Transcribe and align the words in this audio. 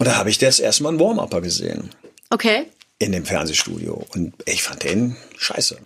Und 0.00 0.06
da 0.06 0.16
habe 0.16 0.30
ich 0.30 0.38
das 0.38 0.58
erstmal 0.60 0.92
einen 0.92 0.98
Warm-Upper 0.98 1.42
gesehen. 1.42 1.90
Okay. 2.30 2.64
In 2.98 3.12
dem 3.12 3.26
Fernsehstudio. 3.26 4.06
Und 4.14 4.32
ich 4.46 4.62
fand 4.62 4.82
den 4.82 5.14
scheiße. 5.36 5.76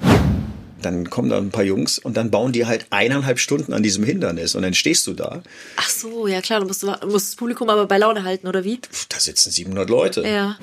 Dann 0.80 1.10
kommen 1.10 1.30
da 1.30 1.38
ein 1.38 1.50
paar 1.50 1.64
Jungs 1.64 1.98
und 1.98 2.16
dann 2.16 2.30
bauen 2.30 2.52
die 2.52 2.64
halt 2.64 2.86
eineinhalb 2.90 3.40
Stunden 3.40 3.72
an 3.72 3.82
diesem 3.82 4.04
Hindernis 4.04 4.54
und 4.54 4.62
dann 4.62 4.72
stehst 4.72 5.08
du 5.08 5.14
da. 5.14 5.42
Ach 5.74 5.88
so, 5.88 6.28
ja 6.28 6.40
klar, 6.42 6.60
du 6.60 6.66
musst, 6.66 6.84
du 6.84 6.86
musst 7.08 7.30
das 7.30 7.34
Publikum 7.34 7.68
aber 7.70 7.86
bei 7.86 7.98
Laune 7.98 8.22
halten, 8.22 8.46
oder 8.46 8.62
wie? 8.62 8.78
Da 9.08 9.18
sitzen 9.18 9.50
700 9.50 9.90
Leute. 9.90 10.22
Ja. 10.22 10.58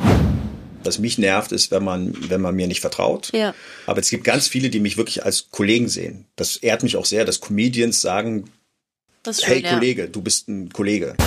Was 0.85 0.99
mich 0.99 1.17
nervt, 1.17 1.51
ist, 1.51 1.71
wenn 1.71 1.83
man, 1.83 2.15
wenn 2.29 2.39
man 2.39 2.55
mir 2.55 2.67
nicht 2.67 2.79
vertraut. 2.79 3.33
Ja. 3.33 3.53
Aber 3.85 3.99
es 3.99 4.09
gibt 4.09 4.23
ganz 4.23 4.47
viele, 4.47 4.69
die 4.69 4.79
mich 4.79 4.95
wirklich 4.95 5.25
als 5.25 5.49
Kollegen 5.51 5.89
sehen. 5.89 6.23
Das 6.37 6.55
ehrt 6.55 6.83
mich 6.83 6.95
auch 6.95 7.05
sehr, 7.05 7.25
dass 7.25 7.41
Comedians 7.41 7.99
sagen, 7.99 8.49
schön, 9.25 9.43
hey 9.43 9.61
ja. 9.61 9.73
Kollege, 9.73 10.07
du 10.07 10.21
bist 10.21 10.47
ein 10.47 10.71
Kollege. 10.71 11.17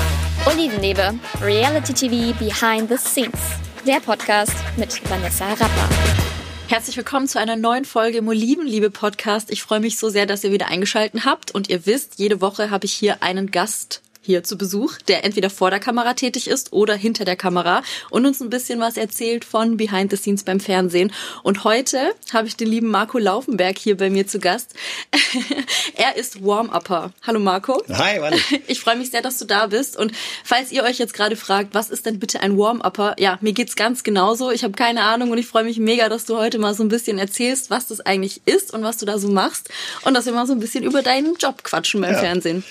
Olivenlebe, 0.47 1.19
Reality 1.41 1.95
TV 1.95 2.39
Behind 2.39 2.91
the 2.91 2.99
Scenes. 2.99 3.41
Der 3.87 3.99
Podcast 4.00 4.53
mit 4.77 5.01
Vanessa 5.09 5.49
Rapper. 5.49 5.89
Herzlich 6.68 6.99
willkommen 6.99 7.27
zu 7.29 7.41
einer 7.41 7.57
neuen 7.57 7.87
Folge 7.87 8.18
im 8.18 8.29
Olivenliebe 8.29 8.91
Podcast. 8.91 9.51
Ich 9.51 9.63
freue 9.63 9.81
mich 9.81 9.99
so 9.99 10.11
sehr, 10.11 10.27
dass 10.27 10.45
ihr 10.45 10.53
wieder 10.53 10.67
eingeschaltet 10.67 11.25
habt. 11.25 11.51
Und 11.53 11.71
ihr 11.71 11.87
wisst, 11.87 12.18
jede 12.18 12.43
Woche 12.43 12.68
habe 12.68 12.85
ich 12.85 12.93
hier 12.93 13.23
einen 13.23 13.51
Gast 13.53 14.03
hier 14.25 14.43
zu 14.43 14.57
Besuch, 14.57 14.99
der 15.09 15.25
entweder 15.25 15.51
vor 15.51 15.71
der 15.71 15.81
Kamera 15.81 16.14
tätig 16.14 16.49
ist 16.49 16.73
oder 16.73 16.95
hinter 16.95 17.25
der 17.25 17.37
Kamera 17.37 17.82
und 18.11 18.25
uns 18.27 18.41
ein 18.41 18.51
bisschen 18.51 18.81
was 18.81 18.96
erzählt 18.96 19.45
von 19.45 19.77
Behind 19.77 20.11
the 20.11 20.17
Scenes 20.17 20.45
beim 20.45 20.61
Fernsehen. 20.61 21.13
Und 21.43 21.65
heute 21.65 21.99
habe 22.32 22.49
ich 22.49 22.57
den 22.57 22.68
lieben 22.68 22.89
Marco 22.91 23.18
Laufenberg 23.18 23.79
hier 23.79 23.96
bei 23.96 24.11
mir 24.11 24.27
zu 24.27 24.39
Gast. 24.39 24.75
er 25.95 26.17
ist 26.17 26.45
Warm-Upper. 26.45 27.13
Hallo 27.23 27.41
Marco. 27.41 27.82
Hi, 27.93 28.18
Mann. 28.21 28.35
Ich 28.67 28.81
freue 28.81 28.96
mich 28.96 29.11
sehr, 29.11 29.21
dass 29.21 29.39
du 29.39 29.45
da 29.45 29.67
bist. 29.67 29.96
Und 29.96 30.13
falls 30.43 30.73
ihr 30.73 30.85
euch 30.85 30.99
jetzt 30.99 31.13
gerade 31.15 31.37
fragt, 31.37 31.75
was 31.75 31.91
ist 31.91 32.06
denn 32.06 32.19
bitte 32.19 32.41
ein 32.41 32.56
Warm-Upper? 32.56 33.17
Ja, 33.19 33.39
mir 33.41 33.53
geht's 33.53 33.77
ganz 33.77 34.03
genauso. 34.03 34.51
Ich 34.51 34.65
habe 34.65 34.73
keine 34.73 35.03
Ahnung 35.03 35.31
und 35.31 35.39
ich 35.39 35.47
freue 35.47 35.65
mich 35.65 35.79
mega, 35.79 36.09
dass 36.09 36.25
du 36.25 36.37
heute 36.39 36.59
mal 36.59 36.75
so 36.75 36.83
ein 36.83 36.89
bisschen 36.89 37.19
erzählst, 37.19 37.70
was 37.70 37.87
das 37.89 38.01
eigentlich 38.01 38.41
ist 38.47 38.73
und 38.73 38.83
was 38.83 38.97
du 38.97 39.07
da 39.07 39.19
so 39.19 39.29
machst. 39.29 39.69
Und 40.05 40.15
dass 40.15 40.25
wir 40.27 40.33
mal 40.33 40.47
so 40.47 40.53
ein 40.53 40.61
bisschen 40.61 40.83
über 40.85 41.03
deinen 41.03 41.35
Job 41.37 41.63
quatschen 41.63 42.01
beim 42.01 42.13
Ja. 42.13 42.19
Fernsehen. 42.19 42.65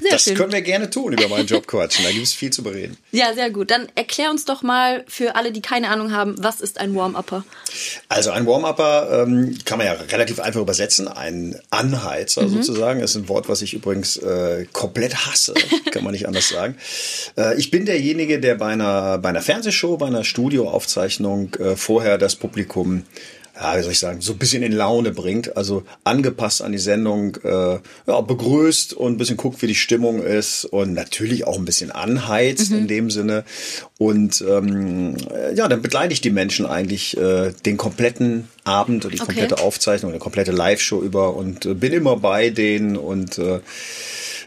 Sehr 0.00 0.10
Das 0.10 0.24
schön. 0.24 0.34
können 0.36 0.52
wir 0.52 0.62
gerne 0.62 0.90
tun, 0.90 1.12
über 1.12 1.28
meinen 1.28 1.46
Job 1.46 1.66
quatschen. 1.66 2.04
Da 2.04 2.10
gibt 2.10 2.24
es 2.24 2.32
viel 2.32 2.50
zu 2.50 2.62
bereden. 2.62 2.96
Ja, 3.12 3.34
sehr 3.34 3.50
gut. 3.50 3.70
Dann 3.70 3.88
erklär 3.94 4.30
uns 4.30 4.44
doch 4.46 4.62
mal 4.62 5.04
für 5.06 5.36
alle, 5.36 5.52
die 5.52 5.60
keine 5.60 5.88
Ahnung 5.90 6.12
haben, 6.12 6.34
was 6.42 6.60
ist 6.62 6.80
ein 6.80 6.94
Warm-Upper? 6.94 7.44
Also 8.08 8.30
ein 8.30 8.46
Warm-Upper 8.46 9.22
ähm, 9.26 9.58
kann 9.66 9.76
man 9.78 9.86
ja 9.86 9.92
relativ 9.92 10.40
einfach 10.40 10.60
übersetzen. 10.60 11.08
Ein 11.08 11.60
Anheizer 11.70 12.48
sozusagen. 12.48 13.00
ist 13.00 13.14
ein 13.16 13.28
Wort, 13.28 13.48
was 13.50 13.60
ich 13.62 13.74
übrigens 13.74 14.16
äh, 14.16 14.66
komplett 14.72 15.26
hasse. 15.26 15.52
kann 15.92 16.04
man 16.04 16.12
nicht 16.12 16.26
anders 16.26 16.48
sagen. 16.48 16.76
Äh, 17.36 17.58
ich 17.58 17.70
bin 17.70 17.84
derjenige, 17.84 18.40
der 18.40 18.54
bei 18.54 18.68
einer, 18.68 19.18
bei 19.18 19.28
einer 19.28 19.42
Fernsehshow, 19.42 19.96
bei 19.98 20.06
einer 20.06 20.24
Studioaufzeichnung 20.24 21.54
äh, 21.56 21.76
vorher 21.76 22.16
das 22.18 22.34
Publikum 22.36 23.04
ja, 23.62 23.78
wie 23.78 23.82
soll 23.82 23.92
ich 23.92 23.98
sagen, 23.98 24.20
so 24.20 24.32
ein 24.32 24.38
bisschen 24.38 24.62
in 24.62 24.72
Laune 24.72 25.12
bringt, 25.12 25.56
also 25.56 25.84
angepasst 26.04 26.62
an 26.62 26.72
die 26.72 26.78
Sendung, 26.78 27.36
äh, 27.44 27.78
ja, 28.06 28.20
begrüßt 28.20 28.92
und 28.94 29.12
ein 29.12 29.16
bisschen 29.18 29.36
guckt, 29.36 29.62
wie 29.62 29.66
die 29.68 29.74
Stimmung 29.76 30.22
ist 30.22 30.64
und 30.64 30.94
natürlich 30.94 31.46
auch 31.46 31.56
ein 31.58 31.64
bisschen 31.64 31.90
anheizt 31.92 32.70
in 32.72 32.88
dem 32.88 33.10
Sinne. 33.10 33.44
Und 33.98 34.42
ähm, 34.48 35.16
äh, 35.32 35.54
ja, 35.54 35.68
dann 35.68 35.80
begleite 35.80 36.12
ich 36.12 36.20
die 36.20 36.30
Menschen 36.30 36.66
eigentlich 36.66 37.16
äh, 37.16 37.52
den 37.64 37.76
kompletten 37.76 38.48
Abend 38.64 39.04
und 39.04 39.12
die 39.14 39.20
Okay. 39.20 39.26
komplette 39.26 39.58
Aufzeichnung, 39.62 40.10
eine 40.10 40.18
komplette 40.18 40.50
Live-Show 40.50 41.00
über 41.00 41.36
und 41.36 41.64
äh, 41.64 41.74
bin 41.74 41.92
immer 41.92 42.16
bei 42.16 42.50
denen 42.50 42.96
und 42.96 43.38
äh, 43.38 43.60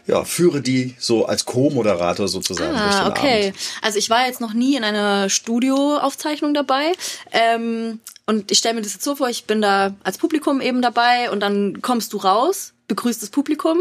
ja, 0.06 0.24
führe 0.24 0.60
die 0.60 0.94
so 0.98 1.26
als 1.26 1.46
Co-Moderator 1.46 2.28
sozusagen 2.28 2.70
durch 2.72 2.94
Ah, 2.94 3.08
okay. 3.08 3.48
Abend. 3.48 3.56
Also 3.82 3.98
ich 3.98 4.10
war 4.10 4.26
jetzt 4.26 4.40
noch 4.40 4.52
nie 4.52 4.76
in 4.76 4.84
einer 4.84 5.28
Studioaufzeichnung 5.30 6.54
dabei. 6.54 6.92
Ähm, 7.32 8.00
und 8.26 8.50
ich 8.50 8.58
stelle 8.58 8.74
mir 8.74 8.82
das 8.82 8.92
jetzt 8.92 9.04
so 9.04 9.16
vor, 9.16 9.28
ich 9.28 9.44
bin 9.44 9.60
da 9.62 9.94
als 10.02 10.18
Publikum 10.18 10.60
eben 10.60 10.82
dabei 10.82 11.30
und 11.30 11.40
dann 11.40 11.80
kommst 11.82 12.12
du 12.12 12.16
raus, 12.18 12.72
begrüßt 12.88 13.22
das 13.22 13.30
Publikum 13.30 13.78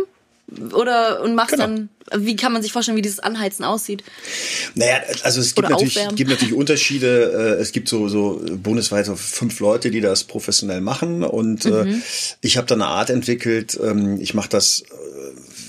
oder 0.74 1.22
und 1.22 1.34
machst 1.34 1.54
Genau. 1.56 1.66
dann, 1.66 1.90
wie 2.24 2.36
kann 2.36 2.54
man 2.54 2.62
sich 2.62 2.72
vorstellen, 2.72 2.96
wie 2.98 3.02
dieses 3.02 3.20
Anheizen 3.20 3.66
aussieht? 3.66 4.04
Naja, 4.76 4.98
also 5.24 5.40
es 5.42 5.56
gibt 5.56 5.60
Oder 5.66 5.70
natürlich, 5.72 5.96
aufwärmen. 5.98 6.16
gibt 6.16 6.30
natürlich 6.30 6.54
Unterschiede. 6.54 7.56
Äh, 7.58 7.62
Es 7.62 7.72
gibt 7.72 7.90
so, 7.90 8.08
so 8.10 8.40
bundesweit 8.58 9.08
so 9.08 9.16
fünf 9.16 9.60
Leute, 9.60 9.90
die 9.90 10.02
das 10.02 10.24
professionell 10.26 10.82
machen. 10.82 11.24
Und 11.24 11.66
äh, 11.66 11.86
Mhm. 11.86 12.04
ich 12.42 12.58
habe 12.58 12.68
da 12.68 12.76
eine 12.76 12.86
Art 12.86 13.10
entwickelt, 13.10 13.80
ähm, 13.82 14.22
ich 14.22 14.36
mache 14.36 14.50
das 14.50 14.82
äh, 14.82 14.86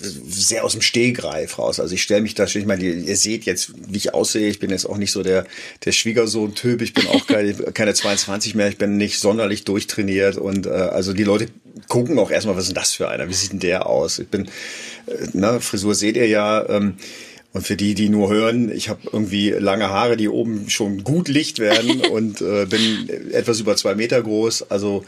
sehr 0.03 0.65
aus 0.65 0.73
dem 0.73 0.83
Stehgreif 0.83 1.59
raus. 1.59 1.81
Also 1.81 1.95
ich 1.95 2.03
stelle 2.03 2.23
mich 2.23 2.35
da, 2.35 2.45
ich 2.45 2.67
meine, 2.67 2.85
ihr, 2.85 2.95
ihr 2.95 3.17
seht 3.17 3.45
jetzt, 3.45 3.73
wie 3.89 3.97
ich 3.97 4.15
aussehe. 4.15 4.49
Ich 4.49 4.59
bin 4.59 4.71
jetzt 4.71 4.87
auch 4.87 4.97
nicht 4.97 5.13
so 5.13 5.23
der, 5.23 5.47
der 5.85 5.93
Schwiegersohn-Typ. 5.93 6.83
Ich 6.83 6.95
bin 6.95 7.07
auch 7.09 7.27
keine, 7.29 7.55
keine 7.55 7.95
22 7.95 8.55
mehr. 8.55 8.69
Ich 8.69 8.79
bin 8.79 8.97
nicht 8.97 9.19
sonderlich 9.19 9.65
durchtrainiert. 9.65 10.37
Und 10.37 10.67
äh, 10.67 10.71
also 10.71 11.13
die 11.13 11.25
Leute 11.25 11.49
gucken 11.89 12.19
auch 12.19 12.31
erstmal, 12.31 12.57
was 12.57 12.65
ist 12.65 12.71
denn 12.71 12.83
das 12.83 12.93
für 12.93 13.09
einer? 13.09 13.29
Wie 13.29 13.35
sieht 13.35 13.53
denn 13.53 13.61
der 13.61 13.87
aus? 13.87 14.19
Ich 14.19 14.29
bin, 14.29 14.47
äh, 15.07 15.27
ne, 15.33 15.61
Frisur 15.61 15.95
seht 15.95 16.17
ihr 16.17 16.29
ja. 16.29 16.69
Ähm, 16.69 16.97
und 17.57 17.63
für 17.67 17.75
die, 17.75 17.95
die 17.95 18.11
nur 18.11 18.29
hören, 18.29 18.71
ich 18.71 18.91
habe 18.91 19.01
irgendwie 19.11 19.49
lange 19.49 19.89
Haare, 19.89 20.19
die 20.19 20.29
oben 20.29 20.69
schon 20.69 21.05
gut 21.05 21.29
Licht 21.29 21.59
werden 21.59 22.01
und 22.13 22.43
äh, 22.43 22.67
bin 22.67 23.09
etwas 23.33 23.61
über 23.61 23.77
zwei 23.77 23.95
Meter 23.95 24.23
groß. 24.23 24.71
Also 24.71 25.07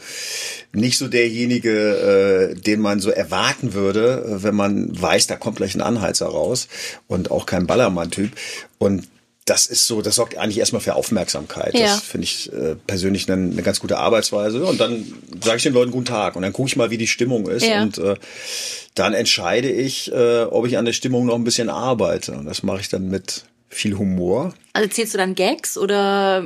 nicht 0.73 0.97
so 0.97 1.07
derjenige, 1.07 2.55
äh, 2.55 2.59
den 2.59 2.79
man 2.79 3.01
so 3.01 3.11
erwarten 3.11 3.75
würde, 3.75 4.39
wenn 4.41 4.55
man 4.55 4.99
weiß, 4.99 5.27
da 5.27 5.35
kommt 5.35 5.57
gleich 5.57 5.75
ein 5.75 5.81
Anheizer 5.81 6.25
raus 6.25 6.67
und 7.07 7.29
auch 7.29 7.45
kein 7.45 7.67
Ballermann-Typ. 7.67 8.31
Und 8.79 9.07
das 9.49 9.65
ist 9.65 9.87
so, 9.87 10.01
das 10.01 10.15
sorgt 10.15 10.37
eigentlich 10.37 10.59
erstmal 10.59 10.81
für 10.81 10.95
Aufmerksamkeit. 10.95 11.73
Ja. 11.73 11.87
Das 11.87 12.01
finde 12.01 12.25
ich 12.25 12.53
äh, 12.53 12.75
persönlich 12.85 13.31
eine, 13.31 13.51
eine 13.51 13.63
ganz 13.63 13.79
gute 13.79 13.97
Arbeitsweise. 13.97 14.63
Und 14.63 14.79
dann 14.79 15.13
sage 15.43 15.57
ich 15.57 15.63
den 15.63 15.73
Leuten 15.73 15.91
guten 15.91 16.05
Tag 16.05 16.35
und 16.35 16.43
dann 16.43 16.53
gucke 16.53 16.67
ich 16.67 16.75
mal, 16.75 16.91
wie 16.91 16.97
die 16.97 17.07
Stimmung 17.07 17.47
ist. 17.47 17.65
Ja. 17.65 17.81
Und 17.81 17.97
äh, 17.97 18.15
dann 18.93 19.13
entscheide 19.13 19.71
ich, 19.71 20.11
äh, 20.11 20.43
ob 20.43 20.67
ich 20.67 20.77
an 20.77 20.85
der 20.85 20.93
Stimmung 20.93 21.25
noch 21.25 21.35
ein 21.35 21.43
bisschen 21.43 21.69
arbeite. 21.69 22.33
Und 22.33 22.45
das 22.45 22.63
mache 22.63 22.81
ich 22.81 22.89
dann 22.89 23.09
mit 23.09 23.43
viel 23.71 23.97
Humor. 23.97 24.53
Also 24.73 24.87
erzählst 24.87 25.13
du 25.13 25.17
dann 25.19 25.35
Gags 25.35 25.77
oder 25.77 26.43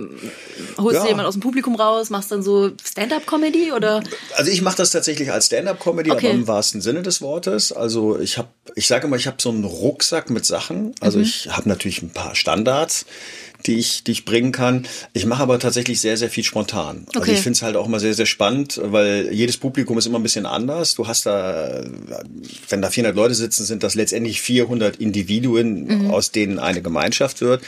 holst 0.78 0.96
Ja. 0.96 1.02
du 1.04 1.08
jemanden 1.08 1.28
aus 1.28 1.36
dem 1.36 1.42
Publikum 1.42 1.76
raus, 1.76 2.10
machst 2.10 2.32
dann 2.32 2.44
so 2.44 2.72
Stand-up-Comedy 2.84 3.72
oder? 3.72 4.04
Also 4.36 4.52
ich 4.52 4.62
mache 4.62 4.78
das 4.78 4.92
tatsächlich 4.92 5.32
als 5.32 5.46
Stand-up-Comedy, 5.48 6.12
Okay. 6.12 6.28
aber 6.28 6.36
im 6.36 6.48
wahrsten 6.48 6.82
Sinne 6.82 7.02
des 7.02 7.22
Wortes. 7.22 7.72
Also 7.72 8.20
ich 8.20 8.38
habe, 8.38 8.50
ich 8.76 8.88
sage 8.88 9.08
immer, 9.08 9.16
ich 9.16 9.28
habe 9.28 9.38
so 9.40 9.50
einen 9.50 9.64
Rucksack 9.64 10.30
mit 10.30 10.46
Sachen. 10.46 10.94
Also 11.00 11.18
Mhm. 11.20 11.24
ich 11.24 11.48
habe 11.50 11.70
natürlich 11.70 12.02
ein 12.02 12.10
paar 12.10 12.36
Standards, 12.36 13.06
die 13.68 13.76
ich, 13.80 14.04
die 14.04 14.12
ich 14.12 14.26
bringen 14.26 14.52
kann. 14.52 14.86
Ich 15.14 15.26
mache 15.26 15.42
aber 15.44 15.60
tatsächlich 15.60 16.00
sehr, 16.02 16.18
sehr 16.18 16.30
viel 16.30 16.44
spontan. 16.44 17.06
Also 17.08 17.20
Okay. 17.20 17.34
ich 17.34 17.40
finde 17.40 17.58
es 17.58 17.62
halt 17.62 17.76
auch 17.76 17.88
immer 17.88 18.00
sehr, 18.00 18.14
sehr 18.14 18.26
spannend, 18.26 18.80
weil 18.84 19.30
jedes 19.32 19.58
Publikum 19.58 19.98
ist 19.98 20.06
immer 20.06 20.20
ein 20.20 20.24
bisschen 20.24 20.46
anders. 20.46 20.96
Du 20.96 21.08
hast 21.08 21.26
da, 21.26 21.84
wenn 22.70 22.82
da 22.82 22.90
400 22.90 23.16
Leute 23.16 23.34
sitzen, 23.36 23.66
sind 23.66 23.84
das 23.84 23.96
letztendlich 23.96 24.42
400 24.42 24.98
Individuen, 24.98 26.10
aus 26.12 26.32
denen 26.32 26.60
eine 26.60 26.82
Gemeinschaft 26.82 27.42
wird. 27.42 27.64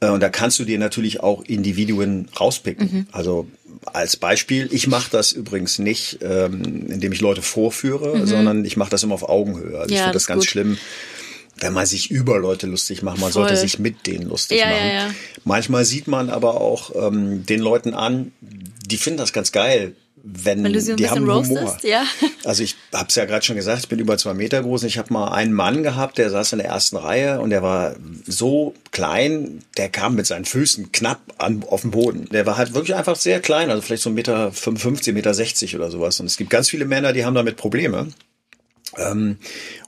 Äh, 0.00 0.08
Und 0.08 0.20
da 0.20 0.28
kannst 0.28 0.58
du 0.58 0.64
dir 0.64 0.78
natürlich 0.78 1.20
auch 1.20 1.42
Individuen 1.44 2.28
rauspicken. 2.38 3.06
Also 3.12 3.46
als 3.92 4.16
Beispiel, 4.16 4.68
ich 4.72 4.86
mache 4.88 5.10
das 5.12 5.32
übrigens 5.32 5.78
nicht, 5.78 6.18
ähm, 6.22 6.86
indem 6.88 7.12
ich 7.12 7.20
Leute 7.20 7.42
vorführe, 7.42 8.26
sondern 8.26 8.64
ich 8.64 8.76
mache 8.76 8.90
das 8.90 9.02
immer 9.02 9.14
auf 9.14 9.28
Augenhöhe. 9.28 9.78
Also 9.78 9.90
ich 9.92 9.96
Ja, 9.98 10.04
finde 10.04 10.14
das 10.14 10.26
ganz 10.26 10.40
gut. 10.44 10.50
schlimm, 10.50 10.78
wenn 11.58 11.72
man 11.72 11.86
sich 11.86 12.10
über 12.10 12.38
Leute 12.38 12.66
lustig 12.66 13.02
macht. 13.02 13.16
Man 13.18 13.32
Voll. 13.32 13.42
sollte 13.44 13.56
sich 13.56 13.78
mit 13.78 14.06
denen 14.06 14.28
lustig 14.28 14.58
Ja, 14.60 14.68
ja, 14.70 14.76
machen. 14.76 14.90
ja. 14.94 15.14
Manchmal 15.44 15.84
sieht 15.84 16.06
man 16.06 16.28
aber 16.30 16.60
auch 16.60 16.90
ähm, 16.94 17.46
den 17.46 17.60
Leuten 17.60 17.94
an, 17.94 18.32
die 18.40 18.96
finden 18.98 19.18
das 19.18 19.32
ganz 19.32 19.52
geil. 19.52 19.94
Wenn, 20.28 20.64
Wenn 20.64 20.72
du 20.72 20.80
sie 20.80 20.90
ein 20.92 20.96
die 20.96 21.04
bisschen 21.04 21.28
haben 21.28 21.46
Humor. 21.46 21.60
roastest, 21.60 21.84
ja. 21.84 22.04
Also 22.42 22.64
ich 22.64 22.74
habe 22.92 23.06
es 23.08 23.14
ja 23.14 23.26
gerade 23.26 23.44
schon 23.44 23.54
gesagt, 23.54 23.78
ich 23.82 23.88
bin 23.88 24.00
über 24.00 24.18
zwei 24.18 24.34
Meter 24.34 24.60
groß. 24.60 24.82
und 24.82 24.88
Ich 24.88 24.98
habe 24.98 25.12
mal 25.12 25.28
einen 25.28 25.52
Mann 25.52 25.84
gehabt, 25.84 26.18
der 26.18 26.30
saß 26.30 26.52
in 26.52 26.58
der 26.58 26.66
ersten 26.66 26.96
Reihe 26.96 27.40
und 27.40 27.50
der 27.50 27.62
war 27.62 27.94
so 28.26 28.74
klein, 28.90 29.62
der 29.76 29.88
kam 29.88 30.16
mit 30.16 30.26
seinen 30.26 30.44
Füßen 30.44 30.90
knapp 30.90 31.20
an, 31.38 31.62
auf 31.68 31.82
den 31.82 31.92
Boden. 31.92 32.28
Der 32.32 32.44
war 32.44 32.56
halt 32.56 32.74
wirklich 32.74 32.96
einfach 32.96 33.14
sehr 33.14 33.38
klein, 33.38 33.70
also 33.70 33.82
vielleicht 33.82 34.02
so 34.02 34.10
1,55 34.10 34.14
Meter, 34.14 34.52
55, 34.52 35.14
Meter 35.14 35.32
60 35.32 35.76
oder 35.76 35.92
sowas. 35.92 36.18
Und 36.18 36.26
es 36.26 36.36
gibt 36.36 36.50
ganz 36.50 36.68
viele 36.70 36.86
Männer, 36.86 37.12
die 37.12 37.24
haben 37.24 37.34
damit 37.34 37.56
Probleme. 37.56 38.08
Ähm, 38.96 39.36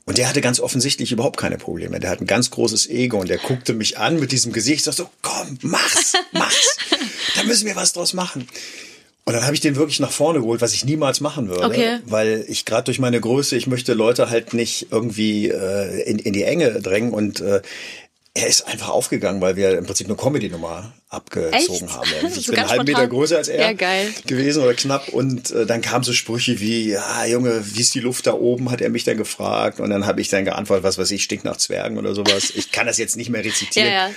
und 0.08 0.16
der 0.16 0.26
hatte 0.26 0.40
ganz 0.40 0.58
offensichtlich 0.58 1.12
überhaupt 1.12 1.36
keine 1.36 1.58
Probleme. 1.58 2.00
Der 2.00 2.08
hat 2.08 2.22
ein 2.22 2.26
ganz 2.26 2.50
großes 2.50 2.88
Ego 2.88 3.20
und 3.20 3.28
der 3.28 3.36
guckte 3.36 3.74
mich 3.74 3.98
an 3.98 4.18
mit 4.18 4.32
diesem 4.32 4.54
Gesicht, 4.54 4.82
sagte 4.84 5.02
so, 5.02 5.10
komm, 5.20 5.58
mach's, 5.60 6.14
mach's. 6.32 6.78
da 7.36 7.42
müssen 7.42 7.66
wir 7.66 7.76
was 7.76 7.92
draus 7.92 8.14
machen. 8.14 8.48
Und 9.26 9.34
dann 9.34 9.44
habe 9.44 9.52
ich 9.52 9.60
den 9.60 9.76
wirklich 9.76 10.00
nach 10.00 10.10
vorne 10.10 10.40
geholt, 10.40 10.62
was 10.62 10.72
ich 10.72 10.86
niemals 10.86 11.20
machen 11.20 11.50
würde. 11.50 11.66
Okay. 11.66 11.98
Weil 12.06 12.46
ich 12.48 12.64
gerade 12.64 12.84
durch 12.84 12.98
meine 12.98 13.20
Größe, 13.20 13.54
ich 13.54 13.66
möchte 13.66 13.92
Leute 13.92 14.30
halt 14.30 14.54
nicht 14.54 14.86
irgendwie 14.90 15.50
äh, 15.50 16.00
in, 16.04 16.18
in 16.18 16.32
die 16.32 16.44
Enge 16.44 16.80
drängen. 16.80 17.12
Und 17.12 17.42
äh, 17.42 17.60
er 18.34 18.46
ist 18.46 18.68
einfach 18.68 18.90
aufgegangen, 18.90 19.40
weil 19.40 19.56
wir 19.56 19.76
im 19.78 19.84
Prinzip 19.86 20.06
eine 20.06 20.16
Comedy-Nummer 20.16 20.92
abgezogen 21.08 21.54
Echt? 21.86 21.96
haben. 21.96 22.08
Ich 22.36 22.46
So 22.46 22.52
bin 22.52 22.60
einen 22.60 22.68
halben 22.68 22.84
Meter 22.84 23.06
größer 23.08 23.38
als 23.38 23.48
er 23.48 23.60
Ja, 23.60 23.72
geil. 23.72 24.12
gewesen 24.26 24.62
oder 24.62 24.74
knapp. 24.74 25.08
Und 25.08 25.50
äh, 25.50 25.66
dann 25.66 25.80
kamen 25.80 26.04
so 26.04 26.12
Sprüche 26.12 26.60
wie, 26.60 26.90
ja, 26.90 27.24
Junge, 27.24 27.62
wie 27.74 27.80
ist 27.80 27.94
die 27.94 28.00
Luft 28.00 28.26
da 28.26 28.34
oben, 28.34 28.70
hat 28.70 28.80
er 28.80 28.90
mich 28.90 29.04
dann 29.04 29.16
gefragt. 29.16 29.80
Und 29.80 29.90
dann 29.90 30.06
habe 30.06 30.20
ich 30.20 30.28
dann 30.28 30.44
geantwortet, 30.44 30.84
was 30.84 30.98
weiß 30.98 31.10
ich, 31.10 31.24
stinkt 31.24 31.44
nach 31.44 31.56
Zwergen 31.56 31.98
oder 31.98 32.14
sowas. 32.14 32.52
Ich 32.54 32.70
kann 32.70 32.86
das 32.86 32.98
jetzt 32.98 33.16
nicht 33.16 33.30
mehr 33.30 33.44
rezitieren. 33.44 33.88
Ja, 33.88 34.08
ja. 34.08 34.14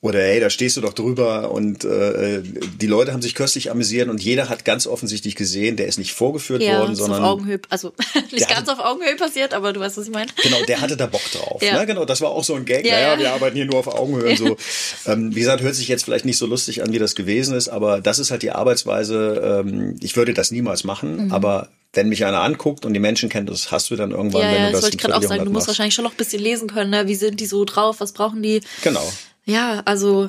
Oder 0.00 0.20
hey, 0.20 0.38
da 0.38 0.48
stehst 0.48 0.76
du 0.76 0.80
doch 0.80 0.92
drüber 0.92 1.50
und 1.50 1.84
äh, 1.84 2.40
die 2.80 2.86
Leute 2.86 3.12
haben 3.12 3.20
sich 3.22 3.34
köstlich 3.34 3.70
amüsiert 3.70 4.08
und 4.08 4.22
jeder 4.22 4.48
hat 4.48 4.64
ganz 4.64 4.86
offensichtlich 4.86 5.34
gesehen, 5.34 5.76
der 5.76 5.86
ist 5.86 5.98
nicht 5.98 6.12
vorgeführt 6.12 6.62
ja, 6.62 6.78
worden, 6.78 6.94
sondern 6.94 7.24
auf 7.24 7.32
Augenhöhe, 7.32 7.60
also 7.68 7.92
nicht 8.32 8.48
ganz 8.48 8.68
hatte, 8.68 8.72
auf 8.74 8.78
Augenhöhe 8.78 9.16
passiert, 9.16 9.54
aber 9.54 9.72
du 9.72 9.80
weißt, 9.80 9.96
was 9.96 10.06
ich 10.06 10.12
meine. 10.12 10.30
Genau, 10.40 10.62
der 10.68 10.80
hatte 10.80 10.96
da 10.96 11.06
Bock 11.06 11.22
drauf. 11.32 11.60
Ja. 11.62 11.78
Ne? 11.80 11.86
Genau, 11.86 12.04
das 12.04 12.20
war 12.20 12.30
auch 12.30 12.44
so 12.44 12.54
ein 12.54 12.64
Gag. 12.64 12.86
Ja, 12.86 12.92
naja, 12.92 13.12
ja. 13.14 13.18
wir 13.18 13.32
arbeiten 13.32 13.56
hier 13.56 13.64
nur 13.64 13.76
auf 13.80 13.88
Augenhöhe. 13.88 14.30
und 14.30 14.36
So. 14.38 14.56
Ähm, 15.06 15.34
wie 15.34 15.40
gesagt, 15.40 15.62
hört 15.62 15.74
sich 15.74 15.88
jetzt 15.88 16.04
vielleicht 16.04 16.24
nicht 16.26 16.36
so 16.38 16.46
lustig 16.46 16.82
an, 16.82 16.92
wie 16.92 16.98
das 16.98 17.14
gewesen 17.14 17.56
ist, 17.56 17.68
aber 17.68 18.00
das 18.00 18.18
ist 18.18 18.30
halt 18.30 18.42
die 18.42 18.50
Arbeitsweise. 18.50 19.62
Ähm, 19.66 19.96
ich 20.00 20.16
würde 20.16 20.34
das 20.34 20.50
niemals 20.50 20.84
machen, 20.84 21.26
Mhm. 21.26 21.32
aber 21.32 21.68
wenn 21.94 22.08
mich 22.10 22.24
einer 22.26 22.42
anguckt 22.42 22.84
und 22.84 22.92
die 22.92 23.00
Menschen 23.00 23.28
kennt, 23.30 23.48
das 23.48 23.70
hast 23.72 23.90
du 23.90 23.96
dann 23.96 24.10
irgendwann, 24.10 24.42
Ja, 24.42 24.52
wenn 24.52 24.56
du 24.66 24.72
das 24.72 24.72
das 24.72 24.82
wollte 24.82 24.96
ich 24.96 25.02
gerade 25.02 25.16
auch 25.16 25.22
sagen. 25.22 25.38
Du 25.44 25.50
musst 25.50 25.54
machst. 25.54 25.68
wahrscheinlich 25.68 25.94
schon 25.94 26.04
noch 26.04 26.12
ein 26.12 26.16
bisschen 26.18 26.42
lesen 26.42 26.68
können, 26.68 26.90
ne? 26.90 27.06
Wie 27.06 27.14
sind 27.14 27.40
die 27.40 27.46
so 27.46 27.64
drauf? 27.64 27.96
Was 28.00 28.12
brauchen 28.12 28.42
die? 28.42 28.60
Genau. 28.82 29.10
Ja, 29.48 29.82
also 29.86 30.28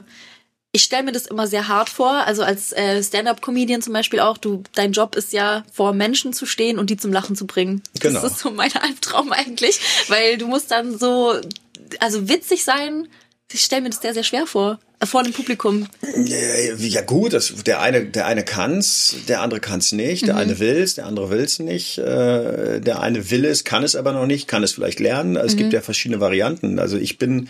ich 0.71 0.83
stelle 0.83 1.03
mir 1.03 1.11
das 1.11 1.25
immer 1.25 1.47
sehr 1.47 1.67
hart 1.67 1.89
vor. 1.89 2.11
Also 2.11 2.43
als 2.43 2.71
äh, 2.71 3.03
Stand-up-Comedian 3.03 3.81
zum 3.81 3.93
Beispiel 3.93 4.19
auch. 4.19 4.37
Du, 4.37 4.63
dein 4.75 4.93
Job 4.93 5.15
ist 5.15 5.33
ja 5.33 5.65
vor 5.73 5.93
Menschen 5.93 6.31
zu 6.31 6.45
stehen 6.45 6.79
und 6.79 6.89
die 6.89 6.97
zum 6.97 7.11
Lachen 7.11 7.35
zu 7.35 7.45
bringen. 7.45 7.81
Genau. 7.99 8.21
Das 8.21 8.33
ist 8.33 8.39
so 8.39 8.51
mein 8.51 8.71
Albtraum 8.81 9.31
eigentlich, 9.31 9.79
weil 10.07 10.37
du 10.37 10.47
musst 10.47 10.71
dann 10.71 10.97
so, 10.97 11.33
also 11.99 12.29
witzig 12.29 12.63
sein. 12.63 13.07
Ich 13.51 13.61
stelle 13.61 13.81
mir 13.81 13.89
das 13.89 14.01
sehr, 14.01 14.13
sehr 14.13 14.23
schwer 14.23 14.45
vor. 14.45 14.79
Äh, 14.99 15.05
Vor 15.07 15.23
dem 15.23 15.33
Publikum. 15.33 15.87
Ja, 16.15 16.75
ja 16.77 17.01
gut, 17.01 17.33
das, 17.33 17.53
der 17.63 17.81
eine, 17.81 18.05
der 18.05 18.27
eine 18.27 18.43
kann's, 18.43 19.15
der 19.27 19.41
andere 19.41 19.59
kann's 19.59 19.91
nicht. 19.91 20.27
Der 20.27 20.35
eine 20.35 20.59
will's, 20.59 20.95
der 20.95 21.07
andere 21.07 21.31
will's 21.31 21.57
nicht. 21.57 21.97
Äh, 21.97 22.79
der 22.79 22.99
eine 22.99 23.31
will 23.31 23.45
es, 23.45 23.63
kann 23.63 23.83
es 23.83 23.95
aber 23.95 24.11
noch 24.11 24.27
nicht, 24.27 24.47
kann 24.47 24.61
es 24.61 24.73
vielleicht 24.73 24.99
lernen. 24.99 25.35
Es 25.35 25.57
gibt 25.57 25.73
ja 25.73 25.81
verschiedene 25.81 26.21
Varianten. 26.21 26.77
Also 26.77 26.97
ich 26.97 27.17
bin, 27.17 27.49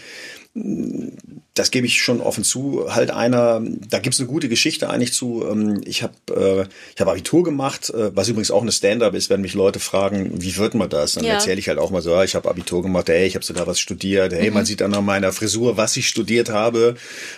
das 1.53 1.71
gebe 1.71 1.85
ich 1.85 2.01
schon 2.01 2.21
offen 2.21 2.43
zu, 2.43 2.85
halt 2.89 3.11
einer, 3.11 3.61
da 3.89 3.99
gibt's 3.99 4.19
eine 4.19 4.27
gute 4.27 4.49
Geschichte 4.49 4.89
eigentlich 4.89 5.13
zu. 5.13 5.45
Ähm, 5.49 5.81
Ich 5.85 6.01
habe 6.03 6.13
äh, 6.35 6.65
ich 6.95 6.99
hab 7.01 7.07
Abitur 7.07 7.43
gemacht, 7.43 7.89
äh, 7.91 8.15
was 8.15 8.29
übrigens 8.29 8.49
auch 8.49 8.61
eine 8.61 8.71
Stand-up 8.71 9.13
ist, 9.13 9.29
wenn 9.29 9.41
mich 9.41 9.53
Leute 9.53 9.79
fragen, 9.79 10.41
wie 10.41 10.57
wird 10.57 10.73
man 10.73 10.89
das? 10.89 11.13
Dann 11.13 11.23
Ja. 11.25 11.33
erzähle 11.33 11.59
ich 11.59 11.67
halt 11.69 11.77
auch 11.77 11.91
mal 11.91 12.01
so, 12.01 12.11
ja, 12.11 12.23
ich 12.23 12.33
habe 12.35 12.49
Abitur 12.49 12.81
gemacht, 12.81 13.09
hey, 13.09 13.27
ich 13.27 13.35
habe 13.35 13.45
sogar 13.45 13.67
was 13.67 13.79
studiert, 13.79 14.33
hey, 14.33 14.49
man 14.51 14.65
sieht 14.65 14.81
dann 14.81 14.93
an 14.93 15.05
meiner 15.05 15.31
Frisur, 15.31 15.77
was 15.77 15.95
ich 15.97 16.07
studiert 16.07 16.49
habe. 16.49 16.95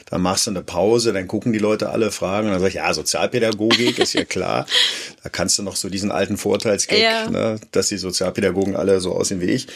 Dann 0.10 0.22
machst 0.22 0.48
du 0.48 0.52
eine 0.52 0.62
Pause, 0.62 1.12
dann 1.14 1.28
gucken 1.28 1.52
die 1.52 1.60
Leute 1.60 1.90
alle 1.90 2.12
Fragen 2.12 2.48
und 2.48 2.54
dann 2.54 2.62
sag 2.62 2.70
ich, 2.70 2.76
ja, 2.76 2.94
Sozialpädagogik 2.94 4.00
ist 4.00 4.14
ja 4.14 4.24
klar. 4.24 4.66
Da 5.24 5.30
kannst 5.30 5.58
du 5.60 5.64
noch 5.64 5.76
so 5.76 5.90
diesen 5.90 6.12
alten 6.12 6.38
Vorteilsgag, 6.38 7.00
Ja. 7.00 7.30
ne, 7.30 7.60
dass 7.72 7.90
die 7.90 7.98
Sozialpädagogen 7.98 8.76
alle 8.76 9.00
so 9.02 9.12
aussehen 9.14 9.42
wie 9.42 9.46
ich 9.52 9.68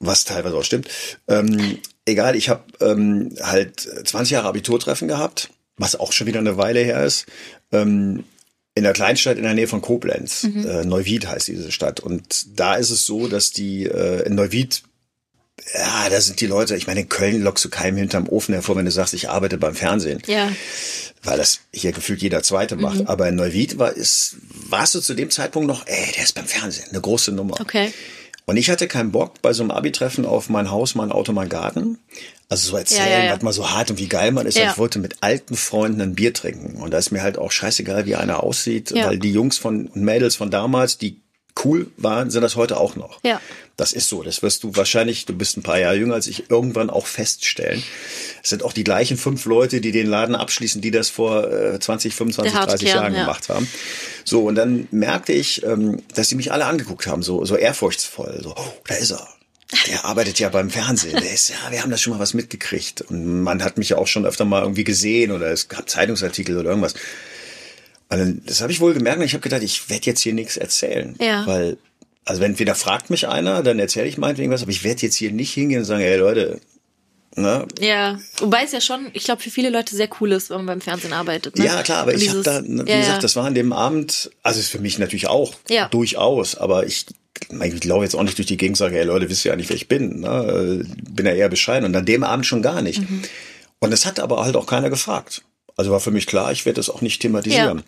was 0.00 0.24
teilweise 0.24 0.56
auch 0.56 0.64
stimmt. 0.64 0.88
Ähm, 1.28 1.78
egal, 2.06 2.34
ich 2.34 2.48
habe 2.48 2.64
ähm, 2.80 3.34
halt 3.42 3.80
20 3.80 4.30
Jahre 4.32 4.48
Abiturtreffen 4.48 5.06
gehabt, 5.08 5.50
was 5.76 5.94
auch 5.94 6.12
schon 6.12 6.26
wieder 6.26 6.40
eine 6.40 6.56
Weile 6.56 6.80
her 6.80 7.04
ist. 7.04 7.26
Ähm, 7.70 8.24
in 8.74 8.84
der 8.84 8.92
Kleinstadt 8.92 9.36
in 9.36 9.42
der 9.42 9.54
Nähe 9.54 9.66
von 9.68 9.82
Koblenz. 9.82 10.44
Äh, 10.44 10.84
Neuwied 10.84 11.26
heißt 11.26 11.48
diese 11.48 11.70
Stadt. 11.72 12.00
Und 12.00 12.46
da 12.58 12.76
ist 12.76 12.90
es 12.90 13.04
so, 13.04 13.26
dass 13.28 13.50
die 13.50 13.84
äh, 13.84 14.22
in 14.26 14.36
Neuwied, 14.36 14.82
ja, 15.74 16.08
da 16.08 16.20
sind 16.20 16.40
die 16.40 16.46
Leute, 16.46 16.76
ich 16.76 16.86
meine, 16.86 17.00
in 17.00 17.08
Köln 17.08 17.42
lockst 17.42 17.64
du 17.64 17.68
keinem 17.68 17.96
hinterm 17.98 18.28
Ofen 18.28 18.54
hervor, 18.54 18.76
wenn 18.76 18.84
du 18.86 18.90
sagst, 18.92 19.12
ich 19.12 19.28
arbeite 19.28 19.58
beim 19.58 19.74
Fernsehen 19.74 20.22
Ja. 20.26 20.50
weil 21.22 21.36
das 21.36 21.60
hier 21.74 21.92
gefühlt 21.92 22.22
jeder 22.22 22.42
Zweite 22.42 22.76
macht. 22.76 23.06
Aber 23.08 23.28
in 23.28 23.34
Neuwied 23.34 23.76
war, 23.78 23.92
ist, 23.92 24.36
warst 24.68 24.94
du 24.94 25.00
zu 25.00 25.14
dem 25.14 25.30
Zeitpunkt 25.30 25.66
noch, 25.66 25.86
ey, 25.86 26.12
der 26.16 26.22
ist 26.24 26.34
beim 26.34 26.46
Fernsehen, 26.46 26.86
eine 26.90 27.00
große 27.00 27.32
Nummer. 27.32 27.60
Okay. 27.60 27.92
Und 28.46 28.56
ich 28.56 28.70
hatte 28.70 28.88
keinen 28.88 29.12
Bock 29.12 29.40
bei 29.42 29.52
so 29.52 29.62
einem 29.62 29.70
Abi-Treffen 29.70 30.26
auf 30.26 30.48
mein 30.48 30.70
Haus, 30.70 30.94
mein 30.94 31.12
Auto, 31.12 31.32
mein 31.32 31.48
Garten. 31.48 31.98
Also 32.48 32.70
so 32.70 32.76
erzählen, 32.76 33.08
Ja, 33.08 33.18
ja, 33.18 33.24
ja. 33.26 33.34
was 33.34 33.42
mal 33.42 33.52
so 33.52 33.70
hart 33.70 33.90
und 33.90 33.98
wie 33.98 34.08
geil 34.08 34.32
man 34.32 34.46
ist. 34.46 34.58
Ja. 34.58 34.70
Ich 34.70 34.78
wollte 34.78 34.98
mit 34.98 35.18
alten 35.20 35.56
Freunden 35.56 36.00
ein 36.00 36.14
Bier 36.14 36.34
trinken. 36.34 36.80
Und 36.80 36.90
da 36.92 36.98
ist 36.98 37.12
mir 37.12 37.22
halt 37.22 37.38
auch 37.38 37.52
scheißegal, 37.52 38.06
wie 38.06 38.16
einer 38.16 38.42
aussieht, 38.42 38.92
weil 38.92 39.18
die 39.18 39.32
Jungs 39.32 39.56
von 39.58 39.86
und 39.86 40.02
Mädels 40.02 40.34
von 40.34 40.50
damals, 40.50 40.98
die 40.98 41.20
cool 41.64 41.90
waren, 41.96 42.30
sind 42.30 42.42
das 42.42 42.56
heute 42.56 42.78
auch 42.78 42.96
noch. 42.96 43.20
Ja. 43.22 43.40
Das 43.80 43.94
ist 43.94 44.10
so. 44.10 44.22
Das 44.22 44.42
wirst 44.42 44.62
du 44.62 44.76
wahrscheinlich, 44.76 45.24
du 45.24 45.32
bist 45.32 45.56
ein 45.56 45.62
paar 45.62 45.78
Jahre 45.78 45.96
jünger 45.96 46.12
als 46.12 46.26
ich, 46.26 46.50
irgendwann 46.50 46.90
auch 46.90 47.06
feststellen. 47.06 47.82
Es 48.42 48.50
sind 48.50 48.62
auch 48.62 48.74
die 48.74 48.84
gleichen 48.84 49.16
fünf 49.16 49.46
Leute, 49.46 49.80
die 49.80 49.90
den 49.90 50.06
Laden 50.06 50.34
abschließen, 50.34 50.82
die 50.82 50.90
das 50.90 51.08
vor 51.08 51.50
äh, 51.50 51.80
20, 51.80 52.14
25, 52.14 52.52
Der 52.52 52.60
harte 52.60 52.72
30 52.72 52.86
Kern, 52.88 53.02
Jahren 53.02 53.14
ja. 53.14 53.20
gemacht 53.22 53.48
haben. 53.48 53.66
So, 54.24 54.42
und 54.42 54.56
dann 54.56 54.86
merkte 54.90 55.32
ich, 55.32 55.64
ähm, 55.64 56.02
dass 56.14 56.28
sie 56.28 56.34
mich 56.34 56.52
alle 56.52 56.66
angeguckt 56.66 57.06
haben, 57.06 57.22
so, 57.22 57.42
so 57.46 57.56
ehrfurchtsvoll. 57.56 58.40
So, 58.42 58.54
oh, 58.54 58.72
da 58.86 58.96
ist 58.96 59.12
er. 59.12 59.26
Der 59.86 60.04
arbeitet 60.04 60.38
ja 60.40 60.50
beim 60.50 60.68
Fernsehen. 60.68 61.18
Der 61.18 61.32
ist, 61.32 61.48
ja, 61.48 61.70
wir 61.70 61.80
haben 61.80 61.90
da 61.90 61.96
schon 61.96 62.12
mal 62.12 62.18
was 62.18 62.34
mitgekriegt. 62.34 63.00
Und 63.00 63.42
man 63.42 63.64
hat 63.64 63.78
mich 63.78 63.88
ja 63.88 63.96
auch 63.96 64.08
schon 64.08 64.26
öfter 64.26 64.44
mal 64.44 64.60
irgendwie 64.60 64.84
gesehen 64.84 65.30
oder 65.30 65.46
es 65.46 65.68
gab 65.68 65.88
Zeitungsartikel 65.88 66.58
oder 66.58 66.68
irgendwas. 66.68 66.92
Und 68.10 68.18
dann, 68.18 68.42
das 68.44 68.60
habe 68.60 68.72
ich 68.72 68.80
wohl 68.80 68.92
gemerkt 68.92 69.20
und 69.20 69.24
ich 69.24 69.32
habe 69.32 69.42
gedacht, 69.42 69.62
ich 69.62 69.88
werde 69.88 70.04
jetzt 70.04 70.20
hier 70.20 70.34
nichts 70.34 70.58
erzählen. 70.58 71.16
Ja. 71.18 71.46
Weil, 71.46 71.78
also 72.24 72.42
entweder 72.42 72.74
fragt 72.74 73.10
mich 73.10 73.26
einer, 73.28 73.62
dann 73.62 73.78
erzähle 73.78 74.06
ich 74.08 74.18
meinetwegen 74.18 74.50
was, 74.52 74.62
aber 74.62 74.70
ich 74.70 74.84
werde 74.84 75.02
jetzt 75.02 75.16
hier 75.16 75.32
nicht 75.32 75.52
hingehen 75.52 75.80
und 75.80 75.84
sagen, 75.84 76.00
hey 76.02 76.16
Leute, 76.16 76.60
ne, 77.36 77.66
Ja. 77.80 78.18
Wobei 78.38 78.64
es 78.64 78.72
ja 78.72 78.80
schon, 78.80 79.06
ich 79.14 79.24
glaube, 79.24 79.42
für 79.42 79.50
viele 79.50 79.70
Leute 79.70 79.96
sehr 79.96 80.08
cool 80.20 80.32
ist, 80.32 80.50
wenn 80.50 80.58
man 80.58 80.66
beim 80.66 80.80
Fernsehen 80.80 81.12
arbeitet. 81.12 81.56
Ne? 81.58 81.64
Ja, 81.66 81.82
klar, 81.82 82.02
aber 82.02 82.12
Und 82.12 82.22
ich 82.22 82.28
habe 82.28 82.38
dieses- 82.42 82.44
da, 82.44 82.62
wie 82.86 82.90
ja, 82.90 82.98
gesagt, 83.00 83.24
das 83.24 83.36
war 83.36 83.44
an 83.46 83.54
dem 83.54 83.72
Abend, 83.72 84.30
also 84.42 84.60
ist 84.60 84.68
für 84.68 84.78
mich 84.80 84.98
natürlich 84.98 85.26
auch 85.28 85.54
Ja. 85.68 85.88
durchaus, 85.88 86.54
aber 86.56 86.86
ich, 86.86 87.06
ich 87.62 87.84
laufe 87.84 88.04
jetzt 88.04 88.14
auch 88.14 88.22
nicht 88.22 88.36
durch 88.38 88.48
die 88.48 88.56
Gegend 88.56 88.74
und 88.74 88.78
sage, 88.78 88.96
hey 88.96 89.04
Leute, 89.04 89.28
wisst 89.30 89.44
ihr 89.44 89.50
ja 89.52 89.56
nicht, 89.56 89.68
wer 89.70 89.76
ich 89.76 89.88
bin. 89.88 90.20
Ne? 90.20 90.82
Äh, 90.84 91.10
Bin 91.10 91.26
ja 91.26 91.32
eher 91.32 91.48
bescheiden 91.48 91.84
und 91.86 91.96
an 91.96 92.04
dem 92.06 92.22
Abend 92.22 92.44
schon 92.46 92.62
gar 92.62 92.82
nicht. 92.82 93.00
Mhm. 93.00 93.22
Und 93.80 93.90
das 93.92 94.04
hat 94.04 94.20
aber 94.20 94.44
halt 94.44 94.56
auch 94.56 94.66
keiner 94.66 94.90
gefragt. 94.90 95.42
Also 95.76 95.90
war 95.90 96.00
für 96.00 96.10
mich 96.10 96.26
klar, 96.26 96.52
ich 96.52 96.66
werde 96.66 96.76
das 96.76 96.90
auch 96.90 97.00
nicht 97.00 97.22
thematisieren. 97.22 97.78
Ja. 97.78 97.84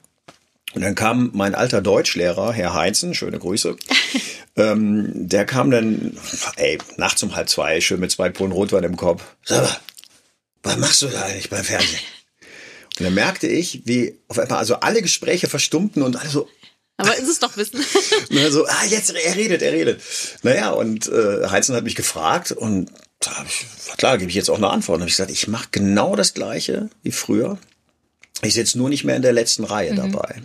Und 0.74 0.82
dann 0.82 0.94
kam 0.94 1.30
mein 1.34 1.54
alter 1.54 1.82
Deutschlehrer, 1.82 2.52
Herr 2.52 2.74
Heinzen, 2.74 3.14
schöne 3.14 3.38
Grüße, 3.38 3.76
ähm, 4.56 5.10
der 5.28 5.44
kam 5.44 5.70
dann, 5.70 6.16
ey, 6.56 6.78
nachts 6.96 7.22
um 7.22 7.34
halb 7.34 7.48
zwei, 7.48 7.80
schön 7.80 8.00
mit 8.00 8.10
zwei 8.10 8.30
Pullen 8.30 8.52
Rotwein 8.52 8.84
im 8.84 8.96
Kopf. 8.96 9.22
Sag 9.44 9.62
mal, 9.62 9.76
was 10.62 10.76
machst 10.78 11.02
du 11.02 11.08
da 11.08 11.22
eigentlich 11.22 11.50
beim 11.50 11.64
Fernsehen? 11.64 12.00
Und 12.98 13.04
dann 13.04 13.14
merkte 13.14 13.46
ich, 13.46 13.82
wie 13.86 14.18
auf 14.28 14.38
einmal 14.38 14.58
also 14.58 14.76
alle 14.76 15.00
Gespräche 15.00 15.48
verstummten 15.48 16.02
und 16.02 16.16
alle 16.16 16.28
so, 16.28 16.46
Aber 16.98 17.16
ist 17.16 17.28
es 17.28 17.38
doch 17.38 17.56
wissen. 17.56 17.80
so, 18.50 18.66
ah, 18.66 18.84
jetzt, 18.86 19.14
er 19.14 19.34
redet, 19.34 19.62
er 19.62 19.72
redet. 19.72 20.02
Naja, 20.42 20.70
und 20.70 21.08
äh, 21.08 21.48
Heinzen 21.48 21.74
hat 21.74 21.84
mich 21.84 21.94
gefragt 21.94 22.52
und 22.52 22.90
da 23.18 23.38
hab 23.38 23.46
ich, 23.46 23.64
klar, 23.96 24.18
gebe 24.18 24.28
ich 24.28 24.36
jetzt 24.36 24.50
auch 24.50 24.58
eine 24.58 24.68
Antwort. 24.68 24.96
Und 24.96 25.02
habe 25.02 25.08
ich 25.08 25.16
gesagt, 25.16 25.30
ich 25.30 25.48
mache 25.48 25.68
genau 25.70 26.16
das 26.16 26.34
Gleiche 26.34 26.90
wie 27.02 27.12
früher. 27.12 27.58
Ich 28.42 28.54
sitze 28.54 28.76
nur 28.76 28.88
nicht 28.88 29.04
mehr 29.04 29.16
in 29.16 29.22
der 29.22 29.32
letzten 29.32 29.64
Reihe 29.64 29.94
dabei. 29.94 30.42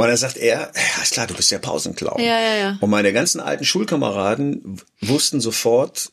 Und 0.00 0.08
dann 0.08 0.16
sagt 0.16 0.36
er, 0.36 0.70
ja, 0.74 1.02
ist 1.02 1.12
klar, 1.12 1.26
du 1.26 1.34
bist 1.34 1.50
der 1.50 1.58
Pausenclown. 1.58 2.20
Ja, 2.20 2.40
ja, 2.40 2.54
ja. 2.56 2.78
Und 2.80 2.90
meine 2.90 3.12
ganzen 3.12 3.40
alten 3.40 3.64
Schulkameraden 3.64 4.80
wussten 5.00 5.40
sofort, 5.40 6.12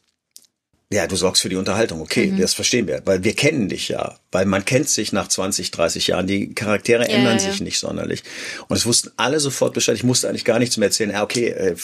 ja, 0.91 1.05
du 1.05 1.17
sorgst 1.17 1.41
für 1.41 1.49
die 1.49 1.57
Unterhaltung, 1.57 1.99
okay, 1.99 2.27
Mhm. 2.27 2.39
das 2.39 2.53
verstehen 2.53 2.87
wir, 2.87 3.01
weil 3.03 3.23
wir 3.23 3.33
kennen 3.33 3.67
dich 3.67 3.89
ja, 3.89 4.17
weil 4.31 4.45
man 4.45 4.63
kennt 4.63 4.87
sich 4.87 5.11
nach 5.11 5.27
20, 5.27 5.71
30 5.71 6.07
Jahren, 6.07 6.27
die 6.27 6.53
Charaktere 6.53 7.09
ändern 7.09 7.37
ja, 7.37 7.43
ja. 7.43 7.51
sich 7.51 7.59
nicht 7.59 7.77
sonderlich. 7.79 8.23
Und 8.69 8.77
es 8.77 8.85
wussten 8.85 9.11
alle 9.17 9.41
sofort 9.41 9.73
Bescheid, 9.73 9.95
ich 9.97 10.05
musste 10.05 10.29
eigentlich 10.29 10.45
gar 10.45 10.59
nichts 10.59 10.77
mehr 10.77 10.87
erzählen, 10.87 11.11
ja, 11.11 11.23
okay, 11.23 11.47
äh, 11.49 11.75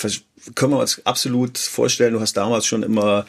können 0.55 0.72
wir 0.74 0.79
uns 0.79 1.01
absolut 1.05 1.57
vorstellen, 1.57 2.13
du 2.13 2.22
hast 2.22 2.38
damals 2.38 2.65
schon 2.65 2.81
immer, 2.83 3.25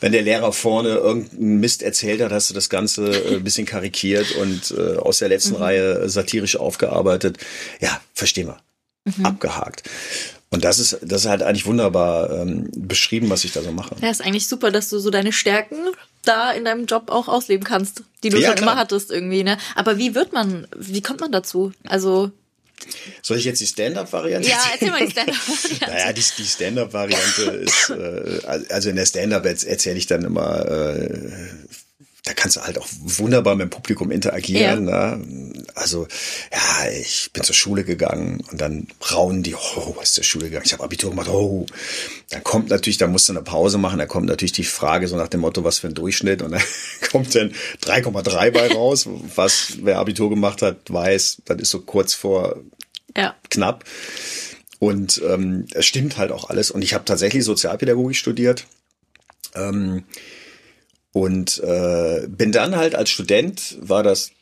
wenn 0.00 0.12
der 0.12 0.22
Lehrer 0.22 0.52
vorne 0.52 0.90
irgendeinen 0.90 1.58
Mist 1.58 1.82
erzählt 1.82 2.20
hat, 2.20 2.30
hast 2.30 2.50
du 2.50 2.54
das 2.54 2.68
Ganze 2.68 3.06
äh, 3.08 3.36
ein 3.36 3.44
bisschen 3.44 3.66
karikiert 3.66 4.30
und 4.36 4.74
äh, 4.78 4.96
aus 4.96 5.18
der 5.18 5.28
letzten 5.28 5.56
Reihe 5.56 6.08
satirisch 6.08 6.56
aufgearbeitet. 6.56 7.38
Ja, 7.80 8.00
verstehen 8.14 8.46
wir. 8.46 8.58
Abgehakt. 9.24 9.84
Und 10.50 10.64
das 10.64 10.78
ist, 10.78 10.98
das 11.02 11.22
ist 11.22 11.28
halt 11.28 11.42
eigentlich 11.42 11.66
wunderbar 11.66 12.30
ähm, 12.30 12.70
beschrieben, 12.76 13.28
was 13.30 13.44
ich 13.44 13.52
da 13.52 13.62
so 13.62 13.72
mache. 13.72 13.96
Ja, 14.00 14.10
ist 14.10 14.22
eigentlich 14.24 14.46
super, 14.46 14.70
dass 14.70 14.88
du 14.88 14.98
so 15.00 15.10
deine 15.10 15.32
Stärken 15.32 15.76
da 16.24 16.52
in 16.52 16.64
deinem 16.64 16.86
Job 16.86 17.10
auch 17.10 17.28
ausleben 17.28 17.64
kannst, 17.64 18.02
die 18.22 18.28
du 18.30 18.38
Ja, 18.38 18.48
schon 18.48 18.56
klar. 18.56 18.72
immer 18.72 18.80
hattest 18.80 19.10
irgendwie, 19.10 19.42
ne? 19.44 19.58
Aber 19.74 19.98
wie 19.98 20.14
wird 20.14 20.32
man, 20.32 20.66
wie 20.76 21.02
kommt 21.02 21.20
man 21.20 21.32
dazu? 21.32 21.72
Also, 21.88 22.30
Soll 23.22 23.38
ich 23.38 23.44
jetzt 23.44 23.60
die 23.60 23.66
Stand-up-Variante? 23.66 24.48
ja, 24.48 24.58
erzähl 24.72 24.90
mal 24.90 25.04
die 25.04 25.10
stand 25.10 25.32
Naja, 25.80 26.12
die, 26.12 26.22
die 26.38 26.44
Stand-up-Variante 26.46 27.42
ist, 27.42 27.90
äh, 27.90 28.40
also 28.68 28.88
in 28.90 28.96
der 28.96 29.06
Stand-up 29.06 29.44
erzähle 29.44 29.98
ich 29.98 30.06
dann 30.06 30.24
immer, 30.24 30.64
äh, 30.66 31.18
da 32.26 32.34
kannst 32.34 32.56
du 32.56 32.60
halt 32.60 32.76
auch 32.76 32.88
wunderbar 33.02 33.54
mit 33.54 33.68
dem 33.68 33.70
Publikum 33.70 34.10
interagieren. 34.10 34.84
Ne? 34.84 35.62
Also, 35.76 36.08
ja, 36.52 36.90
ich 36.90 37.30
bin 37.32 37.44
zur 37.44 37.54
Schule 37.54 37.84
gegangen 37.84 38.42
und 38.50 38.60
dann 38.60 38.88
raunen 39.12 39.44
die, 39.44 39.54
oh, 39.54 39.94
was 39.96 40.08
ist 40.08 40.14
zur 40.14 40.24
Schule 40.24 40.46
gegangen? 40.46 40.64
Ich 40.66 40.72
habe 40.72 40.82
Abitur 40.82 41.10
gemacht, 41.10 41.28
oh. 41.28 41.66
Dann 42.30 42.42
kommt 42.42 42.68
natürlich, 42.68 42.98
da 42.98 43.06
musst 43.06 43.28
du 43.28 43.32
eine 43.32 43.42
Pause 43.42 43.78
machen, 43.78 44.00
da 44.00 44.06
kommt 44.06 44.26
natürlich 44.26 44.50
die 44.50 44.64
Frage 44.64 45.06
so 45.06 45.14
nach 45.16 45.28
dem 45.28 45.38
Motto, 45.40 45.62
was 45.62 45.78
für 45.78 45.86
ein 45.86 45.94
Durchschnitt 45.94 46.42
und 46.42 46.50
dann 46.50 46.62
kommt 47.12 47.32
dann 47.36 47.52
3,3 47.82 48.50
bei 48.50 48.72
raus, 48.72 49.08
was 49.36 49.74
wer 49.82 49.98
Abitur 49.98 50.28
gemacht 50.28 50.62
hat, 50.62 50.78
weiß, 50.88 51.42
das 51.44 51.60
ist 51.60 51.70
so 51.70 51.80
kurz 51.82 52.12
vor 52.14 52.56
Ja. 53.16 53.36
knapp. 53.50 53.84
Und 54.80 55.22
ähm, 55.24 55.66
es 55.74 55.86
stimmt 55.86 56.18
halt 56.18 56.32
auch 56.32 56.50
alles. 56.50 56.72
Und 56.72 56.82
ich 56.82 56.92
habe 56.92 57.04
tatsächlich 57.04 57.44
Sozialpädagogik 57.44 58.16
studiert. 58.16 58.66
Ähm, 59.54 60.02
Und 61.16 61.62
äh, 61.64 62.26
bin 62.28 62.52
dann 62.52 62.76
halt 62.76 62.94
als 62.94 63.08
Student, 63.08 63.78
war 63.80 64.02
das 64.02 64.32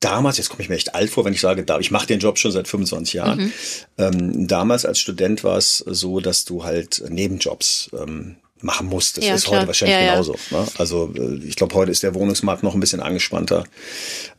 damals, 0.00 0.38
jetzt 0.38 0.48
komme 0.48 0.60
ich 0.60 0.68
mir 0.68 0.74
echt 0.74 0.92
alt 0.92 1.08
vor, 1.08 1.24
wenn 1.24 1.32
ich 1.32 1.40
sage, 1.40 1.64
ich 1.78 1.92
mache 1.92 2.08
den 2.08 2.18
Job 2.18 2.36
schon 2.36 2.50
seit 2.50 2.66
25 2.66 3.14
Jahren. 3.14 3.38
Mhm. 3.38 3.52
Ähm, 3.96 4.48
damals 4.48 4.84
als 4.84 4.98
Student 4.98 5.44
war 5.44 5.56
es 5.56 5.76
so, 5.76 6.18
dass 6.18 6.44
du 6.44 6.64
halt 6.64 7.00
Nebenjobs 7.08 7.90
ähm, 7.92 8.34
machen 8.60 8.88
musst. 8.88 9.18
Das 9.18 9.24
ja, 9.24 9.34
ist 9.36 9.44
klar. 9.44 9.60
heute 9.60 9.68
wahrscheinlich 9.68 9.98
ja, 9.98 10.10
genauso. 10.10 10.34
Ne? 10.50 10.66
Also 10.78 11.14
äh, 11.16 11.44
ich 11.46 11.54
glaube, 11.54 11.76
heute 11.76 11.92
ist 11.92 12.02
der 12.02 12.16
Wohnungsmarkt 12.16 12.64
noch 12.64 12.74
ein 12.74 12.80
bisschen 12.80 12.98
angespannter. 12.98 13.62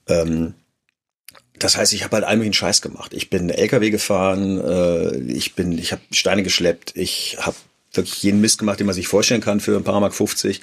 Ähm, 0.08 0.56
das 1.58 1.78
heißt, 1.78 1.94
ich 1.94 2.04
habe 2.04 2.18
halt 2.18 2.26
all 2.26 2.36
möglichen 2.36 2.52
Scheiß 2.52 2.82
gemacht. 2.82 3.14
Ich 3.14 3.30
bin 3.30 3.50
LKW 3.50 3.92
gefahren, 3.92 4.60
äh, 4.60 5.20
ich 5.20 5.56
bin, 5.56 5.78
ich 5.78 5.94
habe 5.94 6.02
Steine 6.12 6.44
geschleppt, 6.44 6.98
ich 6.98 7.38
habe 7.40 7.56
wirklich 7.94 8.24
jeden 8.24 8.42
Mist 8.42 8.58
gemacht, 8.58 8.82
den 8.82 8.88
man 8.88 8.96
sich 8.96 9.08
vorstellen 9.08 9.40
kann 9.40 9.62
für 9.62 9.78
ein 9.78 9.86
paar 9.86 10.02
Mark 10.02 10.14
50. 10.14 10.60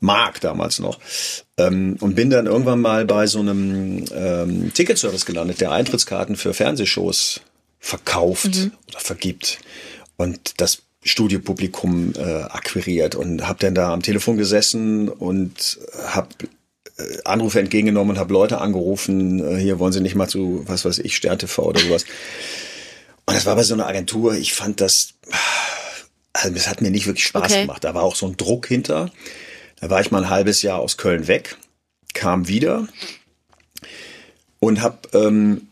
Mark 0.00 0.40
damals 0.40 0.78
noch. 0.78 0.98
Ähm, 1.56 1.96
und 2.00 2.14
bin 2.14 2.30
dann 2.30 2.46
irgendwann 2.46 2.80
mal 2.80 3.04
bei 3.04 3.26
so 3.26 3.40
einem 3.40 4.04
ähm, 4.14 4.72
Ticketservice 4.72 5.26
gelandet, 5.26 5.60
der 5.60 5.72
Eintrittskarten 5.72 6.36
für 6.36 6.54
Fernsehshows 6.54 7.40
verkauft 7.78 8.56
mhm. 8.56 8.72
oder 8.88 9.00
vergibt. 9.00 9.58
Und 10.16 10.60
das 10.60 10.82
Studiopublikum 11.04 12.12
äh, 12.16 12.42
akquiriert 12.42 13.14
und 13.14 13.46
habe 13.46 13.60
dann 13.60 13.74
da 13.74 13.92
am 13.92 14.02
Telefon 14.02 14.36
gesessen 14.36 15.08
und 15.08 15.78
habe 16.06 16.28
äh, 16.98 17.02
Anrufe 17.24 17.60
entgegengenommen 17.60 18.16
und 18.16 18.18
habe 18.18 18.32
Leute 18.32 18.60
angerufen, 18.60 19.44
äh, 19.44 19.58
hier 19.58 19.78
wollen 19.78 19.92
sie 19.92 20.00
nicht 20.00 20.16
mal 20.16 20.28
zu, 20.28 20.64
was 20.66 20.84
weiß 20.84 20.98
ich, 20.98 21.16
Stern 21.16 21.38
TV 21.38 21.62
oder 21.62 21.80
sowas. 21.80 22.04
Und 23.26 23.34
das 23.34 23.46
war 23.46 23.56
bei 23.56 23.62
so 23.62 23.74
einer 23.74 23.86
Agentur, 23.86 24.34
ich 24.34 24.54
fand 24.54 24.80
das, 24.80 25.14
also 26.32 26.54
es 26.54 26.68
hat 26.68 26.80
mir 26.80 26.90
nicht 26.90 27.06
wirklich 27.06 27.26
Spaß 27.26 27.52
okay. 27.52 27.60
gemacht. 27.62 27.84
Da 27.84 27.94
war 27.94 28.02
auch 28.02 28.16
so 28.16 28.26
ein 28.26 28.36
Druck 28.36 28.66
hinter. 28.66 29.12
Da 29.80 29.90
war 29.90 30.00
ich 30.00 30.10
mal 30.10 30.24
ein 30.24 30.30
halbes 30.30 30.62
Jahr 30.62 30.80
aus 30.80 30.96
Köln 30.96 31.28
weg, 31.28 31.56
kam 32.14 32.48
wieder 32.48 32.88
und 34.60 34.82
hab 34.82 35.14
ähm, 35.14 35.68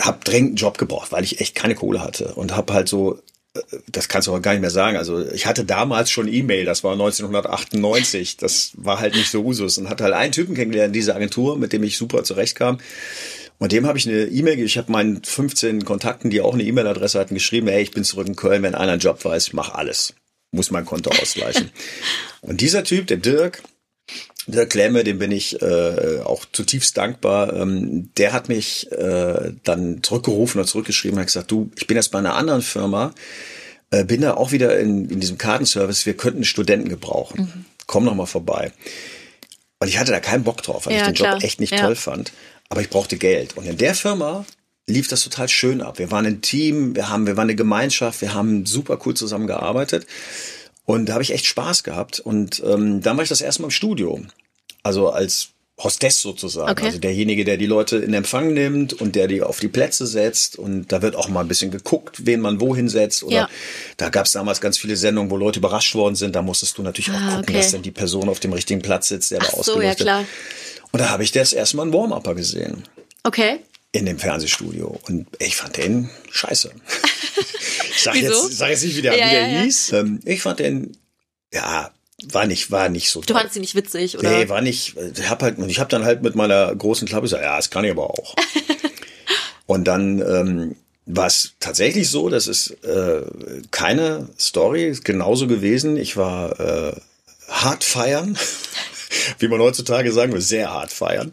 hab 0.00 0.24
dringend 0.24 0.50
einen 0.50 0.56
Job 0.56 0.78
gebraucht, 0.78 1.12
weil 1.12 1.24
ich 1.24 1.40
echt 1.40 1.54
keine 1.54 1.74
Kohle 1.74 2.00
hatte 2.00 2.34
und 2.34 2.56
hab 2.56 2.70
halt 2.70 2.88
so 2.88 3.20
das 3.90 4.08
kannst 4.08 4.28
du 4.28 4.34
auch 4.34 4.40
gar 4.40 4.52
nicht 4.52 4.62
mehr 4.62 4.70
sagen. 4.70 4.96
Also 4.96 5.26
ich 5.30 5.46
hatte 5.46 5.64
damals 5.64 6.10
schon 6.10 6.26
E-Mail, 6.26 6.64
das 6.64 6.84
war 6.84 6.92
1998. 6.92 8.38
Das 8.38 8.72
war 8.76 9.00
halt 9.00 9.14
nicht 9.14 9.30
so 9.30 9.44
Usus 9.44 9.78
und 9.78 9.90
hatte 9.90 10.04
halt 10.04 10.14
einen 10.14 10.32
Typen 10.32 10.54
kennengelernt 10.54 10.88
in 10.88 10.94
dieser 10.94 11.16
Agentur, 11.16 11.58
mit 11.58 11.72
dem 11.72 11.82
ich 11.82 11.98
super 11.98 12.24
zurechtkam. 12.24 12.78
Und 13.58 13.72
dem 13.72 13.86
habe 13.86 13.98
ich 13.98 14.08
eine 14.08 14.24
E-Mail, 14.24 14.58
ich 14.58 14.78
habe 14.78 14.90
meinen 14.90 15.22
15 15.22 15.84
Kontakten, 15.84 16.30
die 16.30 16.40
auch 16.40 16.54
eine 16.54 16.64
E-Mail-Adresse 16.64 17.20
hatten, 17.20 17.34
geschrieben, 17.34 17.68
hey, 17.68 17.82
ich 17.82 17.92
bin 17.92 18.04
zurück 18.04 18.26
in 18.26 18.36
Köln, 18.36 18.62
wenn 18.62 18.74
einer 18.74 18.92
einen 18.92 19.00
Job 19.00 19.24
weiß, 19.24 19.52
mach 19.52 19.74
alles. 19.74 20.14
Muss 20.52 20.70
mein 20.70 20.84
Konto 20.84 21.10
ausgleichen. 21.10 21.70
und 22.40 22.60
dieser 22.60 22.84
Typ, 22.84 23.06
der 23.08 23.16
Dirk, 23.16 23.62
der 24.46 24.66
Klemme, 24.66 25.04
dem 25.04 25.18
bin 25.18 25.30
ich 25.30 25.60
äh, 25.62 26.20
auch 26.24 26.44
zutiefst 26.52 26.96
dankbar. 26.96 27.54
Ähm, 27.54 28.10
der 28.16 28.32
hat 28.32 28.48
mich 28.48 28.90
äh, 28.92 29.52
dann 29.64 30.02
zurückgerufen 30.02 30.60
oder 30.60 30.68
zurückgeschrieben 30.68 31.16
und 31.16 31.20
hat 31.20 31.28
gesagt, 31.28 31.50
du, 31.50 31.70
ich 31.76 31.86
bin 31.86 31.96
jetzt 31.96 32.10
bei 32.10 32.18
einer 32.18 32.34
anderen 32.34 32.62
Firma, 32.62 33.14
äh, 33.90 34.04
bin 34.04 34.20
da 34.20 34.34
auch 34.34 34.52
wieder 34.52 34.78
in, 34.78 35.08
in 35.08 35.20
diesem 35.20 35.38
Kartenservice, 35.38 36.06
wir 36.06 36.16
könnten 36.16 36.44
Studenten 36.44 36.88
gebrauchen. 36.88 37.40
Mhm. 37.42 37.64
Komm 37.86 38.04
noch 38.04 38.14
mal 38.14 38.26
vorbei. 38.26 38.72
Und 39.78 39.88
ich 39.88 39.98
hatte 39.98 40.12
da 40.12 40.20
keinen 40.20 40.44
Bock 40.44 40.62
drauf, 40.62 40.86
weil 40.86 40.94
ja, 40.94 41.00
ich 41.00 41.06
den 41.06 41.14
klar. 41.14 41.34
Job 41.34 41.44
echt 41.44 41.60
nicht 41.60 41.72
ja. 41.72 41.80
toll 41.80 41.96
fand. 41.96 42.32
Aber 42.68 42.80
ich 42.80 42.88
brauchte 42.88 43.16
Geld. 43.16 43.56
Und 43.56 43.66
in 43.66 43.76
der 43.76 43.94
Firma 43.94 44.46
lief 44.92 45.08
das 45.08 45.22
total 45.22 45.48
schön 45.48 45.80
ab. 45.80 45.98
Wir 45.98 46.10
waren 46.10 46.26
ein 46.26 46.40
Team, 46.40 46.94
wir 46.94 47.08
haben, 47.08 47.26
wir 47.26 47.36
waren 47.36 47.46
eine 47.46 47.56
Gemeinschaft, 47.56 48.20
wir 48.20 48.34
haben 48.34 48.66
super 48.66 48.98
cool 49.04 49.14
zusammengearbeitet. 49.14 50.06
Und 50.84 51.06
da 51.06 51.14
habe 51.14 51.22
ich 51.22 51.32
echt 51.32 51.46
Spaß 51.46 51.82
gehabt. 51.82 52.20
Und 52.20 52.62
ähm, 52.64 53.00
dann 53.00 53.16
war 53.16 53.22
ich 53.22 53.28
das 53.28 53.40
erste 53.40 53.62
Mal 53.62 53.66
im 53.66 53.72
Studio. 53.72 54.20
Also 54.82 55.10
als 55.10 55.48
Hostess 55.82 56.20
sozusagen. 56.20 56.70
Okay. 56.70 56.86
Also 56.86 56.98
derjenige, 56.98 57.44
der 57.44 57.56
die 57.56 57.66
Leute 57.66 57.96
in 57.96 58.14
Empfang 58.14 58.52
nimmt 58.52 58.92
und 58.92 59.16
der 59.16 59.26
die 59.26 59.42
auf 59.42 59.60
die 59.60 59.68
Plätze 59.68 60.06
setzt. 60.06 60.56
Und 60.56 60.92
da 60.92 61.02
wird 61.02 61.16
auch 61.16 61.28
mal 61.28 61.40
ein 61.40 61.48
bisschen 61.48 61.70
geguckt, 61.70 62.26
wen 62.26 62.40
man 62.40 62.60
wohin 62.60 62.88
setzt. 62.88 63.22
Oder 63.22 63.34
ja. 63.34 63.48
da 63.96 64.10
gab 64.10 64.26
es 64.26 64.32
damals 64.32 64.60
ganz 64.60 64.76
viele 64.78 64.96
Sendungen, 64.96 65.30
wo 65.30 65.36
Leute 65.36 65.60
überrascht 65.60 65.94
worden 65.94 66.14
sind. 66.14 66.36
Da 66.36 66.42
musstest 66.42 66.78
du 66.78 66.82
natürlich 66.82 67.10
auch 67.10 67.14
ah, 67.14 67.36
gucken, 67.36 67.42
okay. 67.42 67.52
dass 67.54 67.72
dann 67.72 67.82
die 67.82 67.90
Person 67.90 68.28
auf 68.28 68.40
dem 68.40 68.52
richtigen 68.52 68.82
Platz 68.82 69.08
sitzt, 69.08 69.30
der 69.30 69.40
Ach 69.42 69.50
da 69.50 69.56
ausgeleuchtet. 69.56 69.98
So, 69.98 70.04
ja, 70.04 70.22
klar. 70.22 70.24
Und 70.92 71.00
da 71.00 71.08
habe 71.08 71.22
ich 71.22 71.32
das 71.32 71.52
erstmal 71.52 71.86
einen 71.86 71.94
Warm-Upper 71.94 72.34
gesehen. 72.34 72.84
Okay. 73.24 73.60
In 73.92 74.06
dem 74.06 74.18
Fernsehstudio. 74.18 74.98
Und 75.06 75.26
ich 75.38 75.56
fand 75.56 75.76
den 75.76 76.08
scheiße. 76.30 76.72
ich 77.90 78.02
sag, 78.02 78.14
jetzt, 78.16 78.56
sag 78.56 78.70
jetzt 78.70 78.84
nicht, 78.84 78.96
wie 78.96 79.02
der, 79.02 79.16
ja, 79.18 79.26
wie 79.26 79.30
der 79.30 79.48
ja, 79.48 79.60
hieß. 79.62 79.92
Ähm, 79.92 80.20
ich 80.24 80.40
fand 80.40 80.60
den, 80.60 80.96
ja, 81.52 81.90
war 82.30 82.46
nicht, 82.46 82.70
war 82.70 82.88
nicht 82.88 83.10
so. 83.10 83.20
Du 83.20 83.34
fandst 83.34 83.54
sie 83.54 83.60
nicht 83.60 83.74
witzig, 83.74 84.18
oder? 84.18 84.30
Nee, 84.30 84.48
war 84.48 84.60
nicht. 84.60 84.96
Ich 84.96 85.28
hab 85.28 85.42
halt, 85.42 85.58
und 85.58 85.68
ich 85.68 85.80
habe 85.80 85.90
dann 85.90 86.04
halt 86.04 86.22
mit 86.22 86.34
meiner 86.34 86.74
großen 86.74 87.06
Klappe 87.08 87.24
gesagt, 87.24 87.42
ja, 87.42 87.56
das 87.56 87.70
kann 87.70 87.84
ich 87.84 87.90
aber 87.90 88.10
auch. 88.10 88.34
und 89.66 89.84
dann 89.84 90.20
ähm, 90.20 90.76
war 91.06 91.26
es 91.26 91.54
tatsächlich 91.60 92.08
so, 92.08 92.28
das 92.28 92.46
ist 92.46 92.70
äh, 92.84 93.22
keine 93.70 94.28
Story, 94.38 94.86
ist 94.86 95.04
genauso 95.04 95.46
gewesen. 95.46 95.96
Ich 95.96 96.16
war 96.16 96.60
äh, 96.60 96.92
hart 97.48 97.84
feiern, 97.84 98.38
wie 99.38 99.48
man 99.48 99.60
heutzutage 99.60 100.12
sagen 100.12 100.32
will, 100.32 100.40
sehr 100.40 100.72
hart 100.72 100.92
feiern. 100.92 101.32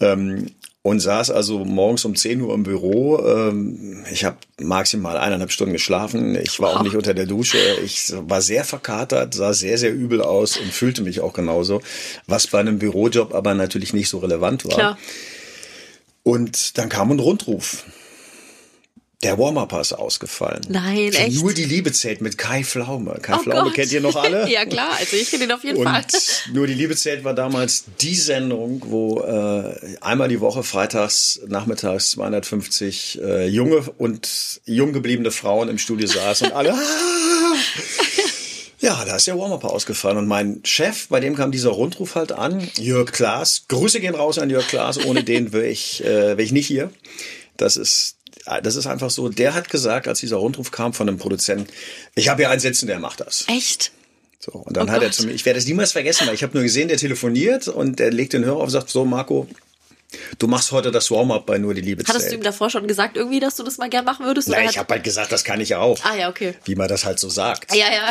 Ähm, 0.00 0.50
und 0.86 1.00
saß 1.00 1.32
also 1.32 1.64
morgens 1.64 2.04
um 2.04 2.14
10 2.14 2.40
Uhr 2.42 2.54
im 2.54 2.62
Büro. 2.62 3.18
Ähm, 3.18 4.04
ich 4.08 4.24
habe 4.24 4.36
maximal 4.60 5.16
eineinhalb 5.16 5.50
Stunden 5.50 5.72
geschlafen. 5.72 6.36
Ich 6.40 6.60
war 6.60 6.76
auch 6.76 6.82
nicht 6.84 6.94
unter 6.94 7.12
der 7.12 7.26
Dusche. 7.26 7.58
Ich 7.84 8.12
war 8.14 8.40
sehr 8.40 8.62
verkatert, 8.62 9.34
sah 9.34 9.52
sehr, 9.52 9.78
sehr 9.78 9.92
übel 9.92 10.22
aus 10.22 10.56
und 10.56 10.72
fühlte 10.72 11.02
mich 11.02 11.20
auch 11.20 11.32
genauso. 11.32 11.82
Was 12.28 12.46
bei 12.46 12.60
einem 12.60 12.78
Bürojob 12.78 13.34
aber 13.34 13.54
natürlich 13.54 13.94
nicht 13.94 14.08
so 14.08 14.18
relevant 14.18 14.64
war. 14.64 14.74
Klar. 14.74 14.98
Und 16.22 16.78
dann 16.78 16.88
kam 16.88 17.10
ein 17.10 17.18
Rundruf. 17.18 17.82
Der 19.22 19.38
Warm-Up 19.38 19.72
ist 19.80 19.94
ausgefallen. 19.94 20.60
Nein, 20.68 21.10
Für 21.10 21.18
echt? 21.20 21.42
Nur 21.42 21.54
die 21.54 21.64
Liebe 21.64 21.90
zählt 21.90 22.20
mit 22.20 22.36
Kai 22.36 22.62
Pflaume. 22.64 23.18
Kai 23.22 23.36
oh 23.36 23.38
Pflaume 23.38 23.62
Gott. 23.64 23.74
kennt 23.74 23.90
ihr 23.90 24.02
noch 24.02 24.14
alle? 24.14 24.46
ja 24.50 24.66
klar, 24.66 24.90
also 24.98 25.16
ich 25.16 25.30
kenne 25.30 25.44
ihn 25.44 25.52
auf 25.52 25.64
jeden 25.64 25.78
und 25.78 25.84
Fall. 25.84 26.04
Nur 26.52 26.66
die 26.66 26.74
Liebe 26.74 26.94
zählt 26.96 27.24
war 27.24 27.32
damals 27.32 27.84
die 28.02 28.14
Sendung, 28.14 28.82
wo 28.84 29.22
äh, 29.22 29.96
einmal 30.02 30.28
die 30.28 30.40
Woche 30.40 30.62
freitags, 30.62 31.40
nachmittags 31.46 32.10
250 32.10 33.20
äh, 33.22 33.46
junge 33.46 33.84
und 33.96 34.60
jung 34.66 34.92
gebliebene 34.92 35.30
Frauen 35.30 35.70
im 35.70 35.78
Studio 35.78 36.06
saßen 36.06 36.48
und 36.48 36.52
alle 36.52 36.74
Ja, 38.80 39.02
da 39.06 39.16
ist 39.16 39.26
der 39.26 39.38
Warm-Up 39.38 39.64
ausgefallen. 39.64 40.18
Und 40.18 40.28
mein 40.28 40.60
Chef, 40.64 41.08
bei 41.08 41.20
dem 41.20 41.34
kam 41.34 41.50
dieser 41.50 41.70
Rundruf 41.70 42.14
halt 42.14 42.32
an, 42.32 42.68
Jörg 42.76 43.10
Klaas. 43.10 43.64
Grüße 43.68 44.00
gehen 44.00 44.14
raus 44.14 44.38
an 44.38 44.50
Jörg 44.50 44.68
Klaas. 44.68 45.02
Ohne 45.02 45.24
den 45.24 45.54
wäre 45.54 45.66
ich, 45.66 46.04
äh, 46.04 46.36
wär 46.36 46.44
ich 46.44 46.52
nicht 46.52 46.66
hier. 46.66 46.90
Das 47.56 47.78
ist 47.78 48.15
das 48.62 48.76
ist 48.76 48.86
einfach 48.86 49.10
so, 49.10 49.28
der 49.28 49.54
hat 49.54 49.68
gesagt, 49.68 50.08
als 50.08 50.20
dieser 50.20 50.36
Rundruf 50.36 50.70
kam 50.70 50.92
von 50.92 51.08
einem 51.08 51.18
Produzenten, 51.18 51.66
ich 52.14 52.28
habe 52.28 52.42
ja 52.42 52.50
einen 52.50 52.60
Sitzen, 52.60 52.86
der 52.86 52.98
macht 52.98 53.20
das. 53.20 53.44
Echt? 53.48 53.92
So, 54.38 54.52
und 54.52 54.76
dann 54.76 54.88
oh 54.88 54.92
hat 54.92 55.00
Gott. 55.00 55.08
er 55.08 55.12
zu 55.12 55.26
mir, 55.26 55.32
ich 55.32 55.44
werde 55.44 55.58
es 55.58 55.66
niemals 55.66 55.92
vergessen, 55.92 56.26
weil 56.26 56.34
ich 56.34 56.42
habe 56.42 56.54
nur 56.54 56.62
gesehen, 56.62 56.88
der 56.88 56.96
telefoniert 56.96 57.68
und 57.68 57.98
der 57.98 58.12
legt 58.12 58.32
den 58.32 58.44
Hörer 58.44 58.58
auf 58.58 58.64
und 58.64 58.70
sagt, 58.70 58.90
so 58.90 59.04
Marco, 59.04 59.48
Du 60.38 60.46
machst 60.46 60.72
heute 60.72 60.92
das 60.92 61.10
Warm-up 61.10 61.46
bei 61.46 61.58
nur 61.58 61.74
die 61.74 61.80
Liebe 61.80 62.04
Hattest 62.06 62.30
du 62.30 62.36
ihm 62.36 62.42
davor 62.42 62.70
schon 62.70 62.86
gesagt 62.86 63.16
irgendwie, 63.16 63.40
dass 63.40 63.56
du 63.56 63.64
das 63.64 63.78
mal 63.78 63.90
gern 63.90 64.04
machen 64.04 64.24
würdest? 64.24 64.48
Nein, 64.48 64.68
ich 64.70 64.78
habe 64.78 64.94
halt 64.94 65.04
gesagt, 65.04 65.32
das 65.32 65.44
kann 65.44 65.60
ich 65.60 65.74
auch. 65.74 65.98
Ah 66.04 66.14
ja, 66.14 66.28
okay. 66.28 66.54
Wie 66.64 66.76
man 66.76 66.88
das 66.88 67.04
halt 67.04 67.18
so 67.18 67.28
sagt. 67.28 67.74
Ja, 67.74 67.92
ja. 67.92 68.10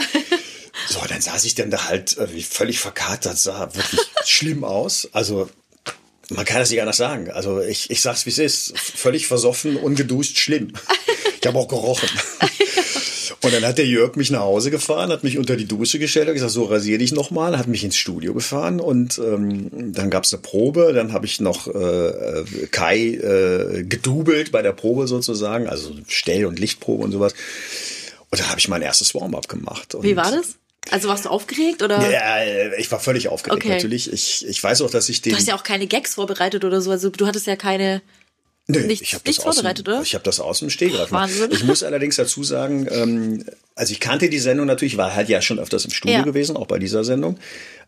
So, 0.89 1.00
dann 1.08 1.22
saß 1.22 1.46
ich 1.46 1.56
dann 1.56 1.72
da 1.72 1.88
halt 1.88 2.18
völlig 2.50 2.80
verkatert, 2.80 3.38
sah 3.38 3.74
wirklich 3.74 4.01
schlimm 4.25 4.65
aus. 4.65 5.08
Also 5.13 5.50
man 6.29 6.46
kann 6.46 6.60
das 6.60 6.70
nicht 6.72 6.82
anders 6.82 6.98
sagen. 6.98 7.29
Also 7.29 7.62
ich, 7.62 7.89
ich 7.89 8.01
sag's 8.01 8.25
wie 8.25 8.29
es 8.32 8.39
ist. 8.39 8.77
Völlig 8.77 9.27
versoffen, 9.27 9.77
ungeduscht, 9.77 10.38
schlimm. 10.38 10.74
Ich 11.39 11.48
habe 11.48 11.60
auch 11.60 11.67
gerochen. 11.67 12.10
Und 13.41 13.53
dann 13.53 13.63
hat 13.63 13.77
der 13.77 13.86
Jörg 13.86 14.15
mich 14.15 14.32
nach 14.32 14.39
Hause 14.39 14.72
gefahren, 14.72 15.12
hat 15.12 15.24
mich 15.24 15.38
unter 15.38 15.55
die 15.55 15.65
Dusche 15.67 16.00
gestellt, 16.00 16.27
hat 16.27 16.34
gesagt, 16.34 16.51
so 16.51 16.63
rasier 16.63 16.98
dich 16.98 17.12
nochmal, 17.12 17.58
hat 17.58 17.67
mich 17.67 17.84
ins 17.84 17.96
Studio 17.96 18.34
gefahren 18.34 18.79
und 18.79 19.20
ähm, 19.20 19.94
dann 19.94 20.10
gab's 20.10 20.34
eine 20.34 20.41
Probe, 20.41 20.94
dann 20.94 21.13
habe 21.13 21.27
ich 21.27 21.39
noch 21.39 21.67
äh, 21.67 22.44
Kai 22.72 22.98
äh, 22.98 23.84
gedubelt 23.84 24.51
bei 24.51 24.63
der 24.63 24.72
Probe 24.72 25.08
sozusagen, 25.08 25.67
also 25.67 25.91
Stell- 26.08 26.46
und 26.46 26.58
Lichtprobe 26.58 27.03
und 27.03 27.12
sowas. 27.12 27.34
Und 28.32 28.39
dann 28.39 28.50
habe 28.50 28.60
ich 28.60 28.67
mein 28.67 28.82
erstes 28.82 29.13
Warm-up 29.13 29.48
gemacht. 29.48 29.94
Und 29.94 30.03
Wie 30.03 30.15
war 30.15 30.32
das? 30.32 30.55
Also 30.92 31.08
warst 31.10 31.25
du 31.25 31.30
aufgeregt 31.30 31.82
oder? 31.82 32.10
Ja, 32.10 32.38
äh, 32.38 32.80
ich 32.80 32.92
war 32.92 33.00
völlig 33.00 33.27
aufgeregt 33.27 33.63
okay. 33.63 33.74
natürlich. 33.75 34.12
Ich, 34.12 34.48
ich 34.48 34.63
weiß 34.63 34.82
auch, 34.82 34.89
dass 34.89 35.10
ich 35.10 35.22
den. 35.22 35.32
Du 35.34 35.38
hast 35.38 35.48
ja 35.48 35.56
auch 35.56 35.63
keine 35.63 35.88
Gags 35.88 36.15
vorbereitet 36.15 36.63
oder 36.63 36.82
so. 36.82 36.92
Also 36.92 37.10
du 37.10 37.27
hattest 37.27 37.48
ja 37.48 37.56
keine. 37.56 38.01
Nö, 38.68 38.80
nichts, 38.80 39.04
ich 39.04 39.13
habe 39.13 39.24
das 39.24 39.38
vorbereitet, 39.38 39.88
oder? 39.88 40.01
Ich 40.01 40.15
habe 40.15 40.24
das 40.24 40.39
aus 40.39 40.60
dem 40.60 40.72
Stegreif 40.72 41.12
Wahnsinn. 41.12 41.51
Ich 41.51 41.63
muss 41.63 41.84
allerdings 41.84 42.15
dazu 42.15 42.44
sagen, 42.44 42.88
ähm, 42.89 43.46
also 43.75 43.92
ich 43.92 44.00
kannte 44.00 44.27
die 44.27 44.39
Sendung 44.39 44.65
natürlich, 44.65 44.98
war 44.98 45.13
halt 45.13 45.30
ja 45.30 45.39
schon 45.44 45.60
öfters 45.60 45.86
im 45.86 45.92
Studio 45.92 46.18
ja. 46.18 46.24
gewesen, 46.24 46.58
auch 46.58 46.65
bei 46.65 46.80
dieser 46.80 47.04
Sendung. 47.04 47.38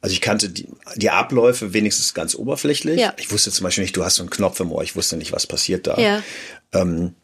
Also 0.01 0.13
ich 0.13 0.21
kannte 0.21 0.49
die, 0.49 0.67
die 0.95 1.09
Abläufe 1.09 1.73
wenigstens 1.73 2.13
ganz 2.13 2.35
oberflächlich. 2.35 2.99
Ja. 2.99 3.15
Ich 3.17 3.31
wusste 3.31 3.51
zum 3.51 3.63
Beispiel 3.63 3.85
nicht, 3.85 3.97
du 3.97 4.05
hast 4.05 4.15
so 4.15 4.21
einen 4.21 4.29
Knopf 4.29 4.59
im 4.59 4.71
Ohr, 4.71 4.83
ich 4.83 4.95
wusste 4.95 5.17
nicht, 5.17 5.31
was 5.31 5.47
passiert 5.47 5.87
da. 5.87 5.97
Ja. 5.97 6.21
Ähm, 6.73 7.15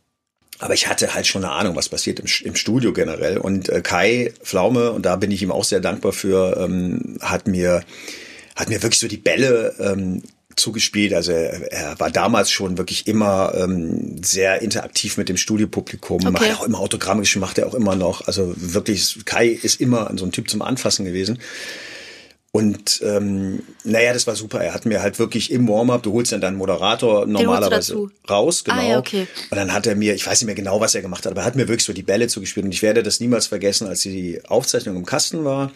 aber 0.59 0.73
ich 0.73 0.87
hatte 0.87 1.13
halt 1.13 1.27
schon 1.27 1.43
eine 1.43 1.53
Ahnung, 1.53 1.75
was 1.75 1.89
passiert 1.89 2.19
im, 2.19 2.27
im 2.43 2.55
Studio 2.55 2.93
generell. 2.93 3.37
Und 3.37 3.69
äh, 3.69 3.81
Kai 3.81 4.33
Pflaume, 4.43 4.91
und 4.91 5.05
da 5.05 5.15
bin 5.15 5.31
ich 5.31 5.41
ihm 5.41 5.51
auch 5.51 5.63
sehr 5.63 5.79
dankbar 5.79 6.13
für, 6.13 6.57
ähm, 6.57 7.17
hat 7.21 7.47
mir 7.47 7.83
hat 8.55 8.69
mir 8.69 8.83
wirklich 8.83 8.99
so 8.99 9.07
die 9.07 9.17
Bälle 9.17 9.73
ähm, 9.79 10.21
zugespielt. 10.55 11.13
Also 11.13 11.31
er, 11.31 11.71
er 11.71 11.99
war 11.99 12.11
damals 12.11 12.51
schon 12.51 12.77
wirklich 12.77 13.07
immer 13.07 13.53
ähm, 13.55 14.23
sehr 14.23 14.61
interaktiv 14.61 15.17
mit 15.17 15.29
dem 15.29 15.37
Studiopublikum. 15.37 16.25
Okay. 16.25 16.49
Hat 16.49 16.59
auch 16.59 16.63
immer 16.63 16.79
Autogramme 16.79 17.21
geschrieben, 17.21 17.41
macht 17.41 17.57
er 17.57 17.67
auch 17.67 17.73
immer 17.73 17.95
noch. 17.95 18.27
Also 18.27 18.53
wirklich, 18.55 19.25
Kai 19.25 19.47
ist 19.47 19.81
immer 19.81 20.11
so 20.15 20.25
ein 20.25 20.31
Typ 20.31 20.49
zum 20.49 20.61
Anfassen 20.61 21.05
gewesen. 21.05 21.39
Und 22.55 23.01
ähm, 23.03 23.63
naja, 23.83 24.13
das 24.13 24.27
war 24.27 24.35
super. 24.35 24.59
Er 24.59 24.75
hat 24.75 24.85
mir 24.85 25.01
halt 25.01 25.17
wirklich 25.17 25.49
im 25.49 25.67
Warm-up, 25.67 26.03
du 26.03 26.13
holst 26.13 26.31
dann 26.33 26.39
deinen 26.39 26.55
Moderator 26.55 27.25
normalerweise 27.25 28.11
raus, 28.29 28.63
genau. 28.63 28.77
Ah, 28.77 28.83
ja, 28.83 28.99
okay. 28.99 29.25
Und 29.49 29.57
dann 29.57 29.73
hat 29.73 29.87
er 29.87 29.95
mir, 29.95 30.13
ich 30.13 30.27
weiß 30.27 30.39
nicht 30.39 30.45
mehr 30.45 30.53
genau, 30.53 30.79
was 30.79 30.93
er 30.93 31.01
gemacht 31.01 31.25
hat, 31.25 31.31
aber 31.31 31.41
er 31.41 31.45
hat 31.45 31.55
mir 31.55 31.67
wirklich 31.67 31.83
so 31.83 31.93
die 31.93 32.03
Bälle 32.03 32.27
zugespielt. 32.27 32.67
Und 32.67 32.71
ich 32.71 32.83
werde 32.83 33.01
das 33.01 33.19
niemals 33.19 33.47
vergessen, 33.47 33.87
als 33.87 34.01
die 34.01 34.39
Aufzeichnung 34.47 34.97
im 34.97 35.05
Kasten 35.05 35.43
war 35.43 35.71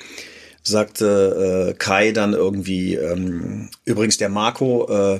sagte 0.67 1.69
äh, 1.69 1.73
Kai 1.73 2.11
dann 2.11 2.33
irgendwie, 2.33 2.95
ähm, 2.95 3.69
übrigens 3.85 4.17
der 4.17 4.29
Marco, 4.29 4.87
äh, 4.89 5.19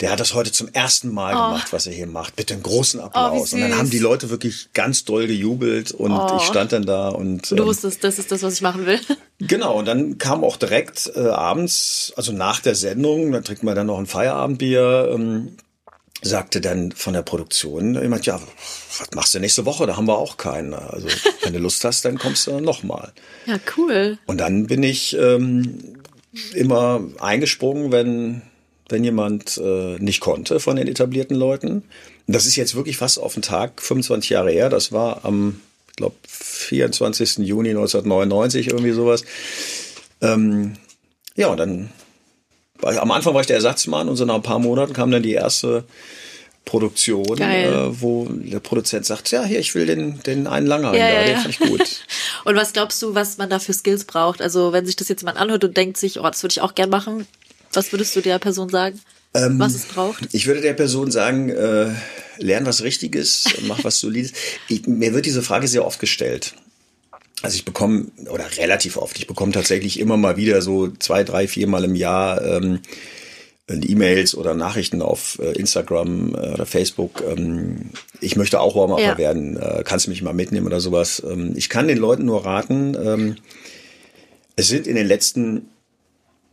der 0.00 0.10
hat 0.12 0.20
das 0.20 0.34
heute 0.34 0.52
zum 0.52 0.68
ersten 0.72 1.12
Mal 1.12 1.34
Oh. 1.34 1.48
gemacht, 1.48 1.72
was 1.72 1.86
er 1.86 1.92
hier 1.92 2.06
macht. 2.06 2.36
Bitte 2.36 2.54
einen 2.54 2.62
großen 2.62 3.00
Applaus. 3.00 3.52
und 3.52 3.60
dann 3.60 3.76
haben 3.78 3.90
die 3.90 3.98
Leute 3.98 4.30
wirklich 4.30 4.68
ganz 4.74 5.04
doll 5.04 5.26
gejubelt 5.26 5.92
und 5.92 6.12
Oh. 6.12 6.36
ich 6.36 6.42
stand 6.44 6.72
dann 6.72 6.84
da 6.84 7.08
und 7.08 7.50
Du 7.50 7.56
ähm, 7.56 7.64
wusstest, 7.66 8.02
das 8.04 8.18
ist 8.18 8.30
das, 8.32 8.42
was 8.42 8.54
ich 8.54 8.62
machen 8.62 8.86
will. 8.86 9.00
Genau, 9.40 9.78
und 9.78 9.84
dann 9.86 10.18
kam 10.18 10.42
auch 10.42 10.56
direkt 10.56 11.12
äh, 11.14 11.20
abends, 11.20 12.12
also 12.16 12.32
nach 12.32 12.58
der 12.58 12.74
Sendung, 12.74 13.30
da 13.30 13.40
trinkt 13.40 13.62
man 13.62 13.76
dann 13.76 13.86
noch 13.86 13.98
ein 14.00 14.06
Feierabendbier, 14.06 15.10
ähm, 15.14 15.56
sagte 16.22 16.60
dann 16.60 16.92
von 16.92 17.14
der 17.14 17.22
Produktion 17.22 17.94
jemand, 17.94 18.26
ja, 18.26 18.40
was 18.98 19.10
machst 19.14 19.34
du 19.34 19.38
nächste 19.38 19.64
Woche? 19.66 19.86
Da 19.86 19.96
haben 19.96 20.06
wir 20.06 20.18
auch 20.18 20.36
keinen. 20.36 20.74
Also 20.74 21.08
wenn 21.42 21.52
du 21.52 21.58
Lust 21.58 21.84
hast, 21.84 22.04
dann 22.04 22.18
kommst 22.18 22.46
du 22.46 22.60
nochmal. 22.60 23.12
Ja, 23.46 23.58
cool. 23.76 24.18
Und 24.26 24.38
dann 24.38 24.66
bin 24.66 24.82
ich 24.82 25.16
ähm, 25.16 25.98
immer 26.54 27.02
eingesprungen, 27.20 27.92
wenn, 27.92 28.42
wenn 28.88 29.04
jemand 29.04 29.58
äh, 29.58 29.98
nicht 29.98 30.20
konnte 30.20 30.60
von 30.60 30.76
den 30.76 30.88
etablierten 30.88 31.36
Leuten. 31.36 31.84
Das 32.26 32.46
ist 32.46 32.56
jetzt 32.56 32.74
wirklich 32.74 32.96
fast 32.96 33.18
auf 33.18 33.34
den 33.34 33.42
Tag 33.42 33.80
25 33.80 34.30
Jahre 34.30 34.50
her. 34.50 34.68
Das 34.68 34.92
war 34.92 35.24
am, 35.24 35.60
ich 35.88 35.96
glaube, 35.96 36.16
24. 36.26 37.38
Juni 37.38 37.70
1999, 37.70 38.68
irgendwie 38.68 38.92
sowas. 38.92 39.24
Ähm, 40.20 40.74
ja, 41.36 41.46
und 41.48 41.58
dann 41.58 41.90
ich, 42.92 43.00
am 43.00 43.10
Anfang 43.10 43.34
war 43.34 43.40
ich 43.40 43.46
der 43.46 43.56
Ersatzmann 43.56 44.08
und 44.08 44.16
so 44.16 44.24
nach 44.24 44.36
ein 44.36 44.42
paar 44.42 44.58
Monaten 44.58 44.92
kam 44.92 45.10
dann 45.10 45.22
die 45.22 45.32
erste 45.32 45.84
Produktion, 46.64 47.40
äh, 47.40 48.00
wo 48.00 48.26
der 48.28 48.60
Produzent 48.60 49.06
sagt, 49.06 49.30
ja, 49.30 49.42
hier, 49.42 49.58
ich 49.58 49.74
will 49.74 49.86
den, 49.86 50.20
den 50.22 50.46
einen 50.46 50.66
Langer, 50.66 50.92
Ja, 50.94 51.08
da, 51.08 51.14
ja, 51.14 51.22
den 51.24 51.32
ja. 51.32 51.40
fand 51.40 51.50
ich 51.54 51.58
gut. 51.60 52.04
Und 52.44 52.56
was 52.56 52.72
glaubst 52.74 53.00
du, 53.00 53.14
was 53.14 53.38
man 53.38 53.48
da 53.48 53.58
für 53.58 53.72
Skills 53.72 54.04
braucht? 54.04 54.42
Also, 54.42 54.72
wenn 54.72 54.84
sich 54.84 54.96
das 54.96 55.08
jetzt 55.08 55.22
jemand 55.22 55.38
anhört 55.38 55.64
und 55.64 55.76
denkt 55.76 55.96
sich, 55.96 56.20
oh, 56.20 56.24
das 56.24 56.42
würde 56.42 56.52
ich 56.52 56.60
auch 56.60 56.74
gern 56.74 56.90
machen, 56.90 57.26
was 57.72 57.90
würdest 57.92 58.14
du 58.16 58.20
der 58.20 58.38
Person 58.38 58.68
sagen, 58.68 59.00
Ähm, 59.34 59.58
was 59.58 59.74
es 59.74 59.86
braucht? 59.86 60.28
Ich 60.32 60.46
würde 60.46 60.60
der 60.60 60.74
Person 60.74 61.10
sagen, 61.10 61.48
äh, 61.50 61.90
lern 62.38 62.66
was 62.66 62.82
Richtiges, 62.82 63.44
mach 63.62 63.82
was 63.84 64.00
Solides. 64.00 64.32
Ich, 64.68 64.86
mir 64.86 65.14
wird 65.14 65.26
diese 65.26 65.42
Frage 65.42 65.68
sehr 65.68 65.86
oft 65.86 66.00
gestellt. 66.00 66.54
Also 67.42 67.56
ich 67.56 67.64
bekomme, 67.64 68.06
oder 68.30 68.44
relativ 68.56 68.96
oft, 68.96 69.18
ich 69.18 69.26
bekomme 69.26 69.52
tatsächlich 69.52 70.00
immer 70.00 70.16
mal 70.16 70.36
wieder 70.36 70.60
so 70.60 70.88
zwei, 70.88 71.22
drei, 71.24 71.46
viermal 71.46 71.84
im 71.84 71.94
Jahr 71.94 72.42
ähm, 72.44 72.80
E-Mails 73.70 74.34
oder 74.34 74.54
Nachrichten 74.54 75.02
auf 75.02 75.38
äh, 75.40 75.52
Instagram 75.52 76.34
äh, 76.34 76.52
oder 76.54 76.66
Facebook. 76.66 77.22
Ähm, 77.28 77.90
ich 78.20 78.36
möchte 78.36 78.60
auch 78.60 78.74
Warm-Upper 78.74 79.02
Ja. 79.02 79.18
werden, 79.18 79.56
äh, 79.56 79.82
kannst 79.84 80.06
du 80.06 80.10
mich 80.10 80.22
mal 80.22 80.32
mitnehmen 80.32 80.66
oder 80.66 80.80
sowas. 80.80 81.22
Ähm, 81.28 81.52
ich 81.54 81.68
kann 81.68 81.86
den 81.86 81.98
Leuten 81.98 82.24
nur 82.24 82.44
raten, 82.44 82.96
ähm, 83.00 83.36
es 84.56 84.68
sind 84.68 84.86
in 84.86 84.96
den 84.96 85.06
letzten 85.06 85.68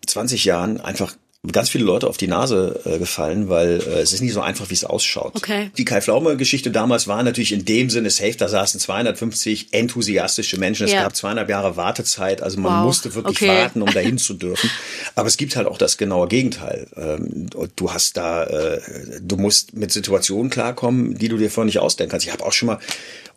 20 0.06 0.46
Jahren 0.46 0.80
einfach 0.80 1.16
ganz 1.52 1.70
viele 1.70 1.84
Leute 1.84 2.08
auf 2.08 2.18
die 2.18 2.28
Nase 2.28 2.80
äh, 2.86 2.98
gefallen, 3.00 3.50
weil 3.50 3.80
äh, 3.82 4.00
es 4.02 4.14
ist 4.14 4.22
nicht 4.22 4.34
so 4.34 4.42
einfach, 4.42 4.70
wie 4.70 4.74
es 4.74 4.84
ausschaut. 4.84 5.36
Okay. 5.36 5.72
Die 5.78 5.86
Kai 5.86 6.02
Pflaume-Geschichte 6.02 6.72
damals 6.72 7.08
war 7.08 7.22
natürlich 7.24 7.52
in 7.52 7.66
dem 7.66 7.90
Sinne 7.90 8.10
safe, 8.10 8.36
da 8.38 8.48
saßen 8.48 8.80
250 8.80 9.68
enthusiastische 9.72 10.58
Menschen. 10.60 10.86
Es 10.86 10.92
Ja. 10.94 11.04
gab 11.04 11.16
zweieinhalb 11.16 11.50
Jahre 11.50 11.76
Wartezeit, 11.78 12.42
also 12.42 12.60
man 12.60 12.80
Wow. 12.80 12.86
musste 12.86 13.14
wirklich 13.16 13.38
Okay. 13.42 13.48
warten, 13.50 13.82
um 13.82 13.92
dahin 13.94 14.18
zu 14.18 14.34
dürfen. 14.46 14.70
Aber 15.16 15.28
es 15.28 15.38
gibt 15.38 15.56
halt 15.56 15.68
auch 15.68 15.78
das 15.78 15.98
genaue 15.98 16.28
Gegenteil. 16.28 16.88
Ähm, 16.96 17.50
du 17.76 17.92
hast 17.92 18.18
da, 18.18 18.44
äh, 18.46 18.82
du 19.22 19.38
musst 19.38 19.74
mit 19.76 19.92
Situationen 19.92 20.50
klarkommen, 20.50 21.18
die 21.18 21.28
du 21.30 21.38
dir 21.38 21.50
vorher 21.52 21.66
nicht 21.66 21.80
ausdenken 21.80 22.12
kannst. 22.12 22.26
Ich 22.26 22.34
habe 22.34 22.46
auch 22.46 22.54
schon 22.54 22.68
mal 22.68 22.80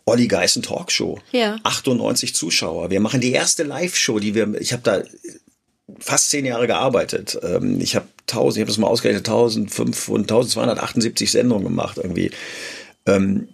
Olli 0.05 0.27
Geißen 0.27 0.63
Talkshow. 0.63 1.19
Ja. 1.31 1.57
98 1.63 2.33
Zuschauer. 2.33 2.89
Wir 2.89 2.99
machen 2.99 3.21
die 3.21 3.31
erste 3.31 3.63
Live-Show, 3.63 4.19
die 4.19 4.33
wir, 4.33 4.55
ich 4.59 4.73
habe 4.73 4.81
da 4.83 5.03
fast 5.99 6.29
zehn 6.29 6.45
Jahre 6.45 6.67
gearbeitet. 6.67 7.37
Ähm, 7.43 7.79
ich 7.81 7.95
habe 7.95 8.07
1000, 8.27 8.57
ich 8.57 8.61
habe 8.61 8.71
das 8.71 8.77
mal 8.77 8.87
ausgerechnet, 8.87 9.27
1500, 9.27 10.29
1278 10.31 11.31
Sendungen 11.31 11.63
gemacht 11.63 11.97
irgendwie. 11.97 12.31
Ähm, 13.05 13.49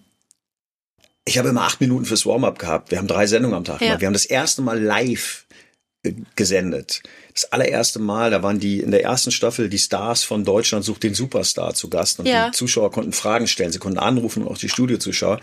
ich 1.26 1.38
habe 1.38 1.50
immer 1.50 1.63
acht 1.63 1.82
Minuten 1.82 2.06
fürs 2.06 2.26
Warm-up 2.26 2.60
gehabt. 2.60 2.91
Wir 2.91 3.00
haben 3.00 3.08
drei 3.08 3.26
Sendungen 3.26 3.58
am 3.58 3.63
Tag 3.63 3.82
Ja. 3.82 3.88
gemacht. 3.88 4.02
Wir 4.02 4.08
haben 4.08 4.13
das 4.13 4.26
erste 4.26 4.62
Mal 4.62 4.80
live 4.82 5.45
äh, 6.04 6.13
gesendet. 6.36 7.02
Das 7.34 7.52
allererste 7.52 8.00
Mal, 8.00 8.30
da 8.32 8.43
waren 8.43 8.60
die 8.60 8.80
in 8.80 8.91
der 8.91 9.04
ersten 9.04 9.32
Staffel 9.32 9.67
die 9.69 9.80
Stars 9.80 10.24
von 10.24 10.45
Deutschland 10.45 10.86
sucht 10.86 11.04
den 11.04 11.15
Superstar 11.15 11.74
zu 11.74 11.89
Gast 11.89 12.19
und 12.19 12.28
Ja. 12.28 12.45
die 12.48 12.52
Zuschauer 12.52 12.91
konnten 12.91 13.12
Fragen 13.12 13.48
stellen, 13.48 13.71
sie 13.71 13.80
konnten 13.80 13.98
anrufen 14.00 14.43
und 14.43 14.50
auch 14.52 14.58
die 14.58 14.69
Studiozuschauer. 14.69 15.39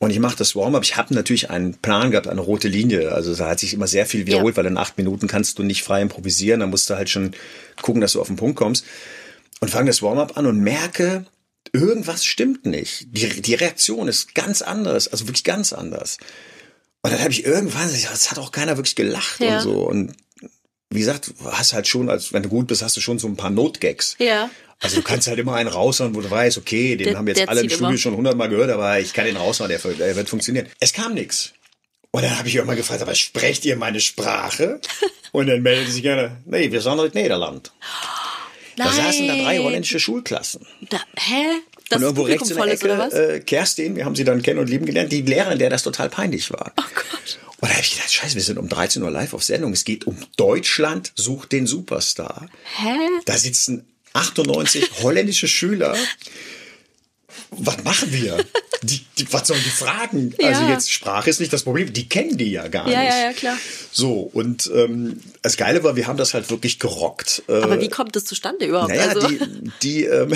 Und 0.00 0.10
ich 0.10 0.20
mache 0.20 0.36
das 0.36 0.54
Warm-up. 0.54 0.84
Ich 0.84 0.96
habe 0.96 1.12
natürlich 1.12 1.50
einen 1.50 1.74
Plan 1.74 2.12
gehabt, 2.12 2.28
eine 2.28 2.40
rote 2.40 2.68
Linie. 2.68 3.10
Also 3.12 3.34
da 3.34 3.48
hat 3.48 3.58
sich 3.58 3.74
immer 3.74 3.88
sehr 3.88 4.06
viel 4.06 4.26
wiederholt, 4.26 4.56
weil 4.56 4.66
in 4.66 4.78
acht 4.78 4.96
Minuten 4.96 5.26
kannst 5.26 5.58
du 5.58 5.64
nicht 5.64 5.82
frei 5.82 6.00
improvisieren. 6.02 6.60
Da 6.60 6.66
musst 6.68 6.88
du 6.88 6.94
halt 6.94 7.10
schon 7.10 7.32
gucken, 7.82 8.00
dass 8.00 8.12
du 8.12 8.20
auf 8.20 8.28
den 8.28 8.36
Punkt 8.36 8.56
kommst. 8.56 8.84
Und 9.60 9.70
fange 9.70 9.88
das 9.90 10.00
Warm-up 10.02 10.36
an 10.38 10.46
und 10.46 10.60
merke, 10.60 11.26
irgendwas 11.72 12.24
stimmt 12.24 12.64
nicht. 12.64 13.08
Die, 13.10 13.42
die 13.42 13.54
Reaktion 13.54 14.06
ist 14.06 14.36
ganz 14.36 14.62
anders, 14.62 15.08
also 15.08 15.26
wirklich 15.26 15.42
ganz 15.42 15.72
anders. 15.72 16.18
Und 17.02 17.12
dann 17.12 17.20
habe 17.20 17.32
ich 17.32 17.44
irgendwann, 17.44 17.90
das 17.90 18.30
hat 18.30 18.38
auch 18.38 18.52
keiner 18.52 18.76
wirklich 18.76 18.94
gelacht 18.96 19.40
Ja. 19.40 19.56
und 19.56 19.62
so. 19.62 19.82
Und 19.88 20.14
wie 20.90 21.00
gesagt, 21.00 21.28
du 21.38 21.50
hast 21.52 21.72
halt 21.74 21.86
schon, 21.86 22.08
als 22.08 22.32
wenn 22.32 22.42
du 22.42 22.48
gut 22.48 22.66
bist, 22.66 22.82
hast 22.82 22.96
du 22.96 23.00
schon 23.00 23.18
so 23.18 23.26
ein 23.28 23.36
paar 23.36 23.50
Notgags. 23.50 24.16
Ja. 24.18 24.50
Also 24.80 24.96
du 24.96 25.02
kannst 25.02 25.26
halt 25.26 25.38
immer 25.38 25.54
einen 25.54 25.68
raushauen, 25.68 26.14
wo 26.14 26.20
du 26.20 26.30
weißt, 26.30 26.56
okay, 26.58 26.96
den 26.96 27.08
Der- 27.08 27.16
haben 27.18 27.26
jetzt 27.26 27.48
alle 27.48 27.62
im 27.62 27.68
Studio 27.68 27.88
immer. 27.88 27.98
schon 27.98 28.16
hundertmal 28.16 28.48
gehört, 28.48 28.70
aber 28.70 28.98
ich 29.00 29.12
kann 29.12 29.24
den 29.26 29.36
raushauen, 29.36 29.68
der, 29.68 29.78
der 29.80 30.16
wird 30.16 30.28
funktionieren. 30.28 30.68
Es 30.80 30.92
kam 30.92 31.14
nichts. 31.14 31.52
Und 32.10 32.22
dann 32.22 32.38
habe 32.38 32.48
ich 32.48 32.54
irgendwann 32.54 32.76
gefragt, 32.76 33.02
aber 33.02 33.14
sprecht 33.14 33.64
ihr 33.66 33.76
meine 33.76 34.00
Sprache? 34.00 34.80
Und 35.32 35.46
dann 35.48 35.60
meldete 35.62 35.90
sich 35.90 36.02
gerne, 36.02 36.38
nee, 36.46 36.70
wir 36.72 36.80
sind 36.80 36.98
aus 36.98 37.12
Niederland. 37.12 37.70
Da 38.76 38.90
saßen 38.90 39.26
da 39.26 39.34
drei 39.34 39.58
holländische 39.58 39.98
Schulklassen. 40.00 40.64
Da, 40.88 41.00
hä? 41.18 41.44
Das 41.88 41.98
und 41.98 42.04
irgendwo 42.04 42.22
rechts 42.22 42.50
in 42.50 42.56
der? 42.56 42.66
Ecke, 42.66 43.34
äh, 43.34 43.40
Kerstin, 43.40 43.96
wir 43.96 44.04
haben 44.04 44.14
sie 44.14 44.24
dann 44.24 44.42
kennen 44.42 44.58
und 44.60 44.68
lieben 44.68 44.86
gelernt, 44.86 45.10
die 45.10 45.22
Lehrerin, 45.22 45.58
der 45.58 45.70
das 45.70 45.82
total 45.82 46.08
peinlich 46.08 46.50
war. 46.52 46.72
oh 46.76 46.82
Gott. 46.94 47.38
Und 47.60 47.68
da 47.68 47.74
habe 47.74 47.82
ich 47.82 47.92
gedacht, 47.92 48.12
scheiße, 48.12 48.36
wir 48.36 48.42
sind 48.42 48.58
um 48.58 48.68
13 48.68 49.02
Uhr 49.02 49.10
live 49.10 49.34
auf 49.34 49.42
Sendung. 49.42 49.72
Es 49.72 49.84
geht 49.84 50.06
um 50.06 50.16
Deutschland 50.36 51.12
sucht 51.16 51.50
den 51.52 51.66
Superstar. 51.66 52.48
Hä? 52.76 52.96
Da 53.24 53.36
sitzen 53.36 53.84
98 54.12 55.02
holländische 55.02 55.48
Schüler. 55.48 55.96
Was 57.50 57.82
machen 57.84 58.12
wir? 58.12 58.36
Die, 58.82 59.00
die, 59.18 59.32
was 59.32 59.48
sollen 59.48 59.62
die 59.64 59.70
fragen? 59.70 60.32
Also 60.40 60.62
Ja. 60.62 60.68
jetzt 60.70 60.92
Sprache 60.92 61.28
ist 61.30 61.40
nicht 61.40 61.52
das 61.52 61.64
Problem. 61.64 61.92
Die 61.92 62.08
kennen 62.08 62.36
die 62.38 62.52
ja 62.52 62.68
gar 62.68 62.88
Ja, 62.88 63.00
nicht. 63.02 63.10
ja, 63.10 63.18
ja, 63.24 63.32
klar. 63.32 63.58
So, 63.90 64.20
und 64.32 64.70
ähm, 64.72 65.18
das 65.42 65.56
Geile 65.56 65.82
war, 65.82 65.96
wir 65.96 66.06
haben 66.06 66.16
das 66.16 66.32
halt 66.34 66.48
wirklich 66.50 66.78
gerockt. 66.78 67.42
Äh, 67.48 67.54
Aber 67.54 67.80
wie 67.80 67.88
kommt 67.88 68.14
das 68.14 68.24
zustande 68.24 68.66
überhaupt? 68.66 68.90
naja, 68.90 69.08
also, 69.08 69.26
die, 69.26 69.40
die, 69.82 70.04
ähm, 70.04 70.32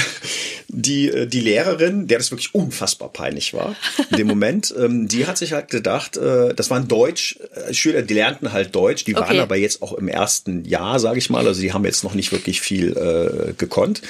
die, 0.68 1.08
äh, 1.08 1.26
die 1.26 1.40
Lehrerin, 1.40 2.08
der 2.08 2.18
das 2.18 2.32
wirklich 2.32 2.52
unfassbar 2.54 3.10
peinlich 3.12 3.54
war, 3.54 3.76
in 4.10 4.16
dem 4.16 4.26
Moment, 4.26 4.74
ähm, 4.76 5.06
die 5.06 5.26
hat 5.26 5.38
sich 5.38 5.52
halt 5.52 5.68
gedacht, 5.68 6.16
äh, 6.16 6.52
das 6.54 6.68
waren 6.70 6.88
Deutsch, 6.88 7.38
äh, 7.68 7.72
Schüler, 7.72 8.02
die 8.02 8.14
lernten 8.14 8.52
halt 8.52 8.74
Deutsch, 8.74 9.04
die 9.04 9.14
waren 9.14 9.24
Okay. 9.24 9.38
aber 9.40 9.56
jetzt 9.56 9.82
auch 9.82 9.92
im 9.92 10.08
ersten 10.08 10.64
Jahr, 10.64 10.98
sage 10.98 11.18
ich 11.18 11.30
mal, 11.30 11.46
also 11.46 11.60
die 11.60 11.72
haben 11.72 11.84
jetzt 11.84 12.02
noch 12.02 12.14
nicht 12.14 12.32
wirklich 12.32 12.60
viel 12.60 12.96
äh, 12.96 13.52
gekonnt. 13.52 14.02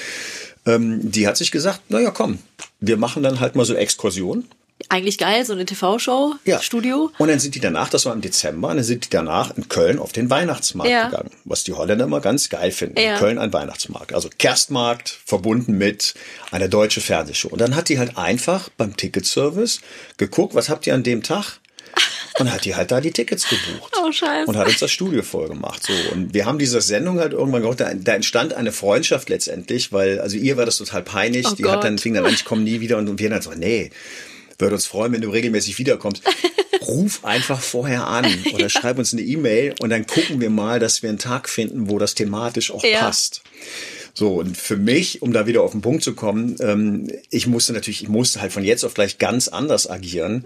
Ähm, 0.66 1.10
die 1.10 1.26
hat 1.26 1.36
sich 1.36 1.50
gesagt, 1.50 1.90
naja, 1.90 2.10
komm, 2.10 2.38
wir 2.80 2.96
machen 2.96 3.22
dann 3.22 3.40
halt 3.40 3.56
mal 3.56 3.64
so 3.64 3.74
Exkursionen. 3.74 4.48
eigentlich 4.88 5.16
geil, 5.18 5.44
so 5.44 5.52
eine 5.52 5.64
TV-Show, 5.64 6.34
Studio. 6.60 7.12
Und 7.18 7.28
dann 7.28 7.38
sind 7.38 7.54
die 7.54 7.60
danach, 7.60 7.88
das 7.88 8.04
war 8.04 8.12
im 8.14 8.20
Dezember, 8.20 8.68
und 8.70 8.76
dann 8.76 8.84
sind 8.84 9.04
die 9.04 9.10
danach 9.10 9.56
in 9.56 9.68
Köln 9.68 9.98
auf 10.00 10.10
den 10.12 10.28
Weihnachtsmarkt 10.28 10.90
Ja. 10.90 11.04
gegangen. 11.08 11.30
Was 11.44 11.62
die 11.62 11.72
Holländer 11.72 12.04
immer 12.06 12.20
ganz 12.20 12.48
geil 12.48 12.72
finden. 12.72 12.98
Ja. 13.00 13.12
In 13.14 13.18
Köln 13.18 13.38
ein 13.38 13.52
Weihnachtsmarkt. 13.52 14.12
Also 14.12 14.28
Kerstmarkt 14.38 15.20
verbunden 15.24 15.78
mit 15.78 16.14
einer 16.50 16.66
deutschen 16.68 17.00
Fernsehshow. 17.02 17.48
Und 17.48 17.60
dann 17.60 17.76
hat 17.76 17.88
die 17.90 17.98
halt 18.00 18.16
einfach 18.16 18.68
beim 18.76 18.96
Ticketservice 18.96 19.80
geguckt, 20.16 20.54
was 20.56 20.68
habt 20.68 20.86
ihr 20.88 20.94
an 20.94 21.04
dem 21.04 21.22
Tag? 21.22 21.60
Und 22.38 22.50
hat 22.52 22.64
die 22.64 22.74
halt 22.74 22.90
da 22.90 23.00
die 23.00 23.10
Tickets 23.10 23.46
gebucht. 23.48 23.92
Oh, 24.00 24.10
scheiße. 24.10 24.46
Und 24.48 24.56
hat 24.56 24.66
uns 24.66 24.78
das 24.78 24.90
Studio 24.90 25.22
voll 25.22 25.48
gemacht. 25.48 25.82
So. 25.82 25.92
Und 26.12 26.32
wir 26.32 26.46
haben 26.46 26.58
diese 26.58 26.80
Sendung 26.80 27.18
halt 27.18 27.32
irgendwann 27.32 27.62
gemacht. 27.62 27.80
Da, 27.80 27.92
da 27.94 28.14
entstand 28.14 28.54
eine 28.54 28.72
Freundschaft 28.72 29.28
letztendlich, 29.28 29.92
weil, 29.92 30.18
also 30.20 30.36
ihr 30.36 30.56
war 30.56 30.64
das 30.64 30.78
total 30.78 31.02
peinlich. 31.02 31.46
Oh 31.46 31.54
die 31.54 31.64
hat 31.64 31.74
Gott. 31.74 31.84
dann, 31.84 31.98
fing 31.98 32.14
dann 32.14 32.24
an, 32.24 32.32
ich 32.32 32.44
komme 32.44 32.62
nie 32.62 32.80
wieder. 32.80 32.96
Und 32.98 33.18
wir 33.18 33.30
dann 33.30 33.42
so, 33.42 33.50
nee, 33.52 33.90
würde 34.58 34.74
uns 34.74 34.86
freuen, 34.86 35.12
wenn 35.12 35.20
du 35.20 35.28
regelmäßig 35.30 35.78
wiederkommst. 35.78 36.22
ruf 36.86 37.24
einfach 37.24 37.60
vorher 37.60 38.06
an 38.08 38.26
oder 38.54 38.68
schreib 38.68 38.98
uns 38.98 39.12
eine 39.12 39.22
E-Mail 39.22 39.74
und 39.80 39.90
dann 39.90 40.06
gucken 40.06 40.40
wir 40.40 40.50
mal, 40.50 40.80
dass 40.80 41.02
wir 41.02 41.10
einen 41.10 41.18
Tag 41.18 41.48
finden, 41.48 41.88
wo 41.88 41.98
das 41.98 42.14
thematisch 42.14 42.70
auch 42.72 42.82
Ja. 42.84 43.00
passt. 43.00 43.42
So, 44.14 44.34
und 44.40 44.56
für 44.56 44.76
mich, 44.76 45.22
um 45.22 45.32
da 45.32 45.46
wieder 45.46 45.62
auf 45.62 45.72
den 45.72 45.80
Punkt 45.80 46.02
zu 46.02 46.14
kommen, 46.14 46.56
ähm, 46.60 47.08
ich 47.30 47.46
musste 47.46 47.72
natürlich, 47.72 48.02
ich 48.02 48.08
musste 48.08 48.42
halt 48.42 48.52
von 48.52 48.62
jetzt 48.64 48.84
auf 48.84 48.94
gleich 48.94 49.18
ganz 49.18 49.48
anders 49.48 49.88
agieren, 49.88 50.44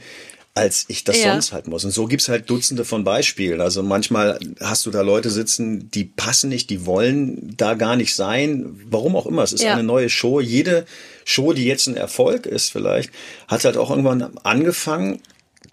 als 0.56 0.86
ich 0.88 1.04
das 1.04 1.22
Ja. 1.22 1.32
sonst 1.32 1.52
halt 1.52 1.68
muss. 1.68 1.84
Und 1.84 1.90
so 1.90 2.06
gibt's 2.06 2.28
halt 2.28 2.48
Dutzende 2.48 2.84
von 2.84 3.04
Beispielen. 3.04 3.60
Also 3.60 3.82
manchmal 3.82 4.38
hast 4.60 4.86
du 4.86 4.90
da 4.90 5.02
Leute 5.02 5.28
sitzen, 5.30 5.90
die 5.90 6.04
passen 6.04 6.48
nicht, 6.48 6.70
die 6.70 6.86
wollen 6.86 7.54
da 7.56 7.74
gar 7.74 7.94
nicht 7.94 8.14
sein. 8.14 8.80
Warum 8.90 9.14
auch 9.16 9.26
immer. 9.26 9.42
Es 9.42 9.52
ist 9.52 9.62
Ja. 9.62 9.74
eine 9.74 9.82
neue 9.82 10.08
Show. 10.08 10.40
Jede 10.40 10.86
Show, 11.24 11.52
die 11.52 11.66
jetzt 11.66 11.86
ein 11.86 11.96
Erfolg 11.96 12.46
ist 12.46 12.70
vielleicht, 12.72 13.10
hat 13.48 13.64
halt 13.64 13.76
auch 13.76 13.90
irgendwann 13.90 14.38
angefangen, 14.44 15.20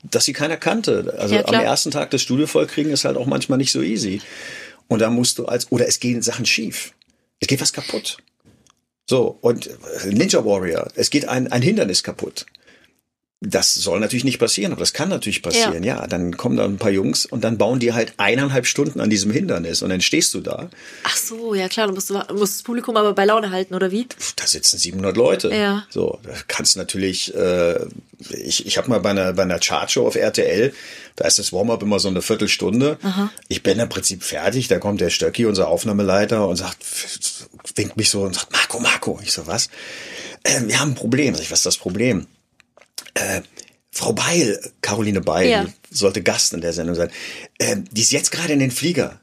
dass 0.03 0.25
sie 0.25 0.33
keiner 0.33 0.57
kannte. 0.57 1.15
Also 1.17 1.35
Ja, 1.35 1.45
am 1.45 1.53
ersten 1.55 1.91
Tag 1.91 2.11
das 2.11 2.21
Studio 2.21 2.45
vollkriegen 2.45 2.91
ist 2.91 3.05
halt 3.05 3.15
auch 3.15 3.25
manchmal 3.25 3.57
nicht 3.57 3.71
so 3.71 3.81
easy. 3.81 4.21
Und 4.89 4.99
da 4.99 5.09
musst 5.09 5.37
du 5.39 5.45
als, 5.45 5.71
oder 5.71 5.87
es 5.87 6.01
gehen 6.01 6.21
Sachen 6.21 6.45
schief. 6.45 6.93
Es 7.39 7.47
geht 7.47 7.61
was 7.61 7.71
kaputt. 7.71 8.17
So, 9.09 9.37
und 9.41 9.69
Ninja 10.09 10.43
Warrior, 10.45 10.89
es 10.95 11.09
geht 11.09 11.27
ein, 11.27 11.51
ein 11.51 11.61
Hindernis 11.61 12.03
kaputt. 12.03 12.45
Das 13.45 13.73
soll 13.73 13.99
natürlich 13.99 14.23
nicht 14.23 14.39
passieren, 14.39 14.71
aber 14.71 14.79
das 14.79 14.93
kann 14.93 15.09
natürlich 15.09 15.41
passieren. 15.41 15.83
Ja. 15.83 16.07
dann 16.07 16.37
kommen 16.37 16.55
da 16.55 16.63
ein 16.63 16.77
paar 16.77 16.91
Jungs 16.91 17.25
und 17.25 17.43
dann 17.43 17.57
bauen 17.57 17.79
die 17.79 17.91
halt 17.91 18.13
eineinhalb 18.17 18.65
Stunden 18.65 19.01
an 19.01 19.09
diesem 19.09 19.31
Hindernis 19.31 19.81
und 19.81 19.89
dann 19.89 19.99
stehst 19.99 20.33
du 20.33 20.39
da. 20.39 20.69
Ach 21.03 21.17
so, 21.17 21.53
ja 21.53 21.67
klar, 21.67 21.87
du 21.87 21.93
musst, 21.93 22.09
du 22.09 22.15
musst 22.33 22.55
das 22.55 22.63
Publikum 22.63 22.95
aber 22.95 23.13
bei 23.13 23.25
Laune 23.25 23.51
halten, 23.51 23.75
oder 23.75 23.91
wie? 23.91 24.07
Da 24.37 24.47
sitzen 24.47 24.77
700 24.77 25.17
Leute. 25.17 25.49
Ja. 25.53 25.85
So, 25.89 26.19
da 26.23 26.31
kannst 26.47 26.77
natürlich, 26.77 27.35
äh, 27.35 27.79
ich, 28.29 28.65
ich 28.65 28.77
habe 28.77 28.89
mal 28.89 28.99
bei 28.99 29.09
einer, 29.09 29.33
bei 29.33 29.43
einer 29.43 29.59
Chartshow 29.59 30.07
auf 30.07 30.15
RTL, 30.15 30.73
da 31.15 31.27
ist 31.27 31.37
das 31.37 31.51
Warm-up 31.51 31.83
immer 31.83 31.99
so 31.99 32.07
eine 32.07 32.21
Viertelstunde. 32.21 32.97
Ich 33.49 33.61
bin 33.61 33.77
im 33.77 33.89
Prinzip 33.89 34.23
fertig, 34.23 34.67
da 34.67 34.79
kommt 34.79 35.01
der 35.01 35.09
Stöcki, 35.09 35.45
unser 35.45 35.67
Aufnahmeleiter, 35.67 36.47
und 36.47 36.55
sagt, 36.55 36.77
winkt 37.75 37.97
mich 37.97 38.09
so 38.09 38.21
und 38.21 38.35
sagt, 38.35 38.51
Marco, 38.51 38.79
Marco. 38.79 39.19
Ich 39.21 39.33
so, 39.33 39.45
was? 39.47 39.69
Ähm, 40.43 40.67
wir 40.67 40.79
haben 40.79 40.91
ein 40.91 40.95
Problem. 40.95 41.35
Sag 41.35 41.43
ich, 41.43 41.51
was 41.51 41.59
ist 41.59 41.65
das 41.65 41.77
Problem? 41.77 42.27
Äh, 43.13 43.41
Frau 43.91 44.13
Beil, 44.13 44.59
Caroline 44.81 45.21
Beil, 45.21 45.49
Ja. 45.49 45.67
sollte 45.91 46.23
Gast 46.23 46.53
in 46.53 46.61
der 46.61 46.73
Sendung 46.73 46.95
sein. 46.95 47.11
Ähm, 47.59 47.85
die 47.91 48.01
ist 48.01 48.11
jetzt 48.11 48.31
gerade 48.31 48.53
in 48.53 48.59
den 48.59 48.71
Flieger. 48.71 49.19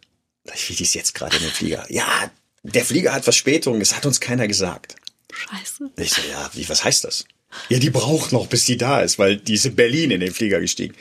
Ich, 0.55 0.77
die 0.77 0.83
ist 0.83 0.95
jetzt 0.95 1.15
gerade 1.15 1.37
in 1.37 1.43
den 1.43 1.51
Flieger? 1.51 1.85
Ja, 1.89 2.31
der 2.63 2.85
Flieger 2.85 3.13
hat 3.13 3.25
Verspätung, 3.25 3.81
das 3.81 3.97
hat 3.97 4.07
uns 4.07 4.21
keiner 4.21 4.47
gesagt. 4.47 4.95
Scheiße. 5.33 5.91
Ich 5.97 6.13
so, 6.13 6.23
ja, 6.31 6.51
wie, 6.55 6.69
was 6.69 6.85
heißt 6.85 7.05
das? 7.05 7.25
Ja, 7.69 7.79
die 7.79 7.91
braucht 7.91 8.31
noch, 8.33 8.47
bis 8.47 8.65
die 8.65 8.77
da 8.77 9.01
ist, 9.01 9.19
weil 9.19 9.37
die 9.37 9.55
ist 9.55 9.67
in 9.67 9.75
Berlin 9.75 10.11
in 10.13 10.21
den 10.21 10.33
Flieger 10.33 10.61
gestiegen. 10.61 10.95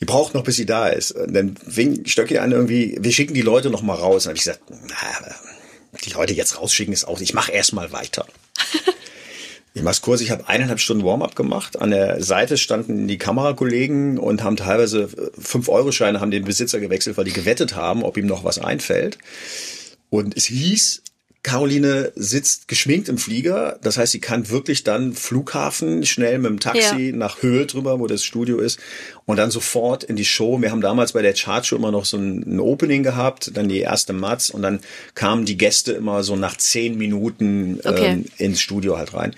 Die 0.00 0.04
braucht 0.04 0.34
noch, 0.34 0.44
bis 0.44 0.56
sie 0.56 0.66
da 0.66 0.88
ist. 0.88 1.12
Und 1.12 1.32
dann 1.32 1.56
fing 1.56 2.04
Stöcki 2.06 2.38
an 2.38 2.52
irgendwie, 2.52 2.96
wir 3.00 3.12
schicken 3.12 3.34
die 3.34 3.40
Leute 3.42 3.70
noch 3.70 3.82
mal 3.82 3.94
raus. 3.94 4.26
Und 4.26 4.30
habe 4.30 4.36
ich 4.38 4.44
gesagt, 4.44 4.62
na, 4.68 5.34
die 6.04 6.10
Leute 6.10 6.34
jetzt 6.34 6.58
rausschicken 6.58 6.92
ist 6.92 7.04
auch, 7.04 7.20
ich 7.20 7.34
mache 7.34 7.52
erst 7.52 7.72
mal 7.72 7.90
weiter. 7.92 8.26
Ich 9.74 9.82
mach's 9.82 10.02
kurz, 10.02 10.20
ich 10.20 10.30
habe 10.30 10.48
eineinhalb 10.48 10.80
Stunden 10.80 11.04
Warm-up 11.04 11.34
gemacht. 11.34 11.80
An 11.80 11.90
der 11.90 12.22
Seite 12.22 12.58
standen 12.58 13.08
die 13.08 13.16
Kamerakollegen 13.16 14.18
und 14.18 14.42
haben 14.42 14.56
teilweise 14.56 15.06
5-Euro-Scheine, 15.06 16.20
haben 16.20 16.30
den 16.30 16.44
Besitzer 16.44 16.78
gewechselt, 16.78 17.16
weil 17.16 17.24
die 17.24 17.32
gewettet 17.32 17.74
haben, 17.74 18.02
ob 18.02 18.18
ihm 18.18 18.26
noch 18.26 18.44
was 18.44 18.58
einfällt. 18.58 19.16
Und 20.10 20.36
es 20.36 20.44
hieß, 20.44 21.02
Caroline 21.44 22.12
sitzt 22.14 22.68
geschminkt 22.68 23.08
im 23.08 23.18
Flieger. 23.18 23.78
Das 23.82 23.98
heißt, 23.98 24.12
sie 24.12 24.20
kann 24.20 24.48
wirklich 24.48 24.84
dann 24.84 25.12
Flughafen 25.12 26.06
schnell 26.06 26.38
mit 26.38 26.50
dem 26.50 26.60
Taxi 26.60 27.08
Ja. 27.10 27.16
nach 27.16 27.42
Höhe 27.42 27.66
drüber, 27.66 27.98
wo 27.98 28.06
das 28.06 28.22
Studio 28.24 28.58
ist, 28.58 28.78
und 29.26 29.38
dann 29.38 29.50
sofort 29.50 30.04
in 30.04 30.14
die 30.14 30.24
Show. 30.24 30.60
Wir 30.62 30.70
haben 30.70 30.80
damals 30.80 31.12
bei 31.12 31.22
der 31.22 31.34
Chartshow 31.34 31.74
immer 31.76 31.90
noch 31.90 32.04
so 32.04 32.16
ein, 32.16 32.42
ein 32.46 32.60
Opening 32.60 33.02
gehabt, 33.02 33.50
dann 33.54 33.68
die 33.68 33.80
erste 33.80 34.12
Matz 34.12 34.50
und 34.50 34.62
dann 34.62 34.80
kamen 35.14 35.44
die 35.44 35.56
Gäste 35.56 35.92
immer 35.92 36.22
so 36.22 36.36
nach 36.36 36.56
zehn 36.56 36.96
Minuten 36.96 37.80
Okay. 37.84 38.12
ähm, 38.12 38.24
ins 38.38 38.60
Studio 38.60 38.96
halt 38.96 39.12
rein 39.14 39.34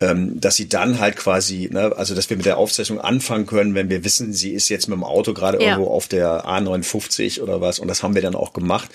ähm, 0.00 0.40
dass 0.40 0.54
sie 0.54 0.68
dann 0.68 1.00
halt 1.00 1.16
quasi, 1.16 1.68
ne, 1.72 1.92
also 1.96 2.14
dass 2.14 2.30
wir 2.30 2.36
mit 2.36 2.46
der 2.46 2.56
Aufzeichnung 2.56 3.00
anfangen 3.00 3.46
können, 3.46 3.74
wenn 3.74 3.90
wir 3.90 4.04
wissen, 4.04 4.32
sie 4.32 4.52
ist 4.52 4.68
jetzt 4.68 4.86
mit 4.88 4.96
dem 4.96 5.02
Auto 5.02 5.34
gerade 5.34 5.58
Ja. 5.60 5.70
irgendwo 5.72 5.90
auf 5.90 6.06
der 6.06 6.44
A59 6.46 7.40
oder 7.40 7.60
was 7.60 7.80
und 7.80 7.88
das 7.88 8.04
haben 8.04 8.14
wir 8.14 8.22
dann 8.22 8.36
auch 8.36 8.52
gemacht. 8.52 8.90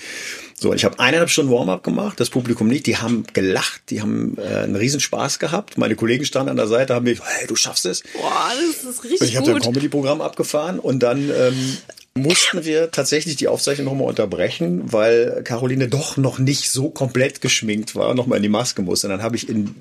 So, 0.60 0.74
ich 0.74 0.86
habe 0.86 1.00
eineinhalb 1.00 1.30
Stunden 1.30 1.52
Warm-up 1.52 1.84
gemacht, 1.84 2.20
das 2.20 2.30
Publikum 2.30 2.68
nicht, 2.68 2.86
die 2.86 2.98
haben 2.98 3.26
gelacht, 3.34 3.82
die 3.90 4.02
haben 4.02 4.38
äh, 4.38 4.42
einen 4.64 4.76
riesen 4.76 5.00
Spaß 5.00 5.40
gehabt. 5.40 5.78
Meine 5.78 5.96
Kollegen 5.96 6.24
standen 6.26 6.50
an 6.52 6.58
der 6.58 6.68
Seite, 6.68 6.94
haben 6.96 7.04
mir, 7.04 7.16
hey, 7.22 7.48
du 7.48 7.56
schaffst 7.56 7.86
es. 7.86 8.02
Boah, 8.14 8.52
das 8.56 8.84
ist 8.90 9.00
Und 9.00 9.04
richtig 9.12 9.30
ich 9.30 9.36
habe 9.38 9.52
dann. 9.52 9.62
Comedy-Programm 9.62 10.22
abgefahren 10.22 10.80
und 10.80 11.00
dann 11.00 11.30
ähm, 11.30 11.78
mussten 12.16 12.64
wir 12.64 12.92
tatsächlich 12.92 13.36
die 13.38 13.48
Aufzeichnung 13.48 13.88
nochmal 13.88 14.08
unterbrechen, 14.08 14.94
weil 14.94 15.42
Caroline 15.44 15.88
doch 15.88 16.16
noch 16.16 16.38
nicht 16.38 16.70
so 16.72 16.90
komplett 16.92 17.42
geschminkt 17.42 17.96
war, 17.96 18.14
nochmal 18.14 18.38
in 18.38 18.44
die 18.44 18.50
Maske 18.50 18.84
musste. 18.84 19.08
Und 19.08 19.12
dann 19.14 19.24
habe 19.24 19.36
ich 19.36 19.50
in, 19.50 19.76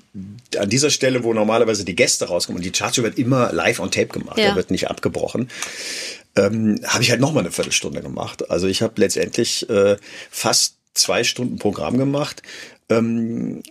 an 0.56 0.70
dieser 0.70 0.88
Stelle, 0.90 1.22
wo 1.24 1.34
normalerweise 1.34 1.84
die 1.84 1.94
Gäste 1.94 2.26
rauskommen, 2.26 2.58
und 2.58 2.64
die 2.64 2.72
Chartshow 2.72 3.02
wird 3.02 3.18
immer 3.18 3.52
live 3.52 3.80
on 3.80 3.90
tape 3.90 4.06
gemacht, 4.06 4.38
Ja. 4.38 4.46
der 4.46 4.56
wird 4.56 4.70
nicht 4.70 4.88
abgebrochen, 4.90 5.48
ähm, 6.36 6.80
habe 6.84 7.02
ich 7.02 7.10
halt 7.10 7.20
nochmal 7.20 7.42
eine 7.42 7.52
Viertelstunde 7.52 8.00
gemacht. 8.02 8.50
Also 8.50 8.66
ich 8.66 8.82
habe 8.82 8.94
letztendlich 9.00 9.68
äh, 9.68 9.96
fast 10.30 10.76
zwei 10.94 11.24
Stunden 11.24 11.58
Programm 11.58 11.98
gemacht. 11.98 12.42
Ähm, 12.88 13.62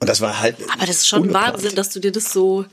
und 0.00 0.08
das 0.08 0.20
war 0.20 0.40
halt. 0.40 0.56
Aber 0.72 0.86
das 0.86 0.96
ist 0.96 1.08
schon 1.08 1.22
ungeplant. 1.22 1.54
Wahnsinn, 1.54 1.74
dass 1.74 1.90
du 1.90 2.00
dir 2.00 2.12
das 2.12 2.32
so, 2.32 2.64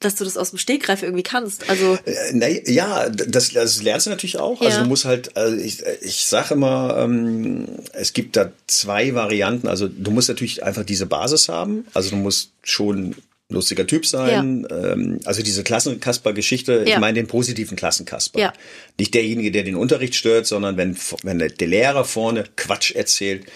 dass 0.00 0.14
du 0.14 0.24
das 0.24 0.36
aus 0.36 0.50
dem 0.50 0.58
Stegreif 0.58 1.02
irgendwie 1.02 1.24
kannst. 1.24 1.68
Also, 1.68 1.98
Äh, 2.04 2.14
na, 2.32 2.46
ja, 2.46 3.08
das, 3.08 3.50
das 3.52 3.82
lernst 3.82 4.06
du 4.06 4.10
natürlich 4.10 4.38
auch. 4.38 4.60
Also 4.60 4.76
Ja. 4.78 4.82
du 4.84 4.88
musst 4.88 5.04
halt, 5.04 5.36
also 5.36 5.56
ich, 5.56 5.82
ich 6.02 6.26
sage 6.26 6.54
immer, 6.54 6.96
ähm, 6.98 7.66
es 7.92 8.12
gibt 8.12 8.36
da 8.36 8.52
zwei 8.68 9.14
Varianten. 9.14 9.66
Also 9.66 9.88
du 9.88 10.10
musst 10.12 10.28
natürlich 10.28 10.62
einfach 10.62 10.84
diese 10.84 11.06
Basis 11.06 11.48
haben. 11.48 11.84
Also 11.94 12.10
du 12.10 12.16
musst 12.16 12.50
schon 12.62 13.16
lustiger 13.50 13.86
Typ 13.86 14.04
sein. 14.04 14.66
Ähm, 14.70 15.20
also 15.24 15.42
diese 15.42 15.64
Klassenkasper-Geschichte, 15.64 16.84
Ja. 16.86 16.94
ich 16.94 16.98
meine 16.98 17.14
den 17.14 17.26
positiven 17.26 17.76
Klassenkasper. 17.76 18.38
Ja. 18.38 18.52
Nicht 18.98 19.14
derjenige, 19.14 19.50
der 19.50 19.62
den 19.62 19.74
Unterricht 19.76 20.14
stört, 20.14 20.46
sondern 20.46 20.76
wenn, 20.76 20.96
wenn 21.22 21.38
der 21.38 21.68
Lehrer 21.68 22.04
vorne 22.04 22.44
Quatsch 22.56 22.92
erzählt, 22.94 23.46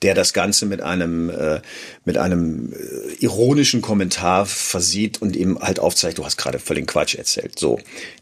der 0.00 0.14
das 0.14 0.32
Ganze 0.32 0.66
mit 0.66 0.80
einem, 0.80 1.30
äh, 1.30 1.60
mit 2.04 2.16
einem 2.18 2.72
äh, 2.72 3.14
ironischen 3.20 3.82
Kommentar 3.82 4.46
versieht 4.46 5.20
und 5.20 5.36
ihm 5.36 5.58
halt 5.60 5.78
aufzeigt, 5.78 6.18
du 6.18 6.24
hast 6.24 6.38
gerade 6.38 6.58
völlig 6.58 6.86
Quatsch 6.88 7.14
erzählt. 7.14 7.58
So, 7.58 7.78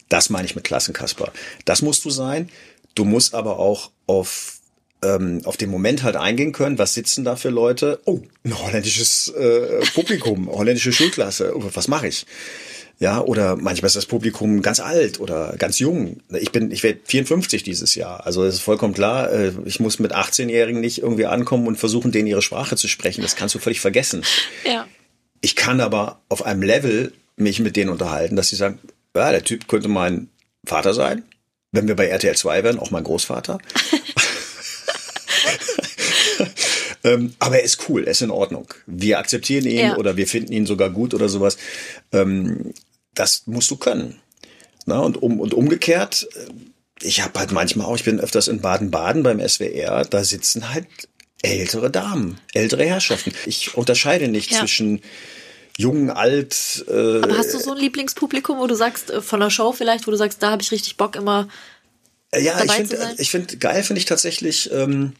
das 0.08 0.30
meine 0.30 0.46
ich 0.46 0.56
mit 0.56 0.64
Klassenkasper. 0.64 1.32
Das 1.64 1.80
musst 1.80 2.04
du 2.04 2.10
sein. 2.10 2.50
Du 2.96 3.04
musst 3.04 3.34
aber 3.34 3.58
auch 3.60 3.90
auf 4.06 4.59
ähm, 5.02 5.40
auf 5.44 5.56
den 5.56 5.70
Moment 5.70 6.02
halt 6.02 6.16
eingehen 6.16 6.52
können, 6.52 6.78
was 6.78 6.94
sitzen 6.94 7.24
da 7.24 7.36
für 7.36 7.50
Leute? 7.50 8.00
Oh, 8.04 8.20
ein 8.44 8.58
holländisches 8.58 9.28
äh, 9.28 9.80
Publikum, 9.94 10.48
holländische 10.52 10.92
Schulklasse. 10.92 11.54
Oh, 11.56 11.62
was 11.72 11.88
mache 11.88 12.08
ich? 12.08 12.26
Ja, 12.98 13.22
oder 13.22 13.56
manchmal 13.56 13.86
ist 13.86 13.96
das 13.96 14.04
Publikum 14.04 14.60
ganz 14.60 14.78
alt 14.78 15.20
oder 15.20 15.54
ganz 15.58 15.78
jung. 15.78 16.18
Ich 16.38 16.52
bin, 16.52 16.70
ich 16.70 16.82
werde 16.82 17.00
54 17.02 17.62
dieses 17.62 17.94
Jahr. 17.94 18.26
Also 18.26 18.44
es 18.44 18.56
ist 18.56 18.60
vollkommen 18.60 18.92
klar, 18.92 19.32
äh, 19.32 19.52
ich 19.64 19.80
muss 19.80 19.98
mit 19.98 20.14
18-Jährigen 20.14 20.80
nicht 20.80 20.98
irgendwie 20.98 21.24
ankommen 21.24 21.66
und 21.66 21.76
versuchen, 21.76 22.12
denen 22.12 22.26
ihre 22.28 22.42
Sprache 22.42 22.76
zu 22.76 22.88
sprechen. 22.88 23.22
Das 23.22 23.36
kannst 23.36 23.54
du 23.54 23.58
völlig 23.58 23.80
vergessen. 23.80 24.22
ja. 24.64 24.86
Ich 25.42 25.56
kann 25.56 25.80
aber 25.80 26.20
auf 26.28 26.44
einem 26.44 26.60
Level 26.60 27.14
mich 27.36 27.60
mit 27.60 27.76
denen 27.76 27.88
unterhalten, 27.88 28.36
dass 28.36 28.48
sie 28.48 28.56
sagen, 28.56 28.78
ja, 29.16 29.30
der 29.30 29.42
Typ 29.42 29.68
könnte 29.68 29.88
mein 29.88 30.28
Vater 30.64 30.92
sein. 30.92 31.22
Wenn 31.72 31.88
wir 31.88 31.96
bei 31.96 32.08
RTL 32.08 32.36
2 32.36 32.62
wären, 32.62 32.78
auch 32.78 32.90
mein 32.90 33.04
Großvater. 33.04 33.58
ähm, 37.04 37.34
aber 37.38 37.58
er 37.58 37.64
ist 37.64 37.88
cool, 37.88 38.04
er 38.04 38.12
ist 38.12 38.22
in 38.22 38.30
Ordnung. 38.30 38.66
Wir 38.86 39.18
akzeptieren 39.18 39.66
ihn 39.66 39.78
Ja. 39.78 39.96
oder 39.96 40.16
wir 40.16 40.26
finden 40.26 40.52
ihn 40.52 40.66
sogar 40.66 40.90
gut 40.90 41.14
oder 41.14 41.28
sowas. 41.28 41.56
Ähm, 42.12 42.72
das 43.14 43.42
musst 43.46 43.70
du 43.70 43.76
können. 43.76 44.20
Na, 44.86 44.98
und, 45.00 45.22
um, 45.22 45.40
und 45.40 45.54
umgekehrt, 45.54 46.28
äh, 46.34 46.50
ich 47.02 47.22
habe 47.22 47.38
halt 47.38 47.52
manchmal 47.52 47.86
auch, 47.86 47.96
ich 47.96 48.04
bin 48.04 48.20
öfters 48.20 48.48
in 48.48 48.60
Baden-Baden 48.60 49.22
beim 49.22 49.40
SWR, 49.40 50.04
da 50.04 50.24
sitzen 50.24 50.72
halt 50.72 50.86
ältere 51.42 51.90
Damen, 51.90 52.38
ältere 52.52 52.84
Herrschaften. 52.84 53.32
Ich 53.46 53.74
unterscheide 53.76 54.28
nicht 54.28 54.50
Ja. 54.52 54.60
zwischen 54.60 55.00
jung, 55.78 56.10
alt. 56.10 56.84
Äh, 56.88 56.92
Aber 57.22 57.38
hast 57.38 57.54
du 57.54 57.58
so 57.58 57.72
ein 57.72 57.78
Lieblingspublikum, 57.78 58.58
wo 58.58 58.66
du 58.66 58.74
sagst, 58.74 59.10
äh, 59.10 59.22
von 59.22 59.40
der 59.40 59.48
Show 59.50 59.72
vielleicht, 59.72 60.06
wo 60.06 60.10
du 60.10 60.16
sagst, 60.18 60.42
da 60.42 60.50
habe 60.50 60.60
ich 60.62 60.70
richtig 60.72 60.96
Bock 60.98 61.16
immer. 61.16 61.48
Ja, 62.34 62.62
ich 62.62 62.66
dabei 62.66 63.14
ich 63.18 63.30
finde 63.30 63.56
geil 63.56 63.82
finde 63.82 63.98
ich 63.98 64.04
tatsächlich 64.04 64.70
ähm, 64.72 65.14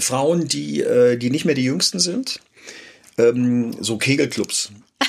Frauen, 0.00 0.48
die 0.48 0.80
äh, 0.80 1.16
die 1.16 1.30
nicht 1.30 1.44
mehr 1.44 1.54
die 1.54 1.64
Jüngsten 1.64 1.98
sind, 1.98 2.40
ähm, 3.18 3.74
so 3.80 3.98
Kegelclubs. 3.98 4.70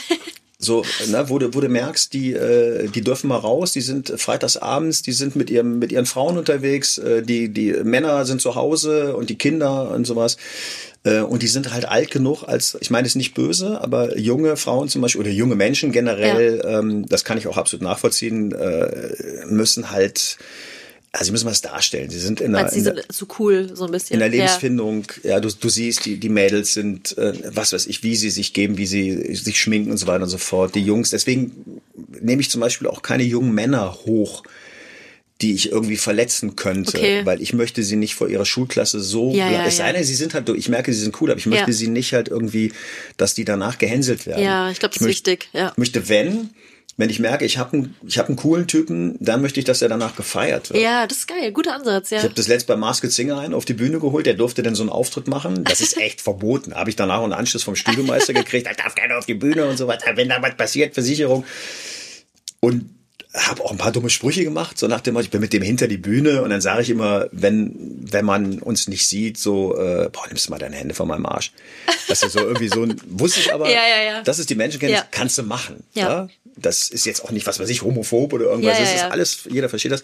So, 0.61 0.83
ne, 1.07 1.29
wo 1.29 1.39
du, 1.39 1.53
wo 1.53 1.61
du 1.61 1.69
merkst, 1.69 2.11
die, 2.11 2.33
äh, 2.33 2.89
die 2.89 2.99
dürfen 2.99 3.29
mal 3.29 3.37
raus, 3.37 3.71
die 3.71 3.79
sind 3.79 4.13
freitags 4.17 4.57
abends, 4.57 5.01
die 5.01 5.13
sind 5.13 5.37
mit 5.37 5.49
ihrem, 5.49 5.79
mit 5.79 5.93
ihren 5.93 6.05
Frauen 6.05 6.37
unterwegs, 6.37 6.97
äh, 6.97 7.23
die, 7.23 7.47
die 7.47 7.71
Männer 7.71 8.25
sind 8.25 8.41
zu 8.41 8.55
Hause 8.55 9.15
und 9.15 9.29
die 9.29 9.37
Kinder 9.37 9.89
und 9.91 10.05
sowas. 10.05 10.35
Äh, 11.05 11.19
und 11.21 11.43
die 11.43 11.47
sind 11.47 11.71
halt 11.71 11.85
alt 11.87 12.11
genug, 12.11 12.43
als, 12.43 12.77
ich 12.81 12.89
meine, 12.89 13.05
es 13.05 13.13
ist 13.13 13.15
nicht 13.15 13.35
böse, 13.35 13.79
aber 13.79 14.17
junge 14.17 14.57
Frauen 14.57 14.89
zum 14.89 15.01
Beispiel 15.01 15.21
oder 15.21 15.31
junge 15.31 15.55
Menschen 15.55 15.93
generell, 15.93 16.61
ja. 16.61 16.79
ähm, 16.79 17.05
das 17.07 17.23
kann 17.23 17.37
ich 17.37 17.47
auch 17.47 17.55
absolut 17.55 17.83
nachvollziehen, 17.83 18.51
äh, 18.51 19.45
müssen 19.45 19.91
halt 19.91 20.39
also 21.11 21.25
sie 21.25 21.31
müssen 21.31 21.47
was 21.47 21.61
darstellen. 21.61 22.09
Sie 22.09 22.19
sind 22.19 22.39
in 22.39 22.53
der, 22.53 22.71
in 22.71 22.83
der 22.83 23.09
zu 23.09 23.27
cool 23.39 23.71
so 23.73 23.85
ein 23.85 23.91
bisschen. 23.91 24.13
In 24.13 24.19
der 24.19 24.29
Lebensfindung. 24.29 25.05
Ja, 25.23 25.31
ja 25.31 25.39
du, 25.39 25.49
du 25.49 25.69
siehst, 25.69 26.05
die, 26.05 26.17
die 26.17 26.29
Mädels 26.29 26.73
sind, 26.73 27.17
äh, 27.17 27.33
was 27.55 27.73
weiß 27.73 27.87
ich, 27.87 28.03
wie 28.03 28.15
sie 28.15 28.29
sich 28.29 28.53
geben, 28.53 28.77
wie 28.77 28.85
sie 28.85 29.35
sich 29.35 29.59
schminken 29.59 29.89
und 29.89 29.97
so 29.97 30.05
weiter 30.05 30.23
und 30.23 30.29
so 30.29 30.37
fort. 30.37 30.75
Die 30.75 30.83
Jungs. 30.83 31.09
Deswegen 31.09 31.81
nehme 32.21 32.41
ich 32.41 32.51
zum 32.51 32.61
Beispiel 32.61 32.87
auch 32.87 33.01
keine 33.01 33.23
jungen 33.23 33.53
Männer 33.53 33.97
hoch, 34.05 34.43
die 35.41 35.53
ich 35.53 35.71
irgendwie 35.71 35.97
verletzen 35.97 36.55
könnte, 36.55 36.97
okay. 36.97 37.25
weil 37.25 37.41
ich 37.41 37.53
möchte 37.53 37.81
sie 37.81 37.95
nicht 37.95 38.13
vor 38.13 38.27
ihrer 38.27 38.45
Schulklasse 38.45 38.99
so, 38.99 39.31
ja, 39.33 39.49
ja, 39.49 39.65
es 39.65 39.77
sei 39.77 39.93
denn, 39.93 40.03
sie 40.03 40.15
sind 40.15 40.33
halt, 40.33 40.49
ich 40.49 40.67
merke, 40.67 40.91
sie 40.93 41.01
sind 41.01 41.19
cool, 41.21 41.31
aber 41.31 41.39
ich 41.39 41.45
möchte 41.45 41.71
sie 41.71 41.87
nicht 41.87 42.13
halt 42.13 42.27
irgendwie, 42.27 42.73
dass 43.15 43.35
die 43.35 43.45
danach 43.45 43.77
gehänselt 43.77 44.27
werden. 44.27 44.43
Ja, 44.43 44.69
ich 44.69 44.79
glaube, 44.79 44.93
das 44.93 45.01
ist 45.01 45.07
wichtig. 45.07 45.47
Ja. 45.53 45.69
Ich 45.71 45.77
möchte, 45.77 46.09
wenn, 46.09 46.49
wenn 46.99 47.09
ich 47.09 47.19
merke, 47.21 47.45
ich 47.45 47.57
habe 47.57 47.77
einen, 47.77 47.95
ich 48.05 48.19
hab 48.19 48.27
einen 48.27 48.35
coolen 48.35 48.67
Typen, 48.67 49.15
dann 49.21 49.41
möchte 49.41 49.57
ich, 49.57 49.65
dass 49.65 49.81
er 49.81 49.87
danach 49.87 50.17
gefeiert 50.17 50.69
wird. 50.69 50.83
Ja, 50.83 51.07
das 51.07 51.19
ist 51.19 51.27
geil. 51.29 51.53
Guter 51.53 51.73
Ansatz, 51.73 52.09
ja. 52.09 52.17
Ich 52.17 52.25
habe 52.25 52.33
das 52.33 52.49
letzte 52.49 52.67
bei 52.67 52.75
Masked 52.75 53.09
Singer 53.13 53.39
einen 53.39 53.53
auf 53.53 53.63
die 53.63 53.73
Bühne 53.73 54.01
geholt, 54.01 54.25
der 54.25 54.33
durfte 54.33 54.63
dann 54.63 54.75
so 54.75 54.83
einen 54.83 54.89
Auftritt 54.89 55.29
machen. 55.29 55.63
Das 55.63 55.79
ist 55.79 55.95
echt 55.95 56.19
verboten. 56.29 56.75
Habe 56.75 56.89
ich 56.89 56.97
danach 56.97 57.23
einen 57.23 57.31
Anschluss 57.31 57.63
vom 57.63 57.77
Studiomeister 57.77 58.33
gekriegt, 58.33 58.67
da 58.69 58.73
darf 58.73 58.95
keiner 58.95 59.17
auf 59.17 59.25
die 59.25 59.33
Bühne 59.33 59.65
und 59.65 59.77
so 59.77 59.87
weiter. 59.87 60.17
Wenn 60.17 60.27
da 60.27 60.41
was 60.41 60.57
passiert, 60.57 60.93
Versicherung. 60.93 61.45
Und 62.59 62.89
habe 63.33 63.63
auch 63.63 63.71
ein 63.71 63.77
paar 63.77 63.91
dumme 63.91 64.09
Sprüche 64.09 64.43
gemacht, 64.43 64.79
so 64.79 64.87
nach 64.87 65.01
dem 65.01 65.13
Motto, 65.13 65.25
ich 65.25 65.29
bin 65.29 65.41
mit 65.41 65.53
dem 65.53 65.61
hinter 65.61 65.87
die 65.87 65.97
Bühne 65.97 66.41
und 66.41 66.49
dann 66.49 66.61
sage 66.61 66.81
ich 66.81 66.89
immer, 66.89 67.27
wenn 67.31 67.99
wenn 68.11 68.25
man 68.25 68.59
uns 68.59 68.87
nicht 68.87 69.07
sieht, 69.07 69.37
so, 69.37 69.77
äh, 69.77 70.09
boah, 70.11 70.27
nimmst 70.27 70.47
du 70.47 70.51
mal 70.51 70.57
deine 70.57 70.75
Hände 70.75 70.95
von 70.95 71.07
meinem 71.07 71.27
Arsch. 71.27 71.51
Das 72.07 72.23
ist 72.23 72.31
so 72.31 72.39
irgendwie 72.39 72.69
so 72.69 72.81
ein, 72.81 72.99
wusste 73.07 73.39
ich 73.41 73.53
aber, 73.53 73.69
ja, 73.69 73.81
ja, 73.87 74.03
ja. 74.03 74.23
das 74.23 74.39
ist 74.39 74.49
die 74.49 74.55
Menschenkenntnis, 74.55 75.01
ja. 75.01 75.07
kannst 75.11 75.37
du 75.37 75.43
machen. 75.43 75.83
Ja. 75.93 76.09
ja. 76.09 76.29
Das 76.55 76.87
ist 76.87 77.05
jetzt 77.05 77.23
auch 77.23 77.29
nicht, 77.29 77.45
was 77.45 77.59
weiß 77.59 77.69
ich, 77.69 77.83
homophob 77.83 78.33
oder 78.33 78.45
irgendwas, 78.45 78.79
ja, 78.79 78.83
das 78.83 78.95
ist 78.95 79.03
alles, 79.03 79.39
jeder 79.49 79.69
versteht 79.69 79.91
das. 79.91 80.03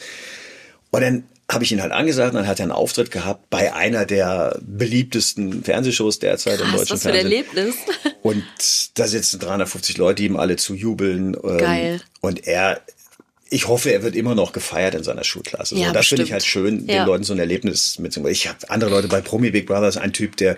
Und 0.92 1.02
dann 1.02 1.24
habe 1.52 1.64
ich 1.64 1.72
ihn 1.72 1.82
halt 1.82 1.92
angesagt 1.92 2.32
und 2.32 2.38
dann 2.38 2.48
hat 2.48 2.60
er 2.60 2.64
einen 2.64 2.72
Auftritt 2.72 3.12
gehabt 3.12 3.50
bei 3.50 3.74
einer 3.74 4.06
der 4.06 4.58
beliebtesten 4.62 5.64
Fernsehshows 5.64 6.20
derzeit 6.20 6.60
Krass, 6.60 6.68
im 6.68 6.76
deutschen 6.78 6.94
was 6.94 7.02
für 7.02 7.10
Fernsehen. 7.10 7.26
ein 7.28 7.32
Erlebnis. 7.32 7.76
Und 8.24 8.44
da 8.96 9.08
sitzen 9.08 9.40
350 9.40 9.98
Leute, 9.98 10.22
die 10.22 10.26
ihm 10.26 10.38
alle 10.38 10.56
zujubeln. 10.56 11.36
Ähm, 11.44 11.58
Geil. 11.58 12.02
Und 12.22 12.48
er 12.48 12.82
ich 13.50 13.68
hoffe, 13.68 13.92
er 13.92 14.04
wird 14.04 14.16
immer 14.16 14.36
noch 14.36 14.54
gefeiert 14.54 14.96
in 14.96 15.04
seiner 15.04 15.24
Schulklasse. 15.24 15.76
Ja, 15.76 15.88
so, 15.88 15.94
das 15.94 16.08
finde 16.08 16.24
ich 16.24 16.32
halt 16.32 16.44
schön, 16.44 16.88
ja. 16.88 17.00
den 17.00 17.06
Leuten 17.08 17.24
so 17.24 17.34
ein 17.34 17.40
Erlebnis 17.40 18.00
mitzubringen. 18.00 18.34
Ich 18.34 18.48
habe 18.48 18.58
andere 18.70 18.90
Leute 18.90 19.08
bei 19.08 19.22
Promi 19.22 19.52
Big 19.52 19.68
Brothers, 19.68 19.98
ein 19.98 20.14
Typ, 20.14 20.36
der 20.38 20.58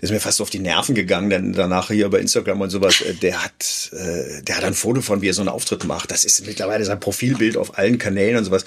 der 0.00 0.04
ist 0.04 0.12
mir 0.12 0.20
fast 0.20 0.40
auf 0.40 0.48
die 0.48 0.60
Nerven 0.60 0.94
gegangen, 0.94 1.28
denn 1.28 1.52
danach 1.52 1.88
hier 1.88 2.08
bei 2.08 2.20
Instagram 2.20 2.62
und 2.62 2.70
sowas, 2.70 3.02
äh, 3.02 3.12
der 3.12 3.44
hat, 3.44 3.90
äh, 3.92 4.42
der 4.42 4.56
hat 4.56 4.64
ein 4.64 4.72
Foto 4.72 5.02
von, 5.02 5.20
wie 5.20 5.28
er 5.28 5.34
so 5.34 5.42
einen 5.42 5.50
Auftritt 5.50 5.84
macht. 5.84 6.10
Das 6.10 6.24
ist 6.24 6.46
mittlerweile 6.46 6.86
sein 6.86 6.98
Profilbild 6.98 7.58
auf 7.58 7.76
allen 7.76 7.98
Kanälen 7.98 8.38
und 8.38 8.44
sowas. 8.44 8.64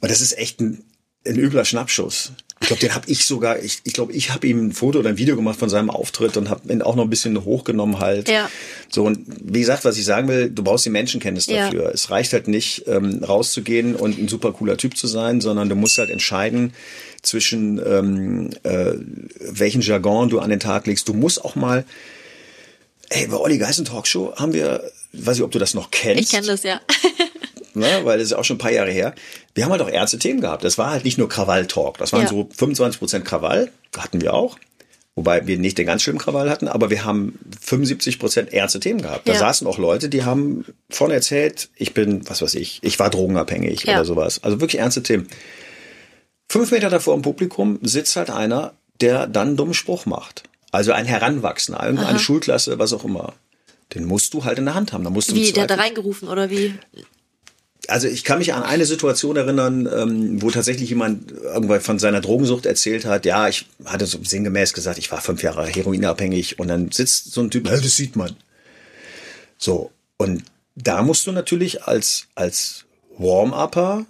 Und 0.00 0.10
das 0.10 0.22
ist 0.22 0.38
echt 0.38 0.60
ein, 0.60 0.82
ein 1.26 1.36
übler 1.36 1.64
Schnappschuss. 1.64 2.32
Ich 2.62 2.66
glaube, 2.66 2.80
den 2.80 2.94
habe 2.94 3.10
ich 3.10 3.24
sogar, 3.24 3.58
ich, 3.58 3.80
ich 3.84 3.94
glaube, 3.94 4.12
ich 4.12 4.30
habe 4.30 4.46
ihm 4.46 4.66
ein 4.66 4.72
Foto 4.72 4.98
oder 4.98 5.08
ein 5.08 5.16
Video 5.16 5.34
gemacht 5.34 5.58
von 5.58 5.70
seinem 5.70 5.88
Auftritt 5.88 6.36
und 6.36 6.50
habe 6.50 6.70
ihn 6.70 6.82
auch 6.82 6.94
noch 6.94 7.04
ein 7.04 7.10
bisschen 7.10 7.42
hochgenommen 7.42 8.00
halt. 8.00 8.28
Ja. 8.28 8.50
So, 8.90 9.04
und 9.04 9.24
wie 9.42 9.60
gesagt, 9.60 9.86
was 9.86 9.96
ich 9.96 10.04
sagen 10.04 10.28
will, 10.28 10.50
du 10.50 10.62
brauchst 10.62 10.84
die 10.84 10.90
Menschenkenntnis 10.90 11.46
dafür. 11.46 11.84
Ja. 11.84 11.90
Es 11.90 12.10
reicht 12.10 12.34
halt 12.34 12.48
nicht, 12.48 12.86
ähm, 12.86 13.24
rauszugehen 13.24 13.96
und 13.96 14.18
ein 14.18 14.28
super 14.28 14.52
cooler 14.52 14.76
Typ 14.76 14.96
zu 14.96 15.06
sein, 15.06 15.40
sondern 15.40 15.70
du 15.70 15.74
musst 15.74 15.96
halt 15.96 16.10
entscheiden 16.10 16.74
zwischen 17.22 17.80
ähm, 17.84 18.50
äh, 18.62 18.92
welchen 19.40 19.80
Jargon 19.80 20.28
du 20.28 20.38
an 20.38 20.50
den 20.50 20.60
Tag 20.60 20.86
legst. 20.86 21.08
Du 21.08 21.14
musst 21.14 21.42
auch 21.42 21.54
mal, 21.54 21.86
ey, 23.08 23.26
bei 23.26 23.38
Olli 23.38 23.56
Geißen 23.56 23.86
Talkshow 23.86 24.34
haben 24.36 24.52
wir, 24.52 24.84
weiß 25.14 25.38
ich, 25.38 25.42
ob 25.42 25.50
du 25.50 25.58
das 25.58 25.72
noch 25.72 25.90
kennst. 25.90 26.22
Ich 26.24 26.30
kenne 26.30 26.46
das, 26.46 26.62
ja. 26.62 26.80
ne, 27.74 28.00
weil 28.04 28.18
das 28.18 28.26
ist 28.26 28.30
ja 28.32 28.38
auch 28.38 28.44
schon 28.44 28.56
ein 28.56 28.60
paar 28.60 28.72
Jahre 28.72 28.90
her. 28.90 29.14
Wir 29.54 29.64
haben 29.64 29.70
halt 29.72 29.82
auch 29.82 29.88
ernste 29.88 30.18
Themen 30.18 30.40
gehabt. 30.40 30.64
Das 30.64 30.78
war 30.78 30.90
halt 30.90 31.04
nicht 31.04 31.18
nur 31.18 31.28
Krawall-Talk. 31.28 31.98
Das 31.98 32.12
waren 32.12 32.22
Ja. 32.22 32.28
so 32.28 32.48
25 32.54 32.98
Prozent 32.98 33.24
Krawall, 33.24 33.70
hatten 33.96 34.20
wir 34.20 34.34
auch. 34.34 34.58
Wobei 35.16 35.46
wir 35.46 35.58
nicht 35.58 35.76
den 35.76 35.86
ganz 35.86 36.02
schlimmen 36.02 36.18
Krawall 36.20 36.48
hatten, 36.48 36.68
aber 36.68 36.88
wir 36.88 37.04
haben 37.04 37.38
75 37.60 38.18
Prozent 38.18 38.52
ernste 38.52 38.78
Themen 38.80 39.02
gehabt. 39.02 39.28
Da 39.28 39.32
Ja. 39.32 39.38
saßen 39.40 39.66
auch 39.66 39.76
Leute, 39.76 40.08
die 40.08 40.24
haben 40.24 40.64
von 40.88 41.10
erzählt, 41.10 41.68
ich 41.76 41.94
bin, 41.94 42.28
was 42.28 42.40
weiß 42.42 42.54
ich, 42.54 42.78
ich 42.82 42.98
war 42.98 43.10
drogenabhängig 43.10 43.84
Ja. 43.84 43.94
oder 43.96 44.04
sowas. 44.04 44.42
Also 44.44 44.60
wirklich 44.60 44.80
ernste 44.80 45.02
Themen. 45.02 45.26
Fünf 46.48 46.70
Meter 46.70 46.90
davor 46.90 47.14
im 47.14 47.22
Publikum 47.22 47.78
sitzt 47.82 48.16
halt 48.16 48.30
einer, 48.30 48.72
der 49.00 49.26
dann 49.26 49.48
einen 49.48 49.56
dummen 49.56 49.74
Spruch 49.74 50.06
macht. 50.06 50.42
Also 50.72 50.92
ein 50.92 51.06
Heranwachsender, 51.06 51.82
irgendeine 51.84 52.18
Schulklasse, 52.18 52.78
was 52.78 52.92
auch 52.92 53.04
immer. 53.04 53.34
Den 53.94 54.04
musst 54.04 54.34
du 54.34 54.44
halt 54.44 54.58
in 54.58 54.66
der 54.66 54.74
Hand 54.74 54.92
haben. 54.92 55.02
Da 55.02 55.10
musst 55.10 55.30
du 55.30 55.34
Wie, 55.34 55.52
der 55.52 55.64
hat 55.64 55.70
da 55.70 55.74
reingerufen 55.74 56.28
oder 56.28 56.48
wie? 56.50 56.74
Also 57.88 58.06
ich 58.08 58.24
kann 58.24 58.38
mich 58.38 58.52
an 58.54 58.62
eine 58.62 58.84
Situation 58.86 59.36
erinnern, 59.36 59.88
ähm, 59.92 60.42
wo 60.42 60.50
tatsächlich 60.50 60.88
jemand 60.90 61.32
irgendwann 61.32 61.80
von 61.80 61.98
seiner 61.98 62.20
Drogensucht 62.20 62.66
erzählt 62.66 63.04
hat. 63.04 63.24
Ja, 63.24 63.48
ich 63.48 63.66
hatte 63.84 64.06
so 64.06 64.18
sinngemäß 64.22 64.72
gesagt, 64.72 64.98
ich 64.98 65.10
war 65.10 65.20
fünf 65.20 65.42
Jahre 65.42 65.66
heroinabhängig 65.66 66.58
und 66.58 66.68
dann 66.68 66.90
sitzt 66.92 67.32
so 67.32 67.40
ein 67.40 67.50
Typ, 67.50 67.66
"Ja, 67.66 67.72
das 67.76 67.96
sieht 67.96 68.16
man. 68.16 68.36
So, 69.58 69.90
und 70.18 70.44
da 70.76 71.02
musst 71.02 71.26
du 71.26 71.32
natürlich 71.32 71.84
als, 71.84 72.26
als 72.34 72.84
Warm-Upper, 73.18 74.06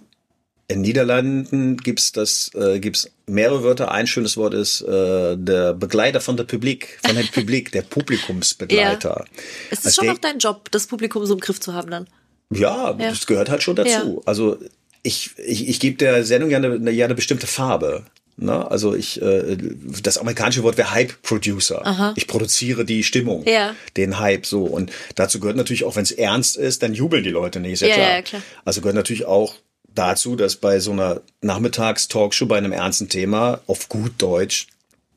in 0.67 0.79
Niederlanden 0.81 1.75
gibt's 1.75 2.13
das, 2.13 2.49
äh, 2.55 2.79
gibt's 2.79 3.09
mehrere 3.25 3.61
Wörter. 3.63 3.91
Ein 3.91 4.07
schönes 4.07 4.37
Wort 4.37 4.53
ist 4.53 4.79
äh, 4.81 5.35
der 5.37 5.73
Begleiter 5.73 6.21
von 6.21 6.37
der 6.37 6.45
Publik, 6.45 6.97
von 7.05 7.13
der 7.15 7.23
Publik, 7.23 7.73
der 7.73 7.81
Publikumsbegleiter. 7.89 9.25
Es 9.69 9.79
ist 9.79 9.85
Als 9.87 9.95
schon 9.95 10.05
der- 10.05 10.13
auch 10.13 10.17
dein 10.19 10.37
Job, 10.39 10.71
das 10.71 10.87
Publikum 10.87 11.25
so 11.25 11.33
im 11.33 11.41
Griff 11.41 11.59
zu 11.59 11.73
haben 11.73 11.89
dann. 11.91 12.07
Ja, 12.51 12.91
Ja. 12.99 13.09
das 13.09 13.25
gehört 13.25 13.49
halt 13.49 13.63
schon 13.63 13.75
dazu. 13.75 14.21
Also 14.25 14.57
ich, 15.03 15.31
ich, 15.37 15.67
ich 15.67 15.79
gebe 15.79 15.97
der 15.97 16.23
Sendung 16.25 16.49
ja 16.51 16.57
eine, 16.57 16.91
ja 16.91 17.05
eine 17.05 17.15
bestimmte 17.15 17.47
Farbe. 17.47 18.03
Ne? 18.37 18.69
Also 18.71 18.95
ich, 18.95 19.21
äh, 19.21 19.57
das 20.03 20.17
amerikanische 20.17 20.63
Wort 20.63 20.77
wäre 20.77 20.91
Hype 20.91 21.21
Producer. 21.21 22.13
Ich 22.15 22.27
produziere 22.27 22.85
die 22.85 23.03
Stimmung, 23.03 23.43
Ja. 23.47 23.75
den 23.97 24.19
Hype 24.19 24.45
so. 24.45 24.63
Und 24.63 24.91
dazu 25.15 25.39
gehört 25.39 25.57
natürlich 25.57 25.83
auch, 25.83 25.95
wenn 25.95 26.03
es 26.03 26.11
ernst 26.11 26.55
ist, 26.57 26.81
dann 26.83 26.93
jubeln 26.93 27.23
die 27.23 27.29
Leute 27.29 27.59
nicht, 27.59 27.73
ist 27.73 27.81
ja, 27.81 27.87
Ja, 27.87 27.95
klar. 27.95 28.09
ja, 28.09 28.21
klar. 28.21 28.41
Also 28.65 28.81
gehört 28.81 28.95
natürlich 28.95 29.25
auch 29.25 29.55
dazu, 29.93 30.35
dass 30.35 30.55
bei 30.55 30.79
so 30.79 30.91
einer 30.91 31.21
Nachmittags-Talkshow 31.41 32.45
bei 32.45 32.57
einem 32.57 32.71
ernsten 32.71 33.09
Thema 33.09 33.59
auf 33.67 33.89
gut 33.89 34.13
Deutsch 34.19 34.67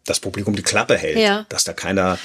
das 0.07 0.21
Publikum 0.21 0.55
die 0.57 0.63
Klappe 0.63 0.97
hält, 0.97 1.19
Ja. 1.19 1.47
dass 1.49 1.65
da 1.65 1.73
keiner 1.73 2.19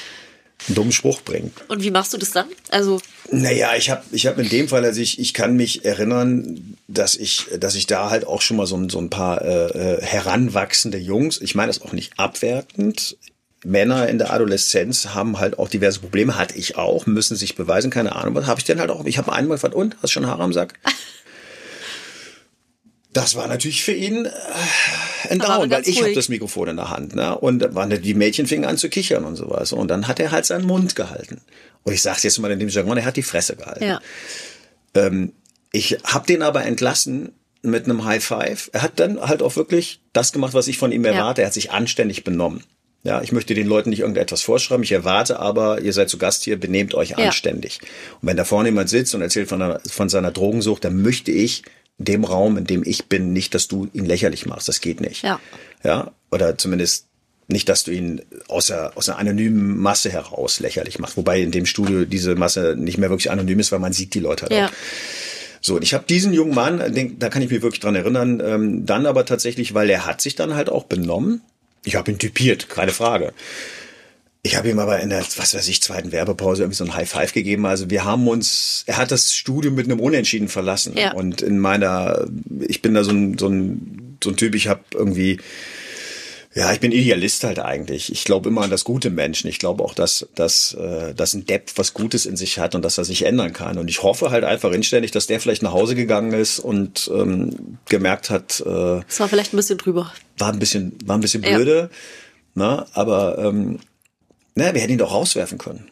einen 0.67 0.76
dummen 0.76 0.91
Spruch 0.91 1.22
bringt. 1.22 1.54
Und 1.69 1.84
wie 1.84 1.91
machst 1.91 2.13
du 2.13 2.17
das 2.17 2.32
dann? 2.32 2.48
Also, 2.69 3.00
Naja, 3.32 3.76
ich 3.78 3.89
habe 3.89 4.04
ich 4.12 4.28
hab 4.28 4.38
in 4.39 4.50
dem 4.50 4.67
Fall, 4.67 4.84
also 4.84 5.00
ich, 5.02 5.19
ich 5.19 5.34
kann 5.34 5.56
mich 5.56 5.86
erinnern, 5.86 6.76
dass 6.88 7.15
ich, 7.15 7.45
dass 7.60 7.76
ich 7.76 7.88
da 7.88 8.10
halt 8.10 8.26
auch 8.28 8.41
schon 8.41 8.58
mal 8.58 8.67
so, 8.67 8.76
ein- 8.76 8.89
so 8.89 9.00
ein 9.00 9.10
paar 9.10 9.41
äh, 9.43 9.95
äh, 9.95 10.02
heranwachsende 10.02 10.98
Jungs, 10.98 11.39
ich 11.41 11.56
meine 11.56 11.67
das 11.67 11.82
auch 11.82 11.93
nicht 11.93 12.13
abwertend, 12.19 13.17
Männer 13.65 14.08
in 14.08 14.17
der 14.19 14.32
Adoleszenz 14.32 15.08
haben 15.10 15.38
halt 15.39 15.60
auch 15.60 15.67
diverse 15.69 16.00
Probleme, 16.00 16.38
hatte 16.38 16.58
ich 16.58 16.78
auch, 16.78 17.06
müssen 17.06 17.36
sich 17.36 17.56
beweisen, 17.56 17.91
keine 17.91 18.15
Ahnung, 18.15 18.36
was 18.36 18.45
habe 18.48 18.60
ich 18.60 18.63
denn 18.65 18.80
halt 18.80 18.89
auch, 18.89 19.04
ich 19.06 19.17
habe 19.17 19.34
einmal 19.34 19.56
gefragt, 19.58 19.76
und, 19.76 19.95
hast 19.95 20.04
du 20.04 20.08
schon 20.19 20.28
Haare 20.28 20.43
am 20.43 20.54
Sack? 20.54 20.76
Das 23.12 23.36
war 23.36 23.48
natürlich 23.48 23.84
für 23.84 23.91
ihn 23.93 24.26
äh, 24.26 24.30
ein 25.29 25.39
Down, 25.39 25.69
weil 25.69 25.88
ich 25.88 26.01
habe 26.01 26.13
das 26.13 26.29
Mikrofon 26.29 26.69
in 26.69 26.75
der 26.77 26.89
Hand, 26.89 27.15
ne? 27.15 27.38
Und 27.38 27.67
die 28.03 28.13
Mädchen 28.13 28.45
fingen 28.47 28.65
an 28.65 28.77
zu 28.77 28.89
kichern 28.89 29.25
und 29.25 29.36
sowas. 29.36 29.73
Und 29.73 29.89
dann 29.89 30.08
hat 30.08 30.19
er 30.19 30.32
halt 30.32 30.45
seinen 30.45 30.65
Mund 30.65 30.95
gehalten. 30.95 31.41
Und 31.84 31.93
ich 31.93 32.01
sag's 32.01 32.23
jetzt 32.23 32.38
mal 32.39 32.51
in 32.51 32.60
dem 32.60 32.69
Jargon, 32.69 32.97
er 32.97 33.05
hat 33.05 33.17
die 33.17 33.23
Fresse 33.23 33.55
gehalten. 33.55 33.84
ja. 33.84 33.99
Ich 35.71 35.97
habe 36.03 36.25
den 36.25 36.41
aber 36.41 36.65
entlassen 36.65 37.32
mit 37.62 37.86
einem 37.86 38.05
High 38.05 38.23
Five. 38.23 38.69
Er 38.73 38.82
hat 38.82 38.99
dann 38.99 39.19
halt 39.21 39.41
auch 39.43 39.55
wirklich 39.55 40.01
das 40.13 40.32
gemacht, 40.32 40.53
was 40.53 40.67
ich 40.67 40.77
von 40.77 40.91
ihm 40.91 41.05
erwarte. 41.05 41.41
Er 41.41 41.47
hat 41.47 41.53
sich 41.53 41.71
anständig 41.71 42.23
benommen. 42.23 42.63
Ja, 43.03 43.21
ich 43.21 43.32
möchte 43.32 43.53
den 43.53 43.67
Leuten 43.67 43.91
nicht 43.91 43.99
irgendetwas 43.99 44.41
vorschreiben. 44.41 44.84
Ich 44.84 44.91
erwarte 44.91 45.39
aber, 45.39 45.79
ihr 45.82 45.93
seid 45.93 46.10
zu 46.10 46.17
Gast 46.17 46.43
hier, 46.43 46.60
benehmt 46.60 46.95
euch 46.95 47.12
Ja. 47.12 47.17
anständig. 47.17 47.79
Und 48.21 48.27
wenn 48.27 48.36
da 48.36 48.43
vorne 48.43 48.69
jemand 48.69 48.89
sitzt 48.89 49.15
und 49.15 49.21
erzählt 49.21 49.47
von, 49.47 49.62
einer, 49.62 49.79
von 49.89 50.10
seiner 50.10 50.32
Drogensucht, 50.32 50.84
dann 50.84 51.01
möchte 51.01 51.32
ich 51.32 51.63
dem 52.00 52.24
Raum, 52.24 52.58
in 52.58 52.66
dem 52.66 52.84
ich 52.86 53.06
bin, 53.06 53.34
nicht, 53.34 53.54
dass 53.54 53.68
du 53.68 53.88
ihn 53.94 54.06
lächerlich 54.06 54.46
machst. 54.46 54.68
Das 54.68 54.82
geht 54.82 55.02
nicht. 55.02 55.22
Ja. 55.24 55.40
Ja, 55.84 56.12
oder 56.32 56.58
zumindest 56.58 57.06
nicht, 57.48 57.68
dass 57.70 57.84
du 57.84 57.92
ihn 57.92 58.22
aus 58.48 58.68
der, 58.68 58.94
aus 58.96 59.10
einer 59.10 59.18
anonymen 59.20 59.78
Masse 59.78 60.10
heraus 60.12 60.60
lächerlich 60.60 61.00
machst. 61.00 61.18
Wobei 61.18 61.42
in 61.42 61.52
dem 61.52 61.66
Studio 61.66 62.06
diese 62.06 62.36
Masse 62.36 62.76
nicht 62.78 62.98
mehr 62.98 63.10
wirklich 63.10 63.32
anonym 63.32 63.60
ist, 63.60 63.72
weil 63.72 63.80
man 63.80 63.94
sieht 63.94 64.14
die 64.14 64.20
Leute 64.20 64.44
halt 64.44 64.52
Ja. 64.54 64.68
auch. 64.68 64.72
So, 65.62 65.76
und 65.76 65.82
ich 65.84 65.94
habe 65.94 66.06
diesen 66.08 66.32
jungen 66.32 66.54
Mann, 66.56 66.94
den, 66.94 67.20
da 67.20 67.28
kann 67.30 67.42
ich 67.42 67.50
mich 67.50 67.62
wirklich 67.62 67.82
dran 67.82 67.96
erinnern, 67.96 68.42
ähm, 68.46 68.86
dann 68.86 69.06
aber 69.06 69.26
tatsächlich, 69.26 69.74
weil 69.74 69.90
er 69.90 70.06
hat 70.06 70.22
sich 70.22 70.36
dann 70.36 70.56
halt 70.56 70.70
auch 70.70 70.86
benommen. 70.86 71.42
Ich 71.84 71.96
habe 71.96 72.12
ihn 72.12 72.18
typiert, 72.18 72.70
keine 72.70 72.92
Frage. 72.92 73.34
Ich 74.41 74.56
habe 74.56 74.69
ihm 74.69 74.80
aber 74.80 74.99
in 75.02 75.10
der, 75.10 75.19
was 75.38 75.54
weiß 75.54 75.67
ich, 75.67 75.82
zweiten 75.82 76.12
Werbepause 76.12 76.63
irgendwie 76.63 76.78
so 76.78 76.86
ein 76.86 76.95
High 76.95 77.10
Five 77.10 77.34
gegeben. 77.34 77.65
Also 77.65 77.89
wir 77.89 78.06
haben 78.06 78.28
uns, 78.28 78.84
er 78.86 78.97
hat 78.97 79.12
das 79.12 79.34
Studio 79.34 79.69
mit 79.69 79.86
einem 79.86 79.99
Unentschieden 79.99 80.47
verlassen. 80.47 80.95
Ja. 80.97 81.13
Und 81.13 81.41
in 81.41 81.60
meiner, 81.60 82.25
ich 82.67 82.82
bin 82.82 82.93
da 82.93 83.04
so 83.04 83.12
ein, 83.12 83.38
so 83.38 83.47
ein, 83.47 84.17
so 84.23 84.30
ein 84.30 84.38
Typ, 84.38 84.56
ich 84.56 84.67
habe 84.67 84.82
irgendwie 84.93 85.39
Ja, 86.56 86.73
ich 86.73 86.80
bin 86.80 86.91
Idealist 86.91 87.43
halt 87.43 87.60
eigentlich. 87.60 88.12
Ich 88.12 88.23
glaube 88.23 88.49
immer 88.49 88.63
an 88.63 88.71
das 88.71 88.84
gute 88.84 89.12
Menschen. 89.12 89.47
Ich 89.47 89.60
glaube 89.60 89.84
auch, 89.84 89.93
dass, 89.93 90.28
dass, 90.34 90.73
äh, 90.73 91.13
dass 91.13 91.34
ein 91.34 91.45
Depp 91.45 91.71
was 91.75 91.93
Gutes 91.93 92.25
in 92.25 92.38
sich 92.38 92.58
hat 92.58 92.73
und 92.73 92.84
dass 92.84 92.97
er 92.97 93.06
sich 93.06 93.23
ändern 93.25 93.54
kann. 93.54 93.78
Und 93.78 93.88
ich 93.88 94.02
hoffe 94.02 94.32
halt 94.32 94.43
einfach 94.43 94.71
inständig, 94.71 95.12
dass 95.12 95.28
der 95.28 95.39
vielleicht 95.39 95.62
nach 95.62 95.73
Hause 95.73 95.93
gegangen 95.93 96.34
ist 96.34 96.60
und 96.60 97.10
ähm, 97.13 97.78
gemerkt 97.88 98.32
hat. 98.32 98.62
Äh, 98.62 99.02
das 99.06 99.19
war 99.19 99.30
vielleicht 99.30 99.54
ein 99.54 99.58
bisschen 99.58 99.78
drüber. 99.78 100.12
War 100.39 100.52
ein 100.52 100.60
bisschen, 100.60 100.97
war 101.06 101.17
ein 101.17 101.21
bisschen 101.21 101.43
blöde. 101.43 101.78
Ja. 101.78 101.89
Na, 102.56 102.88
aber 102.93 103.38
ähm, 103.38 103.80
naja, 104.60 104.74
wir 104.74 104.82
hätten 104.82 104.93
ihn 104.93 105.00
doch 105.00 105.13
rauswerfen 105.13 105.58
können. 105.58 105.89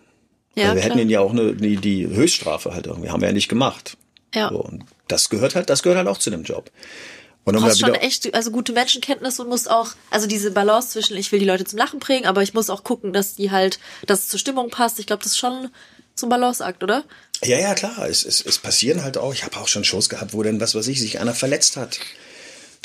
Ja, 0.55 0.65
also 0.65 0.75
wir 0.75 0.81
klar. 0.81 0.95
hätten 0.95 0.99
ihn 0.99 1.09
ja 1.09 1.19
auch 1.19 1.31
eine, 1.31 1.53
die, 1.53 1.77
die 1.77 2.07
Höchststrafe 2.07 2.73
halt 2.73 2.87
irgendwie, 2.87 3.09
haben 3.09 3.21
wir 3.21 3.27
ja 3.27 3.33
nicht 3.33 3.49
gemacht. 3.49 3.97
Ja. 4.33 4.49
So, 4.49 4.59
und 4.59 4.83
das 5.07 5.29
gehört 5.29 5.55
halt, 5.55 5.69
das 5.69 5.83
gehört 5.83 5.97
halt 5.97 6.07
auch 6.07 6.17
zu 6.17 6.29
dem 6.29 6.43
Job. 6.43 6.71
Und 7.43 7.55
du 7.55 7.61
brauchst 7.61 7.79
schon 7.79 7.95
echt, 7.95 8.33
also 8.35 8.51
gute 8.51 8.73
Menschenkenntnis 8.73 9.39
und 9.39 9.47
musst 9.47 9.71
auch, 9.71 9.91
also 10.11 10.27
diese 10.27 10.51
Balance 10.51 10.89
zwischen, 10.89 11.15
ich 11.15 11.31
will 11.31 11.39
die 11.39 11.45
Leute 11.45 11.63
zum 11.63 11.79
Lachen 11.79 11.99
bringen, 11.99 12.25
aber 12.25 12.43
ich 12.43 12.53
muss 12.53 12.69
auch 12.69 12.83
gucken, 12.83 13.13
dass 13.13 13.35
die 13.35 13.51
halt, 13.51 13.79
dass 14.05 14.23
es 14.23 14.27
zur 14.27 14.39
Stimmung 14.39 14.69
passt. 14.69 14.99
Ich 14.99 15.07
glaube, 15.07 15.23
das 15.23 15.31
ist 15.31 15.37
schon 15.37 15.69
zum 16.13 16.27
Balanceakt, 16.27 16.83
oder? 16.83 17.05
Ja, 17.45 17.57
ja, 17.57 17.73
klar. 17.73 18.05
Es, 18.09 18.25
es, 18.25 18.45
es 18.45 18.57
passieren 18.59 19.01
halt 19.01 19.17
auch, 19.17 19.33
ich 19.33 19.45
habe 19.45 19.55
auch 19.57 19.69
schon 19.69 19.85
Shows 19.85 20.09
gehabt, 20.09 20.33
wo 20.33 20.43
dann, 20.43 20.59
was 20.59 20.75
weiß 20.75 20.87
ich, 20.89 20.99
sich 20.99 21.21
einer 21.21 21.33
verletzt 21.33 21.77
hat 21.77 21.99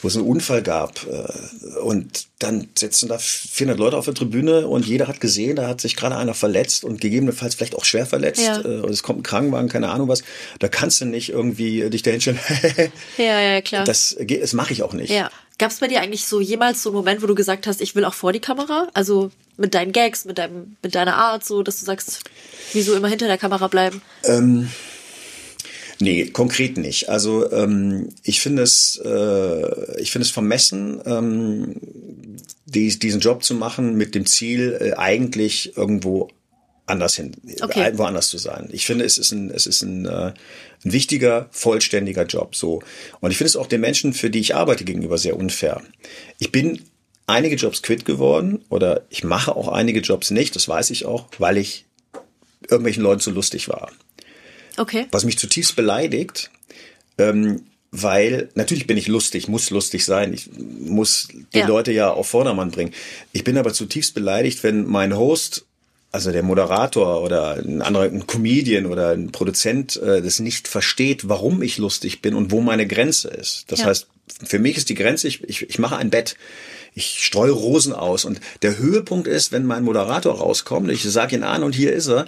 wo 0.03 0.09
es 0.09 0.17
einen 0.17 0.27
Unfall 0.27 0.63
gab. 0.63 1.07
Äh, 1.07 1.79
und 1.79 2.27
dann 2.39 2.69
sitzen 2.77 3.09
da 3.09 3.19
400 3.19 3.79
Leute 3.79 3.97
auf 3.97 4.05
der 4.05 4.15
Tribüne 4.15 4.67
und 4.67 4.85
jeder 4.85 5.07
hat 5.09 5.21
gesehen, 5.21 5.57
da 5.57 5.69
hat 5.69 5.81
sich 5.81 5.97
gerade 5.97 6.17
einer 6.17 6.35
verletzt 6.35 6.85
und 6.85 7.01
gegebenenfalls 7.01 7.55
vielleicht 7.55 7.77
auch 7.77 7.85
schwer 7.85 8.05
verletzt. 8.05 8.43
Ja. 8.43 8.61
Äh, 8.61 8.81
und 8.81 8.91
es 8.91 9.03
kommt 9.03 9.21
ein 9.21 9.23
Krankenwagen, 9.23 9.69
keine 9.69 9.89
Ahnung 9.91 10.09
was. 10.09 10.23
Da 10.59 10.69
kannst 10.69 11.01
du 11.01 11.07
nicht 11.07 11.31
irgendwie 11.31 11.89
dich 11.89 12.03
dahin 12.03 12.21
stellen. 12.21 12.41
ja, 13.17 13.41
ja, 13.41 13.61
klar. 13.63 13.85
Das, 13.85 14.17
das 14.19 14.53
mache 14.53 14.73
ich 14.73 14.83
auch 14.83 14.93
nicht. 14.93 15.11
Ja. 15.11 15.31
Gab 15.59 15.71
es 15.71 15.79
bei 15.79 15.87
dir 15.87 16.01
eigentlich 16.01 16.27
so 16.27 16.41
jemals 16.41 16.83
so 16.83 16.91
einen 16.91 16.97
Moment, 16.97 17.23
wo 17.23 17.27
du 17.27 17.35
gesagt 17.35 17.67
hast, 17.67 17.81
ich 17.81 17.95
will 17.95 18.05
auch 18.05 18.15
vor 18.15 18.33
die 18.33 18.41
Kamera? 18.41 18.89
Also 18.95 19.31
mit 19.57 19.75
deinen 19.75 19.93
Gags, 19.93 20.25
mit, 20.25 20.39
deinem, 20.39 20.77
mit 20.83 20.95
deiner 20.95 21.15
Art, 21.15 21.45
so 21.45 21.63
dass 21.63 21.79
du 21.79 21.85
sagst, 21.85 22.21
wieso 22.73 22.95
immer 22.95 23.09
hinter 23.09 23.29
der 23.29 23.39
Kamera 23.39 23.69
bleiben? 23.69 24.03
Ähm 24.25 24.69
Nee, 26.03 26.27
konkret 26.27 26.79
nicht. 26.79 27.09
Also 27.09 27.51
ähm, 27.53 28.09
ich 28.25 28.41
finde 28.41 28.63
es, 28.63 29.01
äh, 29.05 30.01
ich 30.01 30.11
finde 30.11 30.25
es 30.25 30.33
vermessen, 30.33 31.01
ähm, 31.07 31.77
die, 32.67 32.99
diesen 32.99 33.21
Job 33.21 33.45
zu 33.45 33.55
machen 33.55 33.95
mit 33.97 34.17
dem 34.17 34.27
Ziel, 34.27 34.77
äh, 34.81 34.93
eigentlich 34.95 35.77
irgendwo 35.77 36.29
anders 36.87 37.15
hin, 37.15 37.37
okay. 37.61 37.91
äh, 37.91 37.99
woanders 37.99 38.31
zu 38.31 38.39
sein. 38.39 38.69
Ich 38.73 38.85
finde, 38.85 39.05
es 39.05 39.17
ist 39.17 39.31
ein, 39.31 39.51
es 39.51 39.69
ist 39.69 39.83
ein, 39.83 40.07
äh, 40.07 40.33
ein 40.85 40.93
wichtiger, 40.93 41.49
vollständiger 41.53 42.27
Job. 42.27 42.57
So 42.57 42.83
und 43.21 43.31
ich 43.31 43.37
finde 43.37 43.51
es 43.51 43.57
auch 43.57 43.69
den 43.69 43.81
Menschen, 43.81 44.13
für 44.13 44.29
die 44.29 44.41
ich 44.41 44.57
arbeite, 44.57 44.83
gegenüber 44.83 45.19
sehr 45.19 45.37
unfair. 45.37 45.83
Ich 46.41 46.51
bin 46.51 46.83
einige 47.29 47.55
Jobs 47.55 47.81
quitt 47.83 48.05
geworden 48.05 48.65
oder 48.71 49.07
ich 49.09 49.23
mache 49.23 49.55
auch 49.55 49.69
einige 49.69 50.01
Jobs 50.01 50.33
nicht. 50.33 50.57
Das 50.57 50.67
weiß 50.67 50.91
ich 50.91 51.05
auch, 51.07 51.29
weil 51.39 51.59
ich 51.59 51.85
irgendwelchen 52.69 53.05
Leuten 53.05 53.21
zu 53.21 53.31
lustig 53.31 53.69
war. 53.69 53.93
Okay. 54.77 55.07
Was 55.11 55.25
mich 55.25 55.39
zutiefst 55.39 55.77
beleidigt, 55.77 56.51
ähm, 57.19 57.63
weil 57.91 58.49
natürlich 58.55 58.87
bin 58.87 58.97
ich 58.97 59.07
lustig, 59.07 59.49
muss 59.49 59.71
lustig 59.71 60.05
sein, 60.05 60.33
ich 60.33 60.49
muss 60.57 61.29
die 61.55 61.59
ja. 61.59 61.67
Leute 61.67 61.93
ja 61.93 62.11
auf 62.11 62.29
Vordermann 62.29 62.71
bringen. 62.71 62.93
Ich 63.33 63.45
bin 63.45 63.59
aber 63.59 63.75
zutiefst 63.75 64.15
beleidigt, 64.15 64.63
wenn 64.63 64.87
mein 64.87 65.17
Host, 65.17 65.67
also 66.11 66.33
der 66.33 66.43
Moderator 66.43 67.23
oder 67.23 67.55
ein 67.55 67.83
anderer 67.83 68.05
ein 68.05 68.27
Comedian 68.27 68.87
oder 68.87 69.11
ein 69.11 69.31
Produzent 69.31 69.97
äh, 69.97 70.23
das 70.23 70.41
nicht 70.41 70.69
versteht, 70.69 71.29
warum 71.29 71.63
ich 71.63 71.79
lustig 71.79 72.23
bin 72.23 72.35
und 72.35 72.51
wo 72.51 72.61
meine 72.61 72.87
Grenze 72.87 73.29
ist. 73.29 73.65
Das 73.69 73.81
ja. 73.81 73.87
heißt, 73.87 74.07
für 74.45 74.59
mich 74.59 74.77
ist 74.77 74.89
die 74.89 74.95
Grenze, 74.95 75.29
ich, 75.29 75.43
ich, 75.45 75.69
ich 75.69 75.79
mache 75.79 75.97
ein 75.97 76.11
Bett 76.11 76.37
ich 76.95 77.25
streue 77.25 77.53
Rosen 77.53 77.93
aus. 77.93 78.25
Und 78.25 78.41
der 78.63 78.79
Höhepunkt 78.79 79.27
ist, 79.27 79.53
wenn 79.53 79.67
mein 79.67 79.85
Moderator 79.85 80.39
rauskommt, 80.39 80.91
ich 80.91 81.03
sage 81.03 81.37
ihn 81.37 81.43
an 81.43 81.63
und 81.63 81.75
hier 81.75 81.93
ist 81.93 82.09
er. 82.09 82.27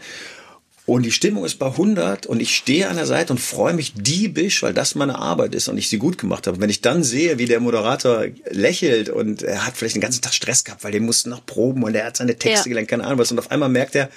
Und 0.86 1.04
die 1.04 1.12
Stimmung 1.12 1.46
ist 1.46 1.58
bei 1.58 1.66
100 1.66 2.26
und 2.26 2.40
ich 2.40 2.54
stehe 2.54 2.88
an 2.88 2.96
der 2.96 3.06
Seite 3.06 3.32
und 3.32 3.38
freue 3.38 3.72
mich 3.72 3.94
diebisch, 3.94 4.62
weil 4.62 4.74
das 4.74 4.94
meine 4.94 5.18
Arbeit 5.18 5.54
ist 5.54 5.68
und 5.68 5.78
ich 5.78 5.88
sie 5.88 5.96
gut 5.96 6.18
gemacht 6.18 6.46
habe. 6.46 6.56
Und 6.56 6.60
wenn 6.60 6.68
ich 6.68 6.82
dann 6.82 7.02
sehe, 7.02 7.38
wie 7.38 7.46
der 7.46 7.60
Moderator 7.60 8.26
lächelt 8.50 9.08
und 9.08 9.42
er 9.42 9.66
hat 9.66 9.78
vielleicht 9.78 9.94
den 9.94 10.02
ganzen 10.02 10.20
Tag 10.20 10.34
Stress 10.34 10.62
gehabt, 10.62 10.84
weil 10.84 10.92
der 10.92 11.00
musste 11.00 11.30
noch 11.30 11.46
proben 11.46 11.84
und 11.84 11.94
er 11.94 12.04
hat 12.04 12.18
seine 12.18 12.36
Texte 12.36 12.68
ja. 12.68 12.70
gelernt, 12.70 12.88
keine 12.88 13.04
Ahnung 13.04 13.18
was. 13.18 13.32
Und 13.32 13.38
auf 13.38 13.50
einmal 13.50 13.70
merkt 13.70 13.94
er, 13.94 14.10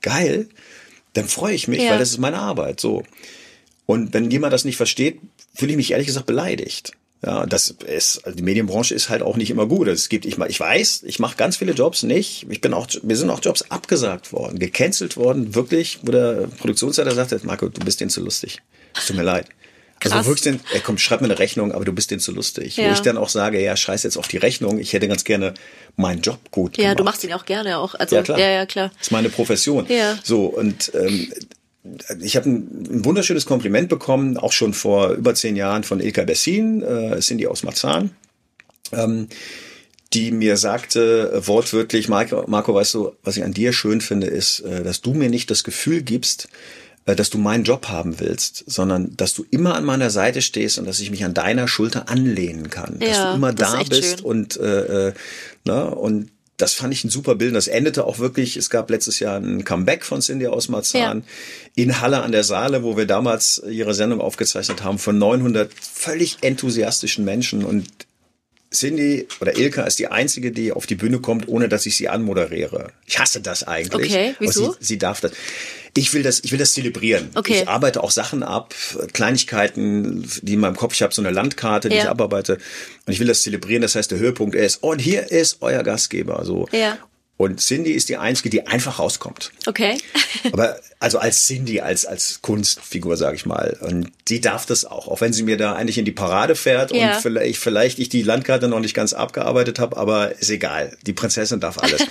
geil, 0.00 0.48
dann 1.12 1.28
freue 1.28 1.54
ich 1.54 1.68
mich, 1.68 1.82
ja. 1.82 1.90
weil 1.90 1.98
das 1.98 2.10
ist 2.10 2.18
meine 2.18 2.38
Arbeit, 2.38 2.80
so. 2.80 3.04
Und 3.84 4.14
wenn 4.14 4.30
jemand 4.30 4.54
das 4.54 4.64
nicht 4.64 4.76
versteht, 4.76 5.20
fühle 5.54 5.72
ich 5.72 5.76
mich 5.76 5.90
ehrlich 5.90 6.06
gesagt 6.06 6.26
beleidigt. 6.26 6.92
Ja, 7.22 7.44
das 7.44 7.70
ist, 7.70 8.24
also 8.24 8.34
die 8.34 8.42
Medienbranche 8.42 8.94
ist 8.94 9.10
halt 9.10 9.22
auch 9.22 9.36
nicht 9.36 9.50
immer 9.50 9.66
gut. 9.66 9.88
Es 9.88 10.08
gibt, 10.08 10.24
ich, 10.24 10.38
ich 10.38 10.60
weiß, 10.60 11.02
ich 11.04 11.18
mache 11.18 11.36
ganz 11.36 11.58
viele 11.58 11.72
Jobs 11.72 12.02
nicht. 12.02 12.46
Ich 12.48 12.62
bin 12.62 12.72
auch, 12.72 12.86
mir 13.02 13.16
sind 13.16 13.28
auch 13.28 13.40
Jobs 13.42 13.62
abgesagt 13.70 14.32
worden, 14.32 14.58
gecancelt 14.58 15.18
worden, 15.18 15.54
wirklich, 15.54 15.98
wo 16.02 16.12
der 16.12 16.48
Produktionsleiter 16.58 17.14
sagte, 17.14 17.38
Marco, 17.42 17.68
du 17.68 17.84
bist 17.84 18.00
denen 18.00 18.10
zu 18.10 18.22
lustig. 18.22 18.62
Es 18.96 19.06
tut 19.06 19.16
mir 19.16 19.22
leid. 19.22 19.48
Also 20.02 20.14
Krass. 20.14 20.18
Also 20.20 20.30
höchstens, 20.30 20.62
ey, 20.72 20.80
komm, 20.80 20.96
schreib 20.96 21.20
mir 21.20 21.26
eine 21.26 21.38
Rechnung, 21.38 21.72
aber 21.72 21.84
du 21.84 21.92
bist 21.92 22.10
denen 22.10 22.20
zu 22.20 22.32
lustig. 22.32 22.78
Ja. 22.78 22.88
Wo 22.88 22.92
ich 22.92 23.00
dann 23.00 23.18
auch 23.18 23.28
sage, 23.28 23.62
ja, 23.62 23.76
scheiß 23.76 24.02
jetzt 24.02 24.16
auf 24.16 24.28
die 24.28 24.38
Rechnung. 24.38 24.78
Ich 24.78 24.94
hätte 24.94 25.06
ganz 25.08 25.24
gerne 25.24 25.52
meinen 25.96 26.22
Job 26.22 26.38
gut 26.50 26.72
gemacht. 26.72 26.88
Ja, 26.88 26.94
du 26.94 27.04
machst 27.04 27.22
ihn 27.22 27.34
auch 27.34 27.44
gerne 27.44 27.76
auch. 27.76 27.94
Also, 27.94 28.16
ja, 28.16 28.22
klar. 28.22 28.38
Ja, 28.38 28.48
ja, 28.48 28.64
klar. 28.64 28.90
Das 28.96 29.08
ist 29.08 29.10
meine 29.10 29.28
Profession. 29.28 29.84
Ja. 29.88 30.18
So, 30.22 30.46
und 30.46 30.90
ähm, 30.94 31.30
ich 32.20 32.36
habe 32.36 32.50
ein, 32.50 32.86
ein, 32.90 33.04
wunderschönes 33.04 33.46
Kompliment 33.46 33.88
bekommen, 33.88 34.36
auch 34.36 34.52
schon 34.52 34.74
vor 34.74 35.12
über 35.12 35.34
zehn 35.34 35.56
Jahren 35.56 35.82
von 35.82 36.00
Ilka 36.00 36.24
Bessin, 36.24 36.82
äh, 36.82 37.18
Cindy 37.20 37.46
aus 37.46 37.62
Marzahn, 37.62 38.10
ähm, 38.92 39.28
die 40.12 40.30
mir 40.30 40.56
sagte 40.56 41.32
äh, 41.32 41.46
wortwörtlich, 41.46 42.08
Marco, 42.08 42.44
Marco, 42.48 42.74
weißt 42.74 42.94
du, 42.94 43.12
was 43.22 43.36
ich 43.36 43.44
an 43.44 43.54
dir 43.54 43.72
schön 43.72 44.00
finde, 44.00 44.26
ist, 44.26 44.60
äh, 44.60 44.82
dass 44.82 45.00
du 45.00 45.14
mir 45.14 45.30
nicht 45.30 45.50
das 45.50 45.64
Gefühl 45.64 46.02
gibst, 46.02 46.48
äh, 47.06 47.16
dass 47.16 47.30
du 47.30 47.38
meinen 47.38 47.64
Job 47.64 47.88
haben 47.88 48.20
willst, 48.20 48.64
sondern 48.66 49.16
dass 49.16 49.32
du 49.32 49.46
immer 49.50 49.74
an 49.74 49.84
meiner 49.84 50.10
Seite 50.10 50.42
stehst 50.42 50.78
und 50.78 50.86
dass 50.86 51.00
ich 51.00 51.10
mich 51.10 51.24
an 51.24 51.32
deiner 51.32 51.66
Schulter 51.66 52.10
anlehnen 52.10 52.68
kann, 52.68 52.98
ja, 53.00 53.08
dass 53.08 53.22
du 53.22 53.34
immer 53.36 53.52
da 53.54 53.82
bist 53.84 54.18
schön. 54.18 54.26
und 54.26 54.56
äh, 54.58 55.08
äh, 55.08 55.12
ne, 55.64 55.94
und 55.94 56.30
das 56.60 56.74
fand 56.74 56.92
ich 56.92 57.04
ein 57.04 57.10
super 57.10 57.34
Bild. 57.34 57.54
Das 57.54 57.68
endete 57.68 58.04
auch 58.04 58.18
wirklich, 58.18 58.56
es 58.56 58.70
gab 58.70 58.90
letztes 58.90 59.18
Jahr 59.20 59.38
ein 59.38 59.64
Comeback 59.64 60.04
von 60.04 60.20
Cindy 60.20 60.46
aus 60.46 60.68
Marzahn 60.68 61.18
ja. 61.18 61.82
in 61.82 62.00
Halle 62.00 62.22
an 62.22 62.32
der 62.32 62.44
Saale, 62.44 62.82
wo 62.82 62.96
wir 62.96 63.06
damals 63.06 63.62
ihre 63.68 63.94
Sendung 63.94 64.20
aufgezeichnet 64.20 64.82
haben 64.82 64.98
von 64.98 65.18
900 65.18 65.72
völlig 65.74 66.38
enthusiastischen 66.42 67.24
Menschen 67.24 67.64
und 67.64 67.86
Cindy 68.72 69.26
oder 69.40 69.56
Ilka 69.58 69.82
ist 69.82 69.98
die 69.98 70.06
einzige, 70.06 70.52
die 70.52 70.70
auf 70.70 70.86
die 70.86 70.94
Bühne 70.94 71.18
kommt, 71.18 71.48
ohne 71.48 71.68
dass 71.68 71.86
ich 71.86 71.96
sie 71.96 72.08
anmoderiere. 72.08 72.92
Ich 73.04 73.18
hasse 73.18 73.40
das 73.40 73.66
eigentlich. 73.66 74.12
Okay, 74.12 74.34
wieso? 74.38 74.72
Sie, 74.72 74.78
sie, 74.80 74.98
darf 74.98 75.20
das. 75.20 75.32
Ich 75.94 76.12
will 76.14 76.22
das, 76.22 76.40
ich 76.40 76.52
will 76.52 76.58
das 76.58 76.72
zelebrieren. 76.72 77.30
Okay. 77.34 77.62
Ich 77.62 77.68
arbeite 77.68 78.02
auch 78.02 78.10
Sachen 78.10 78.42
ab, 78.42 78.74
Kleinigkeiten, 79.12 80.28
die 80.42 80.54
in 80.54 80.60
meinem 80.60 80.76
Kopf, 80.76 80.94
ich 80.94 81.02
habe 81.02 81.12
so 81.12 81.22
eine 81.22 81.30
Landkarte, 81.30 81.88
die 81.88 81.96
ja. 81.96 82.02
ich 82.02 82.08
abarbeite. 82.08 82.58
Und 83.06 83.12
ich 83.12 83.20
will 83.20 83.26
das 83.26 83.42
zelebrieren. 83.42 83.82
Das 83.82 83.94
heißt, 83.94 84.10
der 84.10 84.18
Höhepunkt 84.18 84.54
ist, 84.54 84.82
und 84.82 85.00
hier 85.00 85.30
ist 85.30 85.58
euer 85.60 85.82
Gastgeber. 85.82 86.44
So. 86.44 86.68
Ja. 86.72 86.98
Und 87.40 87.58
Cindy 87.58 87.92
ist 87.92 88.10
die 88.10 88.18
einzige, 88.18 88.50
die 88.50 88.66
einfach 88.66 88.98
rauskommt. 88.98 89.52
Okay. 89.64 89.96
Aber 90.52 90.78
also 90.98 91.18
als 91.18 91.46
Cindy, 91.46 91.80
als 91.80 92.04
als 92.04 92.42
Kunstfigur, 92.42 93.16
sage 93.16 93.34
ich 93.34 93.46
mal. 93.46 93.78
Und 93.80 94.12
die 94.28 94.42
darf 94.42 94.66
das 94.66 94.84
auch, 94.84 95.08
auch 95.08 95.22
wenn 95.22 95.32
sie 95.32 95.42
mir 95.42 95.56
da 95.56 95.72
eigentlich 95.72 95.96
in 95.96 96.04
die 96.04 96.12
Parade 96.12 96.54
fährt 96.54 96.94
ja. 96.94 97.14
und 97.14 97.22
vielleicht 97.22 97.58
vielleicht 97.58 97.98
ich 97.98 98.10
die 98.10 98.20
Landkarte 98.20 98.68
noch 98.68 98.80
nicht 98.80 98.92
ganz 98.92 99.14
abgearbeitet 99.14 99.78
habe, 99.78 99.96
aber 99.96 100.38
ist 100.38 100.50
egal. 100.50 100.94
Die 101.06 101.14
Prinzessin 101.14 101.60
darf 101.60 101.78
alles. 101.78 102.02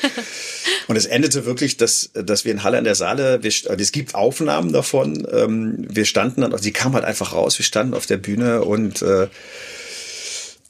und 0.88 0.96
es 0.96 1.06
endete 1.06 1.46
wirklich, 1.46 1.78
dass 1.78 2.10
dass 2.15 2.44
wir 2.44 2.52
in 2.52 2.63
Halle 2.63 2.80
an 2.80 2.84
der 2.84 2.96
Saale, 2.96 3.44
wir, 3.44 3.52
es 3.52 3.92
gibt 3.92 4.15
Aufnahmen 4.15 4.74
davon. 4.74 5.28
Ähm, 5.32 5.86
wir 5.88 6.06
standen 6.06 6.42
dann, 6.42 6.58
sie 6.58 6.74
kam 6.74 6.94
halt 6.96 7.06
einfach 7.06 7.34
raus. 7.34 7.56
Wir 7.60 7.65
standen 7.65 7.94
auf 7.94 8.08
der 8.08 8.18
Bühne 8.18 8.63
und 8.63 9.04
äh, 9.04 9.28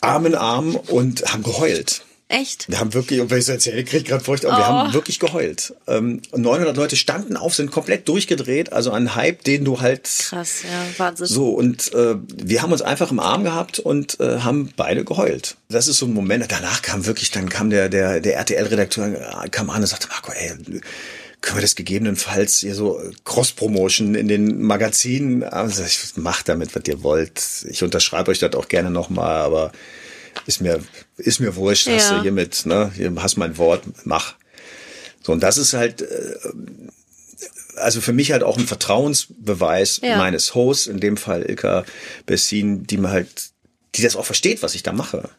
Arm 0.02 0.26
in 0.26 0.36
Arm 0.36 0.76
und 0.76 1.32
haben 1.32 1.43
geheult. 1.43 2.02
Echt? 2.32 2.70
Wir 2.70 2.80
haben 2.80 2.94
wirklich, 2.94 3.20
und 3.22 3.32
wenn 3.32 3.39
ich 3.39 3.46
es 3.46 3.50
erzähle, 3.50 3.84
kriege 3.84 3.98
ich 3.98 4.06
gerade 4.06 4.24
Furcht, 4.24 4.46
aber 4.46 4.54
oh. 4.54 4.60
wir 4.60 4.68
haben 4.68 4.94
wirklich 4.94 5.20
geheult. 5.20 5.74
Ähm, 5.88 6.22
900 6.36 6.78
Leute 6.78 6.96
standen 6.96 7.36
auf, 7.36 7.56
sind 7.56 7.72
komplett 7.72 8.08
durchgedreht, 8.08 8.72
also 8.72 8.92
ein 8.92 9.15
Hype, 9.15 9.44
den 9.44 9.65
du 9.65 9.82
halt... 9.82 10.04
Krass, 10.04 10.62
ja, 10.62 11.00
Wahnsinn. 11.00 11.26
So, 11.26 11.50
und 11.50 11.92
äh, 11.94 12.18
wir 12.32 12.62
haben 12.62 12.72
uns 12.72 12.84
einfach 12.84 13.10
im 13.10 13.20
Arm 13.20 13.44
gehabt 13.44 13.80
und 13.80 14.19
äh, 14.19 14.42
haben 14.42 14.71
beide 14.77 15.04
geheult. 15.04 15.56
Das 15.69 15.88
ist 15.88 15.98
so 15.98 16.06
ein 16.06 16.13
Moment, 16.13 16.46
danach 16.50 16.84
kam 16.84 17.08
wirklich, 17.08 17.32
dann 17.32 17.50
kam 17.50 17.71
der, 17.71 17.90
der, 17.90 18.19
der 18.19 18.36
RTL-Redakteur, 18.36 19.08
äh, 19.44 19.50
kam 19.50 19.71
an 19.71 19.82
und 19.82 19.88
sagte, 19.88 20.08
Marco, 20.10 20.32
ey, 20.32 20.54
können 21.42 21.58
wir 21.58 21.62
das 21.62 21.75
gegebenenfalls 21.75 22.60
hier 22.60 22.75
so 22.75 23.02
Cross-Promotion 23.25 24.13
in 24.13 24.27
den 24.27 24.62
Magazinen, 24.62 25.44
also 25.44 25.84
ich 25.84 26.00
mach 26.15 26.44
damit, 26.44 26.75
was 26.75 26.84
ihr 26.86 27.02
wollt. 27.02 27.42
Ich 27.67 27.82
unterschreibe 27.82 28.30
euch 28.30 28.38
das 28.38 28.54
auch 28.54 28.67
gerne 28.67 28.92
nochmal, 28.92 29.38
aber 29.38 29.71
ist 30.46 30.62
mir, 30.62 30.79
ist 31.17 31.40
mir 31.40 31.56
wurscht, 31.56 31.87
ja. 31.87 31.96
hast 31.96 32.12
du 32.12 32.21
hiermit, 32.21 32.65
ne, 32.65 32.92
hier 32.96 33.13
hast 33.17 33.37
mein 33.37 33.58
Wort, 33.58 33.83
mach. 34.04 34.35
So, 35.21 35.31
und 35.31 35.42
das 35.42 35.58
ist 35.58 35.73
halt, 35.73 36.02
äh, 36.02 36.35
also 37.75 38.02
für 38.02 38.13
mich 38.13 38.31
halt 38.31 38.44
auch 38.44 38.58
ein 38.58 38.67
Vertrauensbeweis 38.67 40.02
ja. 40.04 40.17
meines 40.17 40.56
Hosts, 40.56 40.87
in 40.87 41.00
dem 41.00 41.17
Fall 41.17 41.44
Ilka 41.44 41.85
Bessin, 42.25 42.85
die 42.85 42.98
mir 42.98 43.10
halt, 43.10 43.52
die 43.96 44.02
das 44.02 44.15
auch 44.15 44.25
versteht, 44.25 44.62
was 44.62 44.75
ich 44.75 44.83
da 44.83 44.92
mache. 44.92 45.29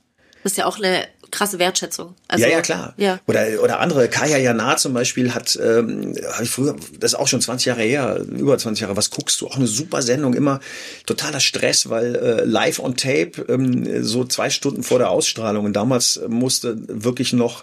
Das 0.43 0.53
ist 0.53 0.59
ja 0.59 0.67
auch 0.67 0.79
eine 0.79 1.07
krasse 1.31 1.59
Wertschätzung. 1.59 2.15
Also, 2.29 2.45
ja, 2.45 2.51
ja, 2.51 2.61
klar. 2.61 2.95
Ja. 2.97 3.21
Oder, 3.27 3.47
oder 3.63 3.81
andere, 3.81 4.09
Kaya 4.09 4.39
Jana 4.39 4.77
zum 4.77 4.95
Beispiel 4.95 5.35
hat, 5.35 5.59
ähm, 5.63 6.15
hab 6.33 6.43
ich 6.43 6.51
früher, 6.51 6.77
das 6.99 7.13
ist 7.13 7.19
auch 7.19 7.29
schon 7.29 7.41
20 7.41 7.67
Jahre 7.67 7.83
her, 7.83 8.21
über 8.29 8.57
20 8.59 8.83
Jahre, 8.83 8.97
was 8.97 9.11
guckst 9.11 9.41
du? 9.41 9.47
Auch 9.47 9.57
eine 9.57 9.67
super 9.67 10.03
Sendung, 10.03 10.35
immer 10.35 10.61
totaler 11.07 11.41
Stress, 11.41 11.89
weil 11.89 12.15
äh, 12.17 12.45
live 12.45 12.79
on 12.79 12.97
tape, 12.97 13.45
ähm, 13.49 14.05
so 14.05 14.25
zwei 14.25 14.51
Stunden 14.51 14.83
vor 14.83 14.99
der 14.99 15.11
Ausstrahlung. 15.11 15.65
Und 15.65 15.75
damals 15.75 16.21
musste 16.29 16.77
wirklich 16.89 17.33
noch 17.33 17.63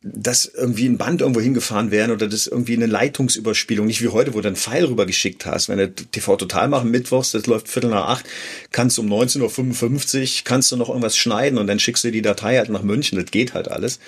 dass 0.00 0.44
irgendwie 0.46 0.86
ein 0.86 0.96
Band 0.96 1.22
irgendwo 1.22 1.40
hingefahren 1.40 1.90
werden 1.90 2.12
oder 2.12 2.28
das 2.28 2.46
irgendwie 2.46 2.76
eine 2.76 2.86
Leitungsüberspielung, 2.86 3.86
nicht 3.86 4.00
wie 4.00 4.08
heute, 4.08 4.32
wo 4.34 4.40
du 4.40 4.46
einen 4.46 4.56
Pfeil 4.56 4.84
rübergeschickt 4.84 5.44
hast. 5.44 5.68
Wenn 5.68 5.78
du 5.78 5.90
TV 5.90 6.36
total 6.36 6.68
machen, 6.68 6.90
mittwochs, 6.90 7.32
das 7.32 7.46
läuft 7.46 7.68
Viertel 7.68 7.90
nach 7.90 8.06
acht, 8.06 8.24
kannst 8.70 8.96
du 8.96 9.02
um 9.02 9.12
19.55 9.12 10.22
Uhr, 10.22 10.44
kannst 10.44 10.70
du 10.70 10.76
noch 10.76 10.88
irgendwas 10.88 11.16
schneiden 11.16 11.58
und 11.58 11.66
dann 11.66 11.80
schickst 11.80 12.04
du 12.04 12.12
die 12.12 12.22
Datei 12.22 12.58
halt 12.58 12.68
nach 12.68 12.82
München, 12.82 13.18
das 13.18 13.30
geht 13.30 13.54
halt 13.54 13.68
alles. 13.68 13.98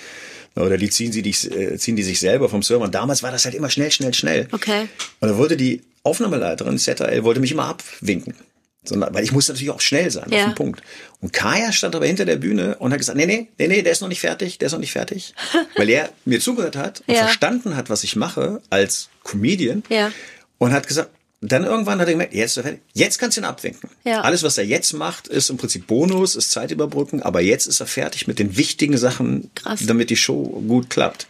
Oder 0.57 0.79
die 0.79 0.91
ziehen 0.91 1.13
sie 1.13 1.23
dich, 1.23 1.51
äh, 1.51 1.77
ziehen 1.79 1.97
die 1.97 2.03
sich 2.03 2.21
selber 2.21 2.49
vom 2.49 2.63
Server. 2.63 2.85
Und 2.85 2.95
damals 2.95 3.23
war 3.23 3.31
das 3.31 3.45
halt 3.45 3.55
immer 3.55 3.71
schnell, 3.71 3.91
schnell, 3.91 4.15
schnell. 4.15 4.49
Okay. 4.53 4.89
Und 5.21 5.29
da 5.29 5.37
wollte 5.37 5.57
die 5.57 5.83
Aufnahmeleiterin, 6.03 6.79
ZRL, 6.79 7.25
wollte 7.25 7.41
mich 7.41 7.53
immer 7.53 7.67
abwinken. 7.67 8.35
Sondern, 8.83 9.13
weil 9.13 9.25
ich 9.25 9.33
musste 9.33 9.53
natürlich 9.53 9.71
auch 9.71 9.81
schnell 9.81 10.11
sein, 10.11 10.27
Ja. 10.31 10.39
auf 10.39 10.45
den 10.47 10.55
Punkt. 10.55 10.83
Und 11.21 11.33
Kaya 11.35 11.71
stand 11.71 11.95
aber 11.95 12.07
hinter 12.07 12.25
der 12.25 12.37
Bühne 12.37 12.77
und 12.79 12.93
hat 12.93 12.99
gesagt, 12.99 13.19
nee, 13.19 13.27
nee, 13.27 13.49
nee, 13.59 13.69
nee, 13.69 13.83
der 13.83 13.93
ist 13.93 14.01
noch 14.01 14.09
nicht 14.09 14.21
fertig, 14.21 14.57
der 14.59 14.67
ist 14.67 14.73
noch 14.73 14.79
nicht 14.81 14.93
fertig. 14.93 15.35
weil 15.77 15.89
er 15.91 16.09
mir 16.25 16.41
zugehört 16.41 16.77
hat 16.77 17.03
und 17.07 17.15
Ja. 17.15 17.25
verstanden 17.25 17.77
hat, 17.77 17.91
was 17.91 18.05
ich 18.05 18.17
mache 18.17 18.63
als 18.71 19.11
Comedian. 19.23 19.83
Ja. 19.91 20.11
Und 20.59 20.73
hat 20.73 20.87
gesagt, 20.89 21.11
dann 21.43 21.65
irgendwann 21.65 21.99
hat 22.01 22.07
er 22.09 22.13
gemerkt, 22.13 22.35
jetzt 22.35 22.53
ist 22.53 22.57
er 22.59 22.63
fertig. 22.65 22.81
Jetzt 22.95 23.19
kannst 23.19 23.37
du 23.37 23.43
ihn 23.43 23.45
abwinken. 23.47 23.89
Ja. 24.05 24.23
Alles, 24.23 24.43
was 24.43 24.57
er 24.59 24.65
jetzt 24.65 24.93
macht, 24.95 25.27
ist 25.29 25.49
im 25.51 25.57
Prinzip 25.59 25.87
Bonus, 25.87 26.35
ist 26.37 26.51
Zeit 26.51 26.71
überbrücken, 26.71 27.23
aber 27.23 27.41
jetzt 27.43 27.67
ist 27.67 27.81
er 27.81 27.87
fertig 27.87 28.27
mit 28.27 28.39
den 28.39 28.57
wichtigen 28.59 28.97
Sachen, 28.99 29.51
Krass. 29.55 29.81
damit 29.87 30.09
die 30.11 30.17
Show 30.17 30.43
gut 30.67 30.89
klappt. 30.91 31.27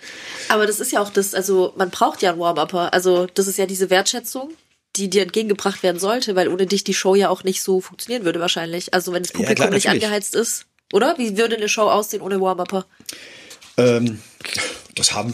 Aber 0.48 0.66
das 0.66 0.78
ist 0.80 0.90
ja 0.92 1.00
auch 1.00 1.10
das, 1.10 1.34
also 1.34 1.72
man 1.76 1.90
braucht 1.90 2.22
ja 2.22 2.30
einen 2.30 2.40
Warm-Upper. 2.40 2.92
Also 2.92 3.26
das 3.26 3.46
ist 3.48 3.58
ja 3.58 3.66
diese 3.66 3.88
Wertschätzung, 3.90 4.50
die 4.96 5.08
dir 5.08 5.22
entgegengebracht 5.22 5.82
werden 5.82 5.98
sollte, 5.98 6.34
weil 6.36 6.48
ohne 6.48 6.66
dich 6.66 6.84
die 6.84 6.94
Show 6.94 7.14
ja 7.14 7.28
auch 7.28 7.44
nicht 7.44 7.62
so 7.62 7.80
funktionieren 7.80 8.24
würde 8.24 8.40
wahrscheinlich. 8.40 8.92
Also 8.92 9.12
wenn 9.12 9.22
das 9.22 9.32
Publikum 9.32 9.56
klar, 9.56 9.70
nicht 9.70 9.88
angeheizt 9.88 10.34
ist. 10.34 10.66
Oder? 10.92 11.16
Wie 11.18 11.36
würde 11.36 11.56
eine 11.56 11.68
Show 11.68 11.82
aussehen 11.88 12.22
ohne 12.22 12.40
Warm-Upper? 12.40 12.84
Ähm, 13.76 14.18
das 14.96 15.14
haben, 15.14 15.32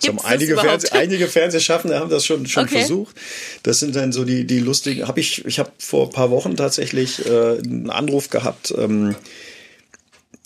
das 0.00 0.08
haben 0.08 0.20
einige? 0.20 0.58
Fernseh, 0.58 0.90
einige 0.90 1.28
Fernsehschaffende 1.28 1.98
haben 1.98 2.10
das 2.10 2.26
schon, 2.26 2.46
schon 2.46 2.64
Okay. 2.64 2.80
versucht. 2.80 3.16
Das 3.62 3.80
sind 3.80 3.96
dann 3.96 4.12
so 4.12 4.24
die, 4.24 4.46
die 4.46 4.58
lustigen. 4.58 5.08
Habe 5.08 5.20
ich, 5.20 5.44
ich 5.46 5.58
habe 5.58 5.72
vor 5.78 6.06
ein 6.08 6.12
paar 6.12 6.30
Wochen 6.30 6.56
tatsächlich 6.56 7.24
äh, 7.24 7.58
einen 7.58 7.88
Anruf 7.90 8.28
gehabt. 8.28 8.74
Ähm, 8.76 9.16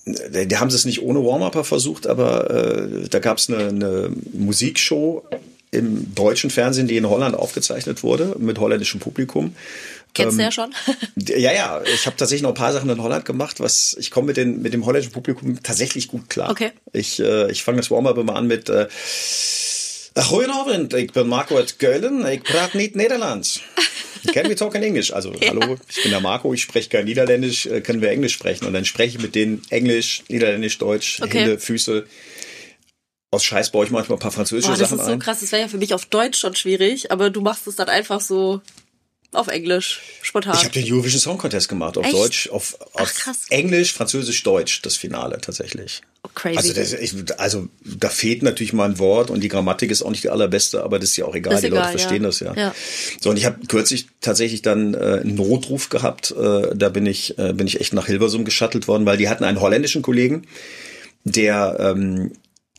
die 0.04 0.46
die 0.46 0.56
haben 0.56 0.68
es 0.68 0.84
nicht 0.84 1.02
ohne 1.02 1.24
Warm-Upper 1.24 1.64
versucht, 1.64 2.06
aber 2.06 2.50
äh, 2.50 3.08
da 3.08 3.18
gab 3.18 3.38
es 3.38 3.48
eine, 3.48 3.68
eine 3.68 4.10
Musikshow 4.32 5.24
im 5.72 6.14
deutschen 6.14 6.50
Fernsehen, 6.50 6.86
die 6.86 6.96
in 6.96 7.08
Holland 7.08 7.34
aufgezeichnet 7.34 8.02
wurde, 8.02 8.36
mit 8.38 8.58
holländischem 8.58 9.00
Publikum. 9.00 9.56
Kennst 10.14 10.32
Ähm, 10.34 10.38
du 10.38 10.44
ja 10.44 10.52
schon. 10.52 10.74
Ja, 11.16 11.52
ja, 11.52 11.82
ich 11.82 12.06
habe 12.06 12.16
tatsächlich 12.16 12.42
noch 12.42 12.50
ein 12.50 12.54
paar 12.54 12.72
Sachen 12.74 12.90
in 12.90 13.02
Holland 13.02 13.24
gemacht, 13.24 13.58
was 13.58 13.96
ich 13.98 14.10
komme 14.10 14.28
mit, 14.28 14.36
den, 14.36 14.60
mit 14.62 14.74
dem 14.74 14.84
holländischen 14.84 15.12
Publikum 15.12 15.62
tatsächlich 15.62 16.08
gut 16.08 16.28
klar. 16.28 16.50
Okay. 16.50 16.72
Ich, 16.92 17.18
äh, 17.20 17.50
ich 17.50 17.62
fange 17.64 17.78
das 17.78 17.90
Warm-up 17.90 18.18
immer 18.18 18.36
an 18.36 18.46
mit 18.46 18.68
äh, 18.68 18.86
Goedenavond, 20.14 20.92
ik 20.92 21.12
ben 21.12 21.26
Marco 21.26 21.56
uit 21.56 21.76
Keulen, 21.76 22.24
ik 22.26 22.42
praat 22.42 22.74
niet 22.74 22.94
Nederlands. 22.94 23.62
Can 24.32 24.46
we 24.46 24.54
talk 24.54 24.74
in 24.74 24.82
English? 24.82 25.10
Also, 25.10 25.32
hallo, 25.40 25.78
ich 25.88 26.02
bin 26.02 26.10
der 26.12 26.20
Marco, 26.20 26.52
ich 26.52 26.60
spreche 26.62 26.88
kein 26.90 27.06
Niederländisch, 27.06 27.66
äh, 27.66 27.80
können 27.80 28.02
wir 28.02 28.10
Englisch 28.10 28.34
sprechen? 28.34 28.66
Und 28.66 28.74
dann 28.74 28.84
spreche 28.84 29.16
ich 29.16 29.22
mit 29.22 29.34
denen 29.34 29.62
Englisch, 29.70 30.22
Niederländisch, 30.28 30.78
Deutsch, 30.78 31.20
Okay. 31.22 31.38
Hände, 31.40 31.58
Füße. 31.58 32.04
Aus 33.32 33.44
Scheiß 33.44 33.72
baue 33.72 33.86
ich 33.86 33.90
manchmal 33.90 34.18
ein 34.18 34.20
paar 34.20 34.30
französische 34.30 34.68
Boah, 34.68 34.78
das 34.78 34.90
Sachen 34.90 35.00
ist 35.00 35.06
so 35.06 35.12
ein. 35.12 35.18
krass. 35.18 35.40
Das 35.40 35.52
wäre 35.52 35.62
ja 35.62 35.68
für 35.68 35.78
mich 35.78 35.94
auf 35.94 36.04
Deutsch 36.04 36.38
schon 36.38 36.54
schwierig, 36.54 37.10
aber 37.10 37.30
du 37.30 37.40
machst 37.40 37.66
es 37.66 37.76
dann 37.76 37.88
einfach 37.88 38.20
so 38.20 38.60
auf 39.32 39.48
Englisch, 39.48 40.00
spontan. 40.20 40.54
Ich 40.54 40.64
habe 40.64 40.74
den 40.74 40.92
Eurovision 40.92 41.18
Song 41.18 41.38
Contest 41.38 41.70
gemacht, 41.70 41.96
auf 41.96 42.04
Echt? 42.04 42.14
Deutsch, 42.14 42.50
auf, 42.50 42.76
auf 42.92 43.14
krass. 43.14 43.46
Englisch, 43.48 43.94
Französisch, 43.94 44.42
Deutsch, 44.42 44.82
das 44.82 44.96
Finale 44.96 45.38
tatsächlich. 45.40 46.02
Oh, 46.22 46.28
crazy. 46.34 46.58
Also, 46.58 46.72
das, 46.74 46.92
ich, 46.92 47.14
also 47.38 47.68
da 47.82 48.10
fehlt 48.10 48.42
natürlich 48.42 48.74
mal 48.74 48.84
ein 48.90 48.98
Wort 48.98 49.30
und 49.30 49.40
die 49.40 49.48
Grammatik 49.48 49.90
ist 49.90 50.02
auch 50.02 50.10
nicht 50.10 50.24
die 50.24 50.28
allerbeste, 50.28 50.82
aber 50.84 50.98
das 50.98 51.10
ist 51.10 51.16
ja 51.16 51.24
auch 51.24 51.34
egal, 51.34 51.52
Das 51.54 51.62
die 51.62 51.68
egal, 51.68 51.86
Leute 51.86 51.98
verstehen 51.98 52.22
ja. 52.22 52.28
das 52.28 52.40
ja. 52.40 52.54
Ja. 52.54 52.74
So 53.18 53.30
und 53.30 53.38
ich 53.38 53.46
habe 53.46 53.66
kürzlich 53.66 54.08
tatsächlich 54.20 54.60
dann 54.60 54.92
äh, 54.92 55.20
einen 55.22 55.34
Notruf 55.36 55.88
gehabt, 55.88 56.32
äh, 56.32 56.76
da 56.76 56.90
bin 56.90 57.06
ich 57.06 57.38
äh, 57.38 57.54
bin 57.54 57.66
ich 57.66 57.80
echt 57.80 57.94
nach 57.94 58.06
Hilversum 58.06 58.44
geschattelt 58.44 58.86
worden, 58.86 59.06
weil 59.06 59.16
die 59.16 59.30
hatten 59.30 59.44
einen 59.44 59.62
holländischen 59.62 60.02
Kollegen, 60.02 60.46
der 61.24 61.78
ähm, 61.80 62.32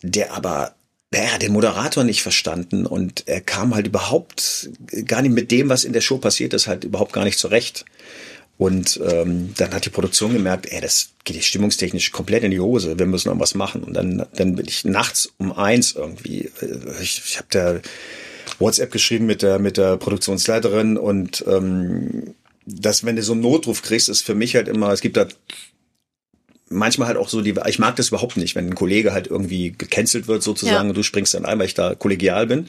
der 0.04 0.34
aber 0.34 0.76
naja, 1.12 1.38
den 1.38 1.54
Moderator 1.54 2.04
nicht 2.04 2.24
verstanden 2.24 2.88
und 2.88 3.28
er 3.28 3.39
kam 3.39 3.76
halt 3.76 3.86
überhaupt 3.86 4.70
gar 5.06 5.22
nicht 5.22 5.34
mit 5.34 5.51
dem, 5.51 5.70
was 5.70 5.84
in 5.84 5.93
der 5.93 6.01
Show 6.01 6.18
passiert 6.18 6.54
ist, 6.54 6.68
halt 6.68 6.84
überhaupt 6.84 7.14
gar 7.14 7.24
nicht 7.24 7.38
zurecht. 7.38 7.86
Und 8.58 8.99
ähm, 9.04 9.54
dann 9.58 9.74
hat 9.74 9.86
die 9.86 9.89
Produktion 9.89 10.34
gemerkt, 10.34 10.72
ey, 10.72 10.80
das 10.80 11.10
geht 11.24 11.43
stimmungstechnisch 11.43 12.12
komplett 12.12 12.43
in 12.43 12.51
die 12.51 12.60
Hose, 12.60 12.97
wir 12.97 13.06
müssen 13.06 13.30
noch 13.30 13.39
was 13.39 13.56
machen. 13.56 13.84
Und 13.84 13.93
dann, 13.93 14.26
dann 14.36 14.56
bin 14.56 14.68
ich 14.68 14.86
nachts 14.86 15.32
um 15.38 15.51
eins 15.51 15.93
irgendwie, 15.93 16.51
äh, 16.62 17.01
ich, 17.01 17.22
ich 17.26 17.38
habe 17.38 17.47
da 17.49 17.80
WhatsApp 18.60 18.91
geschrieben 18.91 19.26
mit 19.26 19.41
der, 19.41 19.60
mit 19.60 19.78
der 19.78 19.97
Produktionsleiterin 19.97 20.97
und 20.97 21.43
ähm, 21.47 22.36
das, 22.66 23.04
wenn 23.06 23.16
du 23.16 23.24
so 23.24 23.34
einen 23.34 23.41
Notruf 23.41 23.82
kriegst, 23.82 24.10
ist 24.10 24.22
für 24.22 24.36
mich 24.36 24.56
halt 24.56 24.68
immer, 24.68 24.91
es 24.91 25.01
gibt 25.01 25.18
da 25.18 25.28
manchmal 26.70 27.07
halt 27.07 27.18
auch 27.18 27.30
so 27.30 27.41
die, 27.41 27.53
ich 27.68 27.80
mag 27.80 27.95
das 27.95 28.09
überhaupt 28.09 28.38
nicht, 28.38 28.55
wenn 28.55 28.68
ein 28.68 28.76
Kollege 28.76 29.14
halt 29.14 29.28
irgendwie 29.28 29.72
gecancelt 29.72 30.28
wird 30.28 30.43
sozusagen 30.43 30.86
Ja. 30.86 30.89
und 30.89 30.97
du 30.97 31.03
springst 31.03 31.34
dann 31.34 31.45
ein, 31.45 31.59
weil 31.59 31.66
ich 31.68 31.74
da 31.74 31.95
kollegial 31.95 32.47
bin. 32.47 32.68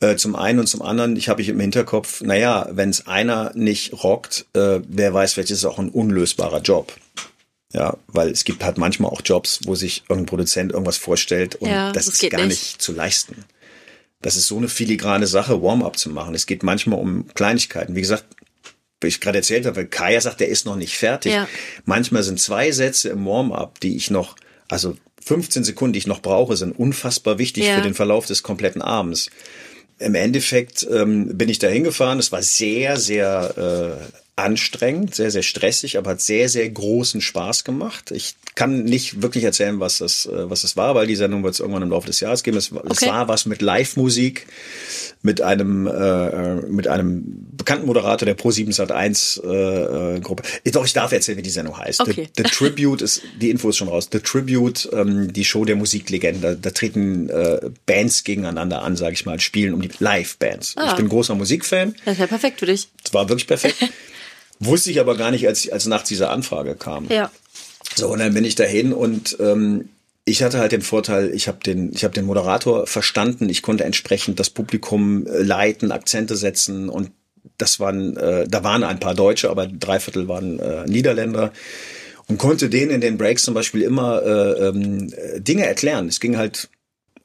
Äh, 0.00 0.16
zum 0.16 0.34
einen 0.34 0.60
und 0.60 0.66
zum 0.66 0.80
anderen, 0.82 1.16
ich 1.16 1.28
habe 1.28 1.42
ich 1.42 1.48
im 1.50 1.60
Hinterkopf, 1.60 2.22
naja, 2.22 2.68
wenn 2.70 2.88
es 2.88 3.06
einer 3.06 3.52
nicht 3.54 3.92
rockt, 4.02 4.46
äh, 4.54 4.80
wer 4.88 5.12
weiß, 5.12 5.34
vielleicht 5.34 5.50
ist 5.50 5.58
es 5.58 5.64
auch 5.66 5.78
ein 5.78 5.90
unlösbarer 5.90 6.60
Job. 6.62 6.92
Ja, 7.72 7.96
weil 8.08 8.30
es 8.30 8.44
gibt 8.44 8.64
halt 8.64 8.78
manchmal 8.78 9.10
auch 9.12 9.20
Jobs, 9.24 9.60
wo 9.64 9.74
sich 9.74 10.02
irgendein 10.08 10.26
Produzent 10.26 10.72
irgendwas 10.72 10.96
vorstellt 10.96 11.56
und 11.56 11.68
Ja, 11.68 11.92
das, 11.92 12.06
das 12.06 12.14
ist 12.14 12.30
gar 12.30 12.38
nicht. 12.38 12.48
nicht. 12.48 12.82
zu 12.82 12.92
leisten. 12.92 13.44
Das 14.22 14.36
ist 14.36 14.48
so 14.48 14.56
eine 14.56 14.68
filigrane 14.68 15.26
Sache, 15.26 15.62
Warm-up 15.62 15.96
zu 15.98 16.10
machen. 16.10 16.34
Es 16.34 16.46
geht 16.46 16.62
manchmal 16.62 16.98
um 16.98 17.26
Kleinigkeiten. 17.34 17.94
Wie 17.94 18.00
gesagt, 18.00 18.24
wie 19.00 19.08
ich 19.08 19.20
gerade 19.20 19.38
erzählt 19.38 19.66
habe, 19.66 19.86
Kaya 19.86 20.20
sagt, 20.20 20.40
der 20.40 20.48
ist 20.48 20.66
noch 20.66 20.76
nicht 20.76 20.96
fertig. 20.96 21.32
Ja. 21.32 21.48
Manchmal 21.84 22.22
sind 22.22 22.40
zwei 22.40 22.70
Sätze 22.72 23.08
im 23.10 23.24
Warm-up, 23.26 23.80
die 23.80 23.96
ich 23.96 24.10
noch, 24.10 24.36
also 24.68 24.96
15 25.24 25.64
Sekunden, 25.64 25.92
die 25.94 25.98
ich 25.98 26.06
noch 26.06 26.22
brauche, 26.22 26.56
sind 26.56 26.78
unfassbar 26.78 27.38
wichtig 27.38 27.64
Ja. 27.66 27.76
für 27.76 27.82
den 27.82 27.94
Verlauf 27.94 28.26
des 28.26 28.42
kompletten 28.42 28.82
Abends. 28.82 29.30
Im 29.98 30.14
Endeffekt 30.14 30.86
ähm, 30.90 31.36
bin 31.36 31.48
ich 31.48 31.58
da 31.58 31.68
hingefahren. 31.68 32.18
Es 32.18 32.32
war 32.32 32.42
sehr, 32.42 32.96
sehr 32.96 33.98
äh, 34.00 34.29
anstrengend, 34.42 35.14
sehr, 35.14 35.30
sehr 35.30 35.42
stressig, 35.42 35.98
aber 35.98 36.10
hat 36.12 36.20
sehr, 36.20 36.48
sehr 36.48 36.68
großen 36.68 37.20
Spaß 37.20 37.64
gemacht. 37.64 38.10
Ich 38.10 38.34
kann 38.54 38.84
nicht 38.84 39.22
wirklich 39.22 39.44
erzählen, 39.44 39.80
was 39.80 39.98
das, 39.98 40.26
äh, 40.26 40.50
was 40.50 40.62
das 40.62 40.76
war, 40.76 40.94
weil 40.94 41.06
die 41.06 41.16
Sendung 41.16 41.42
wird 41.44 41.54
es 41.54 41.60
irgendwann 41.60 41.82
im 41.82 41.90
Laufe 41.90 42.06
des 42.06 42.20
Jahres 42.20 42.42
geben. 42.42 42.56
Es, 42.56 42.74
war- 42.74 42.84
es 42.84 42.98
Okay. 43.02 43.06
war 43.10 43.28
was 43.28 43.46
mit 43.46 43.62
Live-Musik, 43.62 44.46
mit 45.22 45.40
einem, 45.40 45.86
äh, 45.86 45.90
äh, 45.90 46.54
mit 46.68 46.88
einem 46.88 47.22
bekannten 47.56 47.86
Moderator 47.86 48.26
der 48.26 48.36
Pro7 48.38 48.74
Sat1 48.74 49.42
äh, 49.44 50.16
äh, 50.16 50.20
Gruppe. 50.20 50.42
Doch, 50.72 50.84
ich 50.86 50.92
darf 50.92 51.12
erzählen, 51.12 51.38
wie 51.38 51.42
die 51.42 51.50
Sendung 51.50 51.76
heißt. 51.78 52.00
Okay. 52.00 52.28
The, 52.36 52.42
The 52.42 52.50
Tribute 52.50 53.02
ist, 53.02 53.22
die 53.40 53.50
Info 53.50 53.68
ist 53.68 53.76
schon 53.76 53.88
raus. 53.88 54.08
The 54.10 54.20
Tribute, 54.20 54.88
ähm, 54.92 55.32
die 55.32 55.44
Show 55.44 55.64
der 55.64 55.76
Musiklegende. 55.76 56.40
Da, 56.40 56.54
da 56.54 56.70
treten 56.70 57.28
äh, 57.28 57.60
Bands 57.86 58.24
gegeneinander 58.24 58.82
an, 58.82 58.96
sage 58.96 59.12
ich 59.14 59.26
mal, 59.26 59.38
spielen 59.40 59.74
um 59.74 59.82
die 59.82 59.90
Live-Bands. 59.98 60.74
Ah. 60.76 60.88
Ich 60.90 60.96
bin 60.96 61.08
großer 61.08 61.34
Musikfan. 61.34 61.94
das 62.04 62.18
wäre 62.18 62.28
perfekt 62.28 62.60
für 62.60 62.66
dich. 62.66 62.88
Es 63.04 63.12
war 63.14 63.28
wirklich 63.28 63.46
perfekt. 63.46 63.76
Wusste 64.60 64.90
ich 64.90 65.00
aber 65.00 65.16
gar 65.16 65.30
nicht, 65.30 65.46
als, 65.48 65.68
als 65.68 65.86
nachts 65.86 66.08
diese 66.08 66.28
Anfrage 66.28 66.76
kam. 66.76 67.08
Ja. 67.08 67.30
So, 67.96 68.08
und 68.08 68.20
dann 68.20 68.34
bin 68.34 68.44
ich 68.44 68.54
dahin 68.54 68.92
und 68.92 69.36
ähm, 69.40 69.88
ich 70.24 70.42
hatte 70.42 70.58
halt 70.58 70.72
den 70.72 70.82
Vorteil, 70.82 71.34
ich 71.34 71.48
habe 71.48 71.58
den, 71.64 71.92
ich 71.92 72.04
habe 72.04 72.14
den 72.14 72.26
Moderator 72.26 72.86
verstanden, 72.86 73.48
ich 73.48 73.62
konnte 73.62 73.84
entsprechend 73.84 74.38
das 74.38 74.50
Publikum 74.50 75.26
äh, 75.26 75.42
leiten, 75.42 75.90
Akzente 75.90 76.36
setzen 76.36 76.88
und 76.88 77.10
das 77.58 77.80
waren, 77.80 78.16
äh, 78.16 78.46
da 78.46 78.62
waren 78.62 78.84
ein 78.84 79.00
paar 79.00 79.14
Deutsche, 79.14 79.50
aber 79.50 79.66
drei 79.66 79.98
Viertel 79.98 80.28
waren 80.28 80.58
äh, 80.58 80.84
Niederländer 80.84 81.52
und 82.28 82.38
konnte 82.38 82.68
denen 82.68 82.90
in 82.90 83.00
den 83.00 83.18
Breaks 83.18 83.44
zum 83.44 83.54
Beispiel 83.54 83.82
immer 83.82 84.22
äh, 84.22 84.68
äh, 84.68 85.40
Dinge 85.40 85.66
erklären. 85.66 86.06
Es 86.08 86.20
ging 86.20 86.36
halt 86.36 86.68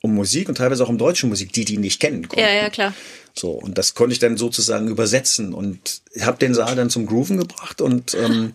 um 0.01 0.15
Musik 0.15 0.49
und 0.49 0.57
teilweise 0.57 0.83
auch 0.83 0.89
um 0.89 0.97
deutsche 0.97 1.27
Musik, 1.27 1.51
die 1.51 1.65
die 1.65 1.77
nicht 1.77 1.99
kennen 1.99 2.27
konnten. 2.27 2.43
Ja, 2.43 2.51
ja, 2.51 2.69
klar. 2.69 2.93
So, 3.37 3.51
und 3.51 3.77
das 3.77 3.93
konnte 3.95 4.13
ich 4.13 4.19
dann 4.19 4.37
sozusagen 4.37 4.87
übersetzen 4.87 5.53
und 5.53 6.01
habe 6.21 6.37
den 6.37 6.53
Saal 6.53 6.75
dann 6.75 6.89
zum 6.89 7.05
Grooven 7.05 7.37
gebracht 7.37 7.81
und 7.81 8.13
ähm, 8.15 8.53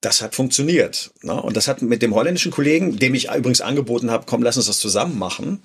das 0.00 0.22
hat 0.22 0.34
funktioniert. 0.34 1.10
Ne? 1.22 1.40
Und 1.40 1.56
das 1.56 1.66
hat 1.66 1.82
mit 1.82 2.02
dem 2.02 2.14
holländischen 2.14 2.52
Kollegen, 2.52 2.98
dem 2.98 3.14
ich 3.14 3.28
übrigens 3.28 3.60
angeboten 3.60 4.10
habe, 4.10 4.24
komm, 4.26 4.42
lass 4.42 4.56
uns 4.56 4.66
das 4.66 4.78
zusammen 4.78 5.18
machen. 5.18 5.60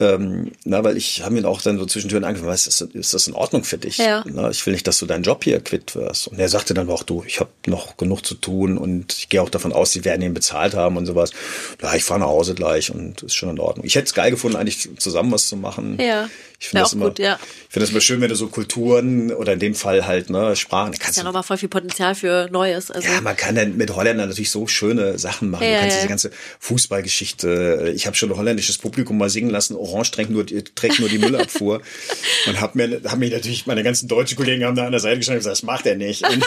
Ähm, 0.00 0.52
na, 0.64 0.82
weil 0.82 0.96
ich 0.96 1.22
habe 1.22 1.36
ihn 1.36 1.44
auch 1.44 1.60
dann 1.60 1.78
so 1.78 1.84
zwischendurch 1.84 2.24
angefangen, 2.24 2.54
ist 2.54 2.66
das, 2.66 2.80
ist 2.80 3.12
das 3.12 3.26
in 3.26 3.34
Ordnung 3.34 3.64
für 3.64 3.76
dich? 3.76 3.98
Ja. 3.98 4.24
Na, 4.26 4.48
ich 4.48 4.64
will 4.64 4.72
nicht, 4.72 4.86
dass 4.86 4.98
du 4.98 5.04
deinen 5.04 5.24
Job 5.24 5.44
hier 5.44 5.60
quitt 5.60 5.94
wirst. 5.94 6.28
Und 6.28 6.38
er 6.38 6.48
sagte 6.48 6.72
dann 6.72 6.88
auch, 6.88 7.02
du, 7.02 7.22
ich 7.26 7.38
habe 7.38 7.50
noch 7.66 7.98
genug 7.98 8.24
zu 8.24 8.34
tun 8.34 8.78
und 8.78 9.12
ich 9.12 9.28
gehe 9.28 9.42
auch 9.42 9.50
davon 9.50 9.74
aus, 9.74 9.92
sie 9.92 10.04
werden 10.06 10.22
ihn 10.22 10.32
bezahlt 10.32 10.74
haben 10.74 10.96
und 10.96 11.04
sowas. 11.04 11.32
Ja, 11.82 11.94
ich 11.94 12.02
fahre 12.02 12.20
nach 12.20 12.28
Hause 12.28 12.54
gleich 12.54 12.90
und 12.90 13.22
ist 13.22 13.34
schon 13.34 13.50
in 13.50 13.60
Ordnung. 13.60 13.84
Ich 13.84 13.94
hätte 13.94 14.06
es 14.06 14.14
geil 14.14 14.30
gefunden, 14.30 14.56
eigentlich 14.56 14.88
zusammen 14.98 15.32
was 15.32 15.48
zu 15.48 15.56
machen. 15.56 15.98
Ja. 16.00 16.30
Ich 16.60 16.68
finde 16.68 16.80
Wär 16.80 16.84
das 16.84 16.92
immer, 16.92 17.08
gut, 17.08 17.18
ja. 17.18 17.38
ich 17.42 17.72
finde 17.72 17.86
das 17.86 17.90
immer 17.90 18.02
schön, 18.02 18.20
wenn 18.20 18.28
du 18.28 18.36
so 18.36 18.48
Kulturen 18.48 19.32
oder 19.32 19.54
in 19.54 19.60
dem 19.60 19.74
Fall 19.74 20.06
halt, 20.06 20.28
ne, 20.28 20.54
Sprachen, 20.56 20.92
Das 20.92 21.00
kannst 21.00 21.12
ist 21.12 21.16
ja 21.16 21.24
nochmal 21.24 21.42
voll 21.42 21.56
viel 21.56 21.70
Potenzial 21.70 22.14
für 22.14 22.50
Neues. 22.52 22.90
Also, 22.90 23.08
ja, 23.08 23.22
man 23.22 23.34
kann 23.34 23.54
dann 23.54 23.78
mit 23.78 23.96
Holländern 23.96 24.28
natürlich 24.28 24.50
so 24.50 24.66
schöne 24.66 25.18
Sachen 25.18 25.48
machen. 25.48 25.64
Ja, 25.64 25.76
du 25.76 25.80
kannst 25.80 25.96
ja. 25.96 26.00
diese 26.02 26.08
ganze 26.08 26.30
Fußballgeschichte. 26.58 27.94
Ich 27.96 28.06
habe 28.06 28.14
schon 28.14 28.30
ein 28.30 28.36
holländisches 28.36 28.76
Publikum 28.76 29.16
mal 29.16 29.30
singen 29.30 29.48
lassen. 29.48 29.74
Orange 29.90 30.10
trägt 30.12 30.30
nur, 30.30 30.46
trägt 30.46 31.00
nur 31.00 31.08
die 31.08 31.18
Müllabfuhr. 31.18 31.80
und 32.46 32.60
hab 32.60 32.74
mir, 32.74 33.00
hab 33.04 33.18
mir 33.18 33.30
natürlich 33.30 33.66
meine 33.66 33.82
ganzen 33.82 34.08
deutschen 34.08 34.36
Kollegen 34.36 34.64
haben 34.64 34.76
da 34.76 34.86
an 34.86 34.92
der 34.92 35.00
Seite 35.00 35.18
gestanden 35.18 35.38
und 35.38 35.40
gesagt, 35.44 35.56
das 35.58 35.62
macht 35.62 35.86
er 35.86 35.96
nicht. 35.96 36.26
Und 36.28 36.44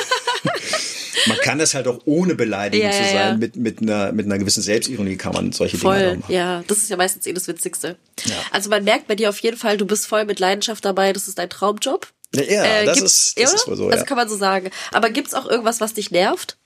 man 1.28 1.38
kann 1.40 1.58
das 1.60 1.74
halt 1.74 1.88
auch 1.88 2.00
ohne 2.06 2.36
beleidigend 2.36 2.92
Ja, 2.94 2.98
zu 2.98 3.04
sein, 3.06 3.16
ja. 3.16 3.34
mit 3.38 3.56
mit 3.56 3.82
einer 3.82 4.12
mit 4.12 4.26
einer 4.26 4.38
gewissen 4.38 4.62
Selbstironie 4.64 5.16
kann 5.16 5.34
man 5.34 5.52
solche 5.52 5.78
Dinge 5.78 5.94
Voll, 5.94 6.10
auch 6.12 6.16
machen. 6.22 6.34
ja, 6.34 6.64
das 6.68 6.80
ist 6.80 6.90
ja 6.90 6.98
meistens 6.98 7.26
eh 7.28 7.34
das 7.34 7.48
Witzigste. 7.48 7.98
Ja. 8.26 8.36
Also 8.52 8.70
man 8.70 8.84
merkt 8.84 9.08
bei 9.08 9.16
dir 9.16 9.30
auf 9.30 9.40
jeden 9.40 9.58
Fall, 9.58 9.78
du 9.78 9.86
bist 9.86 10.08
voll 10.08 10.26
mit 10.26 10.40
Leidenschaft 10.40 10.84
dabei, 10.86 11.14
das 11.14 11.28
ist 11.28 11.38
dein 11.40 11.50
Traumjob. 11.50 12.08
Ja, 12.36 12.64
Äh, 12.66 12.86
das 12.86 13.00
ist 13.00 13.40
das 13.40 13.54
ist 13.54 13.68
wohl 13.68 13.78
so. 13.78 13.90
Also 13.90 14.06
kann 14.06 14.18
man 14.18 14.28
so 14.28 14.36
sagen. 14.36 14.72
Aber 14.92 15.12
gibt's 15.12 15.34
auch 15.36 15.46
irgendwas, 15.48 15.80
was 15.82 15.94
dich 15.94 16.10
nervt? 16.12 16.58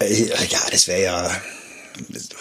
Äh, 0.00 0.24
Ja, 0.48 0.58
das 0.70 0.88
wäre 0.88 1.02
ja. 1.02 1.30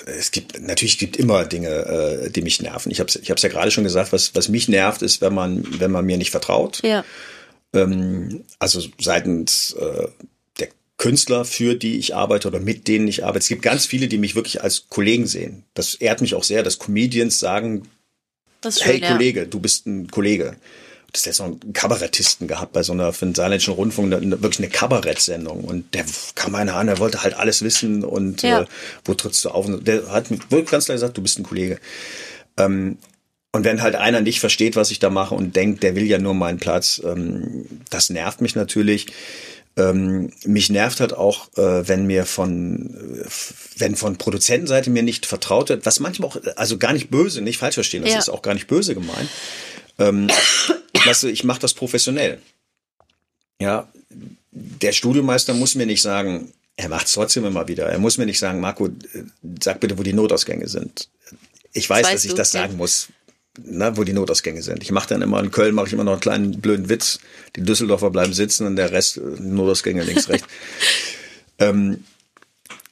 Es 0.06 0.32
gibt 0.32 0.60
natürlich 0.62 0.98
gibt 0.98 1.18
immer 1.18 1.46
Dinge, 1.46 1.70
äh, 1.70 2.30
die 2.30 2.42
mich 2.42 2.62
nerven. 2.62 2.92
Ich 2.92 3.00
habe 3.00 3.12
ich 3.22 3.30
hab's 3.30 3.42
ja 3.42 3.50
gerade 3.50 3.72
schon 3.72 3.84
gesagt, 3.84 4.12
was 4.14 4.36
was 4.36 4.50
mich 4.50 4.68
nervt, 4.68 5.02
ist, 5.02 5.22
wenn 5.22 5.34
man 5.34 5.64
wenn 5.80 5.92
man 5.92 6.06
mir 6.06 6.18
nicht 6.18 6.32
vertraut. 6.32 6.82
Ja. 6.84 7.04
Ähm, 7.74 8.44
also 8.60 8.82
seitens 9.00 9.74
äh, 9.74 10.08
der 10.60 10.70
Künstler, 10.98 11.46
für 11.46 11.76
die 11.76 11.98
ich 12.00 12.16
arbeite 12.16 12.48
oder 12.48 12.60
mit 12.60 12.88
denen 12.88 13.08
ich 13.08 13.24
arbeite. 13.24 13.40
Es 13.40 13.48
gibt 13.48 13.62
ganz 13.62 13.86
viele, 13.86 14.08
die 14.08 14.18
mich 14.18 14.36
wirklich 14.36 14.64
als 14.64 14.88
Kollegen 14.90 15.28
sehen. 15.28 15.64
Das 15.74 15.96
ehrt 15.96 16.22
mich 16.22 16.36
auch 16.36 16.44
sehr, 16.44 16.64
dass 16.64 16.80
Comedians 16.80 17.40
sagen, 17.40 17.88
schön, 18.64 18.74
hey 18.84 19.02
ja. 19.02 19.12
Kollege, 19.12 19.48
du 19.48 19.60
bist 19.60 19.86
ein 19.86 20.10
Kollege. 20.10 20.56
Das 21.12 21.22
ist 21.22 21.26
jetzt 21.26 21.40
noch 21.40 21.48
einen 21.48 21.74
Kabarettisten 21.74 22.48
gehabt 22.48 22.72
bei 22.74 22.84
so 22.84 22.94
einer 22.94 23.14
für 23.14 23.26
den 23.26 23.34
Saarländischen 23.36 23.74
Rundfunk, 23.74 24.14
eine, 24.14 24.42
wirklich 24.44 24.60
eine 24.60 24.70
Kabarettsendung. 24.70 25.64
Und 25.64 25.94
der 25.96 26.06
kam 26.36 26.54
einer 26.56 26.76
an, 26.76 26.88
der 26.88 27.00
wollte 27.00 27.24
halt 27.24 27.34
alles 27.34 27.62
wissen 27.64 28.04
und 28.04 28.44
Ja. 28.44 28.62
äh, 28.62 28.66
wo 29.06 29.14
trittst 29.16 29.44
du 29.46 29.50
auf? 29.50 29.66
Und 29.66 29.88
der 29.88 30.12
hat 30.12 30.30
mir 30.30 30.38
wirklich 30.50 30.70
ganz 30.70 30.86
klar 30.86 30.96
gesagt, 30.96 31.18
du 31.18 31.22
bist 31.22 31.40
ein 31.40 31.44
Kollege. 31.44 31.80
Ähm, 32.58 32.98
und 33.52 33.64
wenn 33.64 33.82
halt 33.82 33.96
einer 33.96 34.22
nicht 34.22 34.40
versteht, 34.40 34.76
was 34.76 34.92
ich 34.92 35.00
da 35.00 35.10
mache 35.10 35.34
und 35.34 35.56
denkt, 35.56 35.82
der 35.82 35.96
will 35.96 36.06
ja 36.06 36.20
nur 36.20 36.36
meinen 36.36 36.60
Platz, 36.60 37.02
ähm, 37.04 37.66
das 37.90 38.12
nervt 38.12 38.42
mich 38.42 38.56
natürlich. 38.56 39.08
Ähm, 39.78 40.32
mich 40.46 40.70
nervt 40.70 41.00
halt 41.00 41.14
auch, 41.14 41.48
äh, 41.58 41.88
wenn 41.88 42.06
mir 42.06 42.26
von, 42.26 43.24
äh, 43.24 43.26
wenn 43.78 43.96
von 43.96 44.18
Produzentenseite 44.18 44.90
mir 44.92 45.02
nicht 45.04 45.26
vertraut 45.26 45.70
wird, 45.70 45.86
was 45.88 46.00
manchmal 46.00 46.30
auch, 46.30 46.38
also 46.58 46.78
gar 46.78 46.94
nicht 46.94 47.10
böse, 47.10 47.42
nicht 47.42 47.58
falsch 47.58 47.76
verstehen, 47.76 48.04
das 48.04 48.12
Ja. 48.14 48.20
ist 48.20 48.30
auch 48.30 48.42
gar 48.44 48.54
nicht 48.54 48.68
böse 48.68 48.94
gemeint. 48.94 49.30
Ähm, 49.98 50.28
weißt 51.06 51.24
du, 51.24 51.28
ich 51.28 51.44
mache 51.44 51.60
das 51.60 51.74
professionell. 51.74 52.42
Ja, 53.62 53.90
der 54.52 54.92
Studiomeister 54.92 55.54
muss 55.54 55.76
mir 55.76 55.86
nicht 55.86 56.02
sagen, 56.02 56.52
er 56.76 56.90
macht 56.90 57.08
es 57.08 57.14
trotzdem 57.14 57.46
immer 57.46 57.68
wieder. 57.68 57.88
Er 57.88 58.00
muss 58.00 58.18
mir 58.18 58.26
nicht 58.26 58.40
sagen, 58.40 58.62
Marco, 58.62 58.88
äh, 58.88 58.92
sag 59.62 59.80
bitte, 59.82 59.98
wo 59.98 60.04
die 60.04 60.14
Notausgänge 60.14 60.68
sind. 60.68 61.10
Ich 61.74 61.90
weiß, 61.90 62.04
Das 62.04 62.12
dass 62.14 62.24
ich 62.24 62.32
du, 62.32 62.38
das 62.38 62.54
ja. 62.54 62.62
sagen 62.62 62.78
muss, 62.78 63.10
na, 63.64 63.98
wo 63.98 64.04
die 64.04 64.14
Notausgänge 64.14 64.62
sind. 64.62 64.82
Ich 64.82 64.92
mache 64.92 65.10
dann 65.10 65.22
immer 65.22 65.40
in 65.42 65.52
Köln 65.52 65.76
mache 65.76 65.88
ich 65.88 65.94
immer 65.94 66.06
noch 66.06 66.14
einen 66.14 66.22
kleinen 66.22 66.62
blöden 66.62 66.88
Witz. 66.88 67.20
Die 67.56 67.64
Düsseldorfer 67.64 68.10
bleiben 68.10 68.34
sitzen 68.34 68.66
und 68.66 68.76
der 68.78 68.92
Rest 68.92 69.18
äh, 69.18 69.22
Notausgänge 69.22 70.04
links 70.04 70.30
rechts. 70.30 70.48
ähm, 71.60 72.06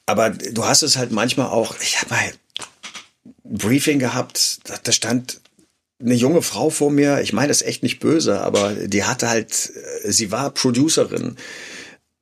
aber 0.04 0.30
du 0.30 0.64
hast 0.64 0.82
es 0.82 0.96
halt 0.96 1.10
manchmal 1.10 1.48
auch. 1.48 1.74
Ich 1.80 2.00
habe 2.00 2.10
mal 2.10 2.18
ein 2.18 2.34
Briefing 3.44 3.98
gehabt, 3.98 4.60
da, 4.64 4.78
da 4.82 4.92
stand 4.92 5.40
eine 6.00 6.14
junge 6.14 6.42
Frau 6.42 6.70
vor 6.70 6.90
mir. 6.90 7.20
Ich 7.20 7.32
meine 7.32 7.48
das 7.48 7.62
echt 7.62 7.82
nicht 7.82 7.98
böse, 8.00 8.40
aber 8.40 8.74
die 8.74 9.04
hatte 9.04 9.28
halt, 9.28 9.72
äh, 10.04 10.12
sie 10.12 10.30
war 10.30 10.50
Producerin, 10.50 11.36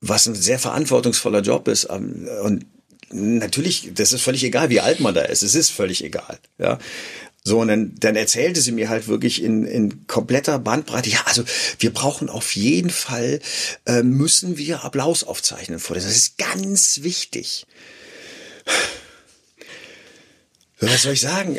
was 0.00 0.26
ein 0.26 0.34
sehr 0.34 0.58
verantwortungsvoller 0.58 1.40
Job 1.40 1.68
ist. 1.68 1.88
ähm, 1.90 2.28
Und 2.42 2.66
natürlich, 3.10 3.90
das 3.94 4.12
ist 4.12 4.22
völlig 4.22 4.44
egal, 4.44 4.70
wie 4.70 4.80
alt 4.80 5.00
man 5.00 5.14
da 5.14 5.22
ist. 5.22 5.42
Es 5.42 5.54
ist 5.54 5.70
völlig 5.70 6.02
egal. 6.02 6.38
Ja. 6.58 6.78
So, 7.44 7.60
und 7.60 7.68
dann, 7.68 7.94
dann 8.00 8.16
erzählte 8.16 8.60
sie 8.60 8.72
mir 8.72 8.88
halt 8.88 9.06
wirklich 9.06 9.40
in, 9.40 9.64
in 9.64 10.08
kompletter 10.08 10.58
Bandbreite, 10.58 11.10
ja, 11.10 11.20
also 11.26 11.44
wir 11.78 11.92
brauchen 11.92 12.28
auf 12.28 12.56
jeden 12.56 12.90
Fall, 12.90 13.38
äh, 13.84 14.02
müssen 14.02 14.58
wir 14.58 14.82
Applaus 14.82 15.22
aufzeichnen 15.22 15.78
vor. 15.78 15.94
Das 15.94 16.06
ist 16.06 16.38
ganz 16.38 17.02
wichtig. 17.02 17.66
Was 20.80 21.02
soll 21.02 21.12
ich 21.12 21.20
sagen? 21.20 21.56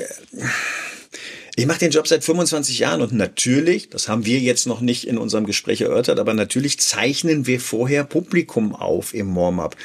Ich 1.59 1.65
mache 1.65 1.79
den 1.79 1.89
Job 1.89 2.07
seit 2.07 2.23
25 2.23 2.77
Jahren 2.77 3.01
und 3.01 3.13
natürlich, 3.13 3.89
das 3.89 4.07
haben 4.07 4.25
wir 4.27 4.37
jetzt 4.37 4.67
noch 4.67 4.79
nicht 4.79 5.07
in 5.07 5.17
unserem 5.17 5.47
Gespräch 5.47 5.81
erörtert, 5.81 6.19
aber 6.19 6.35
natürlich 6.35 6.79
zeichnen 6.79 7.47
wir 7.47 7.59
vorher 7.59 8.03
Publikum 8.03 8.75
auf 8.75 9.15
im 9.15 9.35
Warm-up, 9.35 9.75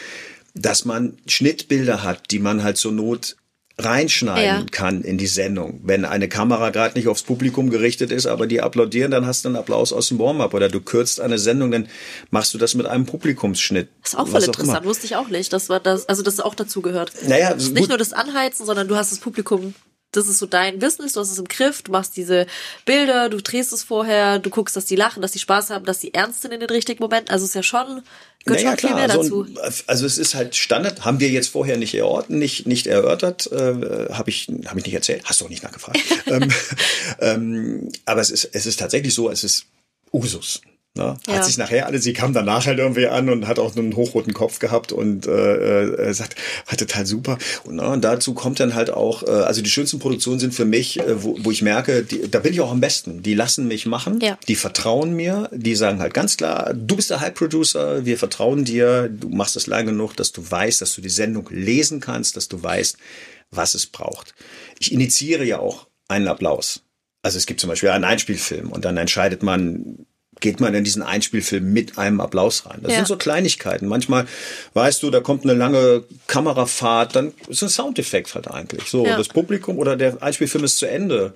dass 0.55 0.85
man 0.85 1.17
Schnittbilder 1.27 2.03
hat, 2.03 2.31
die 2.31 2.41
man 2.41 2.63
halt 2.63 2.77
zur 2.77 2.93
Not 2.93 3.37
reinschneiden 3.79 4.45
Ja. 4.45 4.67
kann 4.71 5.01
in 5.01 5.17
die 5.17 5.27
Sendung. 5.27 5.81
Wenn 5.83 6.05
eine 6.05 6.29
Kamera 6.29 6.69
gerade 6.69 6.95
nicht 6.99 7.09
aufs 7.09 7.23
Publikum 7.23 7.71
gerichtet 7.71 8.13
ist, 8.13 8.27
aber 8.27 8.47
die 8.47 8.61
applaudieren, 8.61 9.11
dann 9.11 9.25
hast 9.25 9.47
du 9.47 9.49
einen 9.49 9.57
Applaus 9.57 9.95
aus 9.95 10.09
dem 10.09 10.19
Warm-up 10.19 10.53
oder 10.53 10.69
du 10.69 10.83
kürzt 10.83 11.23
eine 11.23 11.39
Sendung, 11.39 11.71
dann 11.71 11.89
machst 12.31 12.53
du 12.53 12.59
das 12.59 12.75
mit 12.75 12.85
einem 12.85 13.07
Publikumsschnitt. 13.07 13.89
Das 14.03 14.13
ist 14.13 14.19
auch 14.19 14.29
voll 14.29 14.43
interessant, 14.43 14.81
immer. 14.81 14.85
wusste 14.85 15.07
ich 15.07 15.17
auch 15.17 15.29
nicht. 15.29 15.51
Das 15.55 15.71
war 15.71 15.81
das, 15.81 16.07
also 16.07 16.23
das 16.23 16.39
auch 16.39 16.55
dazu 16.55 16.83
gehört. 16.83 17.13
Naja, 17.27 17.55
Das 17.55 17.63
ist 17.63 17.69
gut. 17.71 17.79
nicht 17.79 17.89
nur 17.89 17.97
das 17.97 18.13
Anheizen, 18.13 18.67
sondern 18.67 18.89
du 18.89 18.97
hast 18.97 19.11
das 19.11 19.21
Publikum. 19.21 19.75
Das 20.13 20.29
ist 20.29 20.39
so 20.39 20.47
dein 20.47 20.79
Business, 20.79 21.15
du 21.15 21.21
hast 21.21 21.31
es 21.31 21.39
im 21.39 21.49
Griff, 21.49 21.81
du 21.83 21.91
machst 21.93 22.17
diese 22.19 22.47
Bilder, 22.85 23.31
du 23.31 23.41
drehst 23.41 23.73
es 23.73 23.83
vorher, 23.83 24.39
du 24.39 24.51
guckst, 24.51 24.77
dass 24.77 24.85
die 24.85 24.95
lachen, 24.97 25.23
dass 25.23 25.33
die 25.33 25.39
Spaß 25.39 25.71
haben, 25.71 25.87
dass 25.87 26.01
die 26.01 26.13
ernst 26.13 26.43
sind 26.43 26.53
in 26.53 26.61
den 26.61 26.69
richtigen 26.69 27.03
Momenten. 27.03 27.31
Also 27.31 27.45
es 27.45 27.51
ist 27.51 27.55
ja 27.55 27.63
schon, 27.63 28.03
gehört 28.45 28.63
Naja, 28.63 28.79
schon 28.79 28.89
viel 28.91 28.95
mehr 28.95 29.09
so 29.11 29.23
dazu. 29.23 29.43
ein- 29.63 29.73
also 29.87 30.05
es 30.05 30.19
ist 30.19 30.35
halt 30.35 30.55
Standard, 30.55 31.05
haben 31.07 31.19
wir 31.19 31.31
jetzt 31.31 31.49
vorher 31.49 31.79
nicht 31.79 31.95
erörtert, 31.95 32.29
nicht, 32.31 32.67
nicht 32.67 32.87
erörtert, 32.87 33.51
äh, 33.53 34.13
habe 34.13 34.29
ich, 34.29 34.49
hab 34.67 34.77
ich 34.77 34.85
nicht 34.85 34.95
erzählt, 34.95 35.23
hast 35.25 35.41
du 35.41 35.47
auch 35.47 35.51
nicht 35.51 35.63
nachgefragt. 35.63 35.99
ähm, 36.27 36.53
ähm, 37.21 37.89
aber 38.05 38.21
es 38.21 38.31
ist, 38.31 38.51
es 38.53 38.67
ist 38.67 38.79
tatsächlich 38.81 39.15
so, 39.15 39.31
es 39.31 39.45
ist 39.45 39.65
Usus. 40.13 40.61
Ne? 40.95 41.17
Ja. 41.27 41.35
Hat 41.37 41.47
sich 41.47 41.57
nachher 41.57 41.87
alle, 41.87 41.99
sie 41.99 42.13
kam 42.13 42.35
danach 42.35 42.67
halt 42.67 42.79
irgendwie 42.79 43.07
an 43.07 43.31
und 43.31 43.47
hat 43.47 43.59
auch 43.59 43.75
einen 43.75 43.97
hochroten 43.97 44.35
Kopf 44.35 44.59
gehabt 44.59 44.93
und 44.93 45.27
äh, 45.27 45.85
äh, 45.85 46.13
sagt, 46.13 46.37
war 46.69 46.77
total 46.77 47.07
super. 47.07 47.39
Und, 47.65 47.77
na, 47.77 47.87
und 47.95 48.05
dazu 48.05 48.35
kommt 48.35 48.61
dann 48.61 48.75
halt 48.75 48.91
auch, 48.91 49.23
äh, 49.23 49.31
also 49.31 49.63
die 49.63 49.71
schönsten 49.71 49.99
Produktionen 50.01 50.39
sind 50.39 50.55
für 50.55 50.67
mich, 50.67 51.01
äh, 51.01 51.23
wo, 51.23 51.39
wo 51.41 51.51
ich 51.51 51.63
merke, 51.63 52.03
die, 52.03 52.31
da 52.31 52.41
bin 52.41 52.53
ich 52.53 52.61
auch 52.61 52.71
am 52.71 52.81
besten. 52.81 53.23
Die 53.23 53.33
lassen 53.33 53.69
mich 53.69 53.87
machen, 53.87 54.21
Ja. 54.21 54.37
die 54.49 54.55
vertrauen 54.55 55.15
mir, 55.15 55.49
die 55.51 55.77
sagen 55.77 55.99
halt 55.99 56.13
ganz 56.13 56.37
klar, 56.37 56.75
du 56.75 56.95
bist 56.97 57.09
der 57.09 57.21
Hype-Producer, 57.21 58.05
wir 58.05 58.19
vertrauen 58.19 58.67
dir, 58.67 59.09
du 59.09 59.31
machst 59.31 59.57
es 59.57 59.67
lang 59.67 59.87
genug, 59.87 60.15
dass 60.17 60.33
du 60.33 60.43
weißt, 60.51 60.83
dass 60.83 60.95
du 60.95 61.01
die 61.01 61.09
Sendung 61.09 61.49
lesen 61.51 62.01
kannst, 62.01 62.37
dass 62.37 62.49
du 62.49 62.63
weißt, 62.63 62.99
was 63.51 63.75
es 63.75 63.87
braucht. 63.87 64.35
Ich 64.79 64.93
initiiere 64.93 65.45
ja 65.45 65.59
auch 65.59 65.87
einen 66.09 66.29
Applaus. 66.29 66.83
Also 67.23 67.39
es 67.39 67.47
gibt 67.47 67.61
zum 67.61 67.71
Beispiel 67.71 67.89
einen 67.89 68.05
Einspielfilm 68.05 68.71
und 68.71 68.85
dann 68.85 68.99
entscheidet 68.99 69.43
man, 69.43 70.05
geht 70.43 70.61
man 70.61 70.75
in 70.75 70.85
diesen 70.85 71.03
Einspielfilm 71.03 71.73
mit 71.73 71.97
einem 71.97 72.21
Applaus 72.21 72.67
rein. 72.67 72.81
Das 72.83 72.91
Ja. 72.93 72.97
sind 72.99 73.09
so 73.09 73.17
Kleinigkeiten. 73.17 73.87
Manchmal 73.89 74.27
weißt 74.75 75.03
du, 75.03 75.11
da 75.11 75.21
kommt 75.21 75.45
eine 75.45 75.55
lange 75.55 76.05
Kamerafahrt, 76.27 77.17
dann 77.17 77.33
ist 77.49 77.63
ein 77.63 77.71
Soundeffekt 77.71 78.35
halt 78.35 78.49
eigentlich. 78.49 78.85
So, 78.89 79.07
Ja. 79.07 79.17
das 79.17 79.29
Publikum 79.29 79.79
oder 79.79 79.97
der 79.97 80.23
Einspielfilm 80.23 80.65
ist 80.65 80.77
zu 80.79 80.87
Ende. 80.87 81.33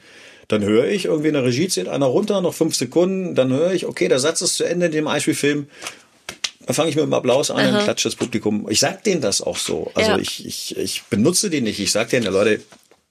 Dann 0.49 0.63
höre 0.63 0.87
ich 0.89 1.07
irgendwie 1.07 1.29
in 1.29 1.35
der 1.35 1.45
Regie 1.45 1.67
zählt 1.69 1.89
einer 1.89 2.07
runter, 2.07 2.41
noch 2.41 2.55
fünf 2.55 2.77
Sekunden, 2.77 3.35
dann 3.35 3.51
höre 3.51 3.73
ich, 3.73 3.87
okay, 3.87 4.09
der 4.09 4.19
Satz 4.19 4.43
ist 4.43 4.57
zu 4.57 4.65
Ende 4.65 4.87
in 4.87 4.93
dem 4.93 5.09
Einspielfilm. 5.09 5.67
Dann 6.67 6.75
fange 6.75 6.91
ich 6.91 6.97
mit 6.97 7.05
dem 7.05 7.15
Applaus 7.15 7.51
an, 7.51 7.59
dann 7.73 7.85
klatscht 7.85 8.07
das 8.07 8.17
Publikum. 8.17 8.67
Ich 8.69 8.81
sag 8.81 9.03
denen 9.05 9.21
das 9.21 9.41
auch 9.41 9.57
so. 9.57 9.91
Also 9.95 10.11
Ja. 10.13 10.19
ich, 10.19 10.45
ich, 10.45 10.77
ich 10.77 11.03
benutze 11.09 11.49
die 11.49 11.61
nicht. 11.61 11.79
Ich 11.81 11.93
sag 11.93 12.11
denen, 12.11 12.33
Leute, 12.33 12.61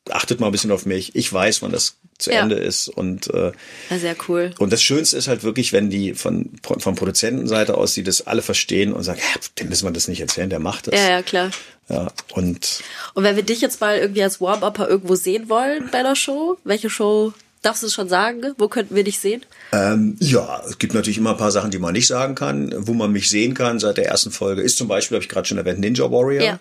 achtet 0.09 0.39
mal 0.39 0.47
ein 0.47 0.51
bisschen 0.51 0.71
auf 0.71 0.85
mich. 0.85 1.15
Ich 1.15 1.31
weiß, 1.31 1.61
wann 1.61 1.71
das 1.71 1.95
zu 2.17 2.31
Ja. 2.31 2.41
Ende 2.41 2.55
ist. 2.55 2.87
Und, 2.87 3.27
äh, 3.33 3.51
Ja, 3.89 3.99
sehr 3.99 4.15
cool. 4.27 4.51
und 4.59 4.71
das 4.71 4.81
Schönste 4.81 5.17
ist 5.17 5.27
halt 5.27 5.43
wirklich, 5.43 5.73
wenn 5.73 5.89
die 5.89 6.13
von, 6.13 6.49
von 6.63 6.95
Produzentenseite 6.95 7.75
aus, 7.75 7.93
die 7.93 8.03
das 8.03 8.25
alle 8.25 8.41
verstehen 8.41 8.93
und 8.93 9.03
sagen, 9.03 9.19
ja, 9.19 9.39
dem 9.59 9.69
müssen 9.69 9.85
wir 9.87 9.91
das 9.91 10.07
nicht 10.07 10.21
erzählen, 10.21 10.49
der 10.49 10.59
macht 10.59 10.87
das. 10.87 10.95
Ja, 10.95 11.09
ja, 11.09 11.21
klar. 11.21 11.51
Ja, 11.89 12.11
und 12.33 12.81
Und 13.13 13.23
wenn 13.23 13.35
wir 13.35 13.43
dich 13.43 13.61
jetzt 13.61 13.81
mal 13.81 13.97
irgendwie 13.97 14.23
als 14.23 14.39
Warm-Upper 14.41 14.87
irgendwo 14.89 15.15
sehen 15.15 15.49
wollen 15.49 15.89
bei 15.91 16.03
der 16.03 16.15
Show, 16.15 16.57
welche 16.63 16.89
Show 16.89 17.33
Darfst 17.61 17.81
du 17.81 17.87
es 17.87 17.95
schon 17.95 18.09
sagen? 18.09 18.43
Wo 18.59 18.67
könnten 18.67 18.93
wir 18.95 19.03
dich 19.03 19.17
sehen? 19.17 19.43
Ähm, 19.71 20.17
ja, 20.19 20.61
es 20.69 20.77
gibt 20.77 20.93
natürlich 20.93 21.17
immer 21.17 21.31
ein 21.31 21.37
paar 21.37 21.49
Sachen, 21.49 21.71
die 21.71 21.79
man 21.79 21.93
nicht 21.93 22.05
sagen 22.05 22.35
kann. 22.35 22.71
Wo 22.77 22.93
man 22.93 23.11
mich 23.11 23.27
sehen 23.27 23.55
kann 23.55 23.79
seit 23.79 23.97
der 23.97 24.05
ersten 24.05 24.29
Folge 24.29 24.61
ist 24.61 24.77
zum 24.77 24.87
Beispiel, 24.87 25.15
habe 25.15 25.23
ich 25.23 25.29
gerade 25.29 25.47
schon 25.47 25.57
erwähnt, 25.57 25.79
Ninja 25.79 26.03
Warrior. 26.11 26.43
Ja. 26.43 26.59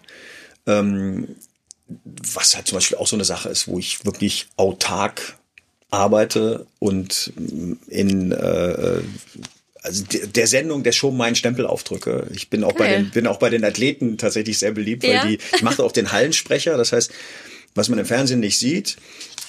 Ähm, 0.67 1.37
was 1.87 2.55
halt 2.55 2.67
zum 2.67 2.77
Beispiel 2.77 2.99
auch 2.99 3.07
so 3.07 3.17
eine 3.17 3.25
Sache 3.25 3.49
ist, 3.49 3.69
wo 3.69 3.79
ich 3.79 4.05
wirklich 4.05 4.47
autark 4.57 5.37
arbeite 5.91 6.67
und 6.79 7.33
in 7.89 8.33
äh, 8.33 9.01
also 9.83 10.05
der 10.05 10.47
Sendung 10.47 10.83
der 10.83 10.93
Show 10.93 11.11
meinen 11.11 11.37
Stempel 11.37 11.67
aufdrücke. 11.67 12.27
Ich 12.35 12.49
bin 12.49 12.65
auch 12.65 12.73
bei 12.73 12.87
Geil. 12.87 13.03
den 13.03 13.11
bin 13.11 13.27
auch 13.27 13.39
bei 13.39 13.51
den 13.51 13.65
Athleten 13.65 14.17
tatsächlich 14.17 14.59
sehr 14.59 14.73
beliebt, 14.73 15.05
Ja. 15.05 15.23
weil 15.23 15.29
die 15.29 15.39
ich 15.55 15.63
mache 15.63 15.85
auch 15.85 15.93
den 15.93 16.11
Hallensprecher, 16.11 16.77
das 16.79 16.93
heißt, 16.93 17.13
was 17.75 17.89
man 17.91 17.99
im 17.99 18.07
Fernsehen 18.07 18.41
nicht 18.41 18.59
sieht, 18.59 18.97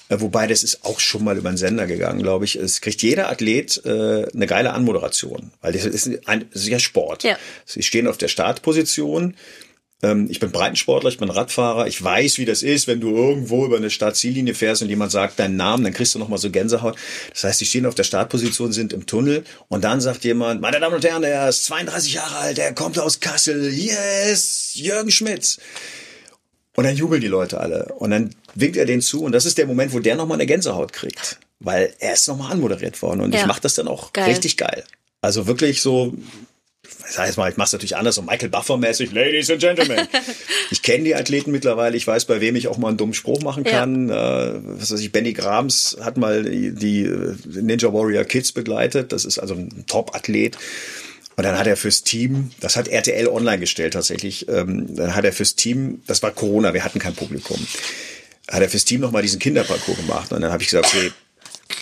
äh, 0.10 0.20
wobei 0.20 0.46
das 0.46 0.62
ist 0.64 0.84
auch 0.84 1.00
schon 1.00 1.24
mal 1.24 1.38
über 1.38 1.50
den 1.50 1.58
Sender 1.58 1.88
gegangen, 1.88 2.22
glaube 2.22 2.44
ich. 2.46 2.58
Es 2.58 2.82
kriegt 2.82 3.02
jeder 3.02 3.30
Athlet 3.30 3.82
äh, 3.86 4.26
eine 4.34 4.46
geile 4.46 4.74
Anmoderation, 4.74 5.52
weil 5.62 5.74
das 5.74 5.86
ist, 5.86 6.28
ein, 6.28 6.46
ja 6.54 6.80
Sport. 6.80 7.24
Ja. 7.24 7.38
Sie 7.66 7.82
stehen 7.82 8.08
auf 8.08 8.18
der 8.18 8.28
Startposition. 8.28 9.36
Ähm, 10.04 10.28
ich 10.30 10.39
bin 10.39 10.52
Breitensportler, 10.52 11.10
ich 11.10 11.18
bin 11.18 11.30
Radfahrer. 11.30 11.88
Ich 11.88 12.04
weiß, 12.04 12.38
wie 12.38 12.46
das 12.46 12.64
ist, 12.64 12.88
wenn 12.88 13.00
du 13.00 13.16
irgendwo 13.16 13.66
über 13.66 13.78
eine 13.78 13.89
Startziellinie 13.89 14.54
fährst 14.54 14.82
und 14.82 14.89
jemand 14.89 15.12
sagt 15.12 15.39
deinen 15.39 15.56
Namen, 15.56 15.84
dann 15.84 15.93
kriegst 15.93 16.14
du 16.16 16.20
noch 16.20 16.28
mal 16.28 16.38
so 16.38 16.50
Gänsehaut. 16.52 16.96
Das 17.32 17.43
heißt, 17.46 17.62
die 17.62 17.66
stehen 17.66 17.86
auf 17.86 17.96
der 17.96 18.04
Startposition, 18.04 18.72
sind 18.74 18.91
im 18.93 19.06
Tunnel 19.06 19.43
und 19.70 19.84
dann 19.84 20.02
sagt 20.02 20.24
jemand, 20.26 20.62
meine 20.62 20.80
Damen 20.80 20.96
und 20.96 21.06
Herren, 21.06 21.24
er 21.24 21.50
ist 21.50 21.66
32 21.66 22.14
Jahre 22.14 22.36
alt, 22.38 22.58
er 22.60 22.74
kommt 22.74 23.00
aus 23.00 23.20
Kassel. 23.20 23.74
Yes, 23.74 24.72
Jürgen 24.74 25.12
Schmitz. 25.12 25.60
Und 26.76 26.84
dann 26.84 26.96
jubeln 26.98 27.22
die 27.22 27.28
Leute 27.28 27.60
alle. 27.62 27.86
Und 28.00 28.12
dann 28.12 28.32
winkt 28.54 28.76
er 28.76 28.86
den 28.86 29.02
zu. 29.02 29.24
Und 29.24 29.32
das 29.32 29.46
ist 29.46 29.58
der 29.58 29.66
Moment, 29.66 29.93
wo 29.93 30.00
der 30.00 30.16
nochmal 30.18 30.36
eine 30.36 30.46
Gänsehaut 30.46 30.91
kriegt. 30.91 31.39
Weil 31.62 31.93
er 32.00 32.14
ist 32.16 32.28
nochmal 32.28 32.52
anmoderiert 32.52 33.02
worden. 33.02 33.22
Und 33.22 33.34
Ja. 33.34 33.39
ich 33.39 33.46
mache 33.46 33.62
das 33.62 33.76
dann 33.76 33.88
auch 33.88 34.12
Geil. 34.12 34.26
richtig 34.30 34.58
geil. 34.58 34.84
Also 35.22 35.48
wirklich 35.48 35.82
so, 35.82 36.14
sag 37.08 37.28
jetzt 37.28 37.38
mal, 37.38 37.50
ich 37.50 37.58
mache 37.58 37.68
es 37.68 37.74
natürlich 37.74 37.96
anders, 37.98 38.16
so 38.16 38.22
Michael 38.22 38.50
Buffer-mäßig, 38.50 39.12
Ladies 39.14 39.50
and 39.52 39.60
Gentlemen. 39.60 40.08
ich 40.72 40.82
kenne 40.82 41.04
die 41.04 41.16
Athleten 41.16 41.52
mittlerweile, 41.52 41.96
ich 41.98 42.06
weiß, 42.08 42.26
bei 42.26 42.42
wem 42.42 42.56
ich 42.56 42.68
auch 42.68 42.78
mal 42.78 42.90
einen 42.90 42.98
dummen 42.98 43.14
Spruch 43.14 43.42
machen 43.42 43.64
Ja. 43.66 43.72
kann. 43.72 44.10
Äh, 44.10 44.14
was 44.80 44.92
weiß 44.92 45.00
ich, 45.00 45.12
Benny 45.12 45.34
Grams 45.34 45.98
hat 46.02 46.18
mal 46.18 46.44
die, 46.44 46.74
die 46.74 47.04
äh, 47.04 47.36
Ninja 47.62 47.94
Warrior 47.94 48.24
Kids 48.24 48.52
begleitet. 48.52 49.12
Das 49.12 49.26
ist 49.26 49.40
also 49.40 49.54
ein 49.56 49.86
Top-Athlet. 49.88 50.58
Und 51.38 51.44
dann 51.44 51.58
hat 51.58 51.68
er 51.68 51.76
fürs 51.76 52.04
Team, 52.04 52.52
das 52.62 52.78
hat 52.78 52.88
RTL 52.88 53.28
online 53.28 53.60
gestellt 53.60 53.94
tatsächlich, 53.94 54.48
ähm, 54.48 54.96
dann 54.96 55.16
hat 55.16 55.26
er 55.26 55.34
fürs 55.34 55.56
Team, 55.56 56.02
das 56.08 56.24
war 56.24 56.32
Corona, 56.32 56.74
wir 56.74 56.86
hatten 56.86 56.98
kein 57.00 57.14
Publikum, 57.14 57.58
hat 58.50 58.62
er 58.62 58.70
fürs 58.70 58.86
Team 58.86 59.02
nochmal 59.02 59.22
diesen 59.22 59.40
Kinderparcours 59.40 59.98
gemacht. 59.98 60.32
Und 60.32 60.40
dann 60.42 60.52
habe 60.54 60.64
ich 60.64 60.70
gesagt, 60.70 60.88
okay, 60.96 61.12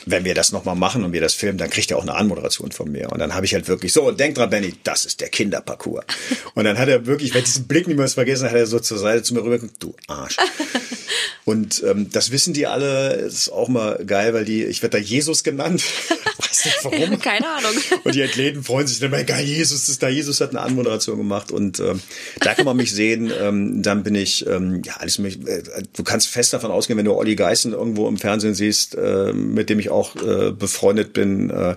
wenn 0.06 0.26
wir 0.26 0.34
das 0.34 0.52
nochmal 0.52 0.76
machen 0.76 1.04
und 1.04 1.14
wir 1.14 1.22
das 1.22 1.34
filmen, 1.34 1.58
dann 1.58 1.70
kriegt 1.70 1.92
er 1.92 1.98
auch 1.98 2.04
eine 2.04 2.16
Anmoderation 2.16 2.72
von 2.72 2.92
mir. 2.92 3.12
Und 3.12 3.20
dann 3.20 3.34
habe 3.34 3.46
ich 3.46 3.54
halt 3.54 3.68
wirklich 3.68 3.94
so, 3.94 4.04
und 4.08 4.20
denk 4.20 4.36
dran, 4.36 4.50
Benny, 4.50 4.74
das 4.84 5.06
ist 5.06 5.22
der 5.22 5.30
Kinderparcours. 5.30 6.06
Und 6.56 6.66
dann 6.66 6.78
hat 6.78 6.88
er 6.88 7.06
wirklich, 7.06 7.34
wenn 7.34 7.44
diesen 7.44 7.68
Blick 7.68 7.88
niemals 7.88 8.14
vergessen, 8.14 8.50
hat 8.50 8.56
er 8.56 8.68
so 8.68 8.80
zur 8.80 8.98
Seite 8.98 9.24
zu 9.24 9.34
mir 9.34 9.44
rüber 9.44 9.60
du 9.80 9.96
Arsch. 10.08 10.38
Und 11.46 11.84
ähm, 11.84 12.10
das 12.12 12.32
wissen 12.32 12.54
die 12.54 12.68
alle, 12.68 13.16
ist 13.16 13.50
auch 13.50 13.68
mal 13.68 14.04
geil, 14.06 14.34
weil 14.34 14.46
die, 14.46 14.64
ich 14.64 14.82
werde 14.82 14.98
da 14.98 15.04
Jesus 15.04 15.44
genannt. 15.44 15.84
Weiß 16.38 16.66
nicht 16.66 16.80
warum. 16.84 17.20
Keine 17.20 17.48
Ahnung. 17.48 17.72
Und 18.04 18.16
die 18.16 18.24
Athleten 18.24 18.64
freuen 18.64 18.88
sich 18.88 19.00
dann 19.00 19.12
mal, 19.12 19.26
geil, 19.26 19.44
Jesus 19.44 19.90
ist 19.90 20.02
da, 20.02 20.08
Jesus 20.08 20.40
hat 20.40 20.52
eine 20.52 20.62
Anmoderation 20.62 21.18
gemacht 21.18 21.52
und 21.52 21.80
ähm, 21.80 22.02
da 22.40 22.54
kann 22.54 22.66
man 22.66 22.78
mich 22.78 22.94
sehen. 22.94 23.32
Ähm, 23.38 23.82
dann 23.82 24.04
bin 24.04 24.16
ich, 24.16 24.48
ähm, 24.48 24.82
ja, 24.86 24.98
alles. 24.98 25.20
Äh, 25.20 25.84
du 25.94 26.04
kannst 26.04 26.30
fest 26.30 26.54
davon 26.54 26.72
ausgehen, 26.72 26.98
wenn 26.98 27.06
du 27.06 27.14
Olli 27.14 27.36
Geißen 27.36 27.74
irgendwo 27.74 28.08
im 28.08 28.18
Fernsehen 28.18 28.56
siehst, 28.56 28.96
äh, 28.96 29.34
mit 29.34 29.70
dem 29.70 29.73
ich 29.80 29.90
auch 29.90 30.16
äh, 30.16 30.52
befreundet 30.52 31.14
bin, 31.14 31.50
äh, 31.50 31.76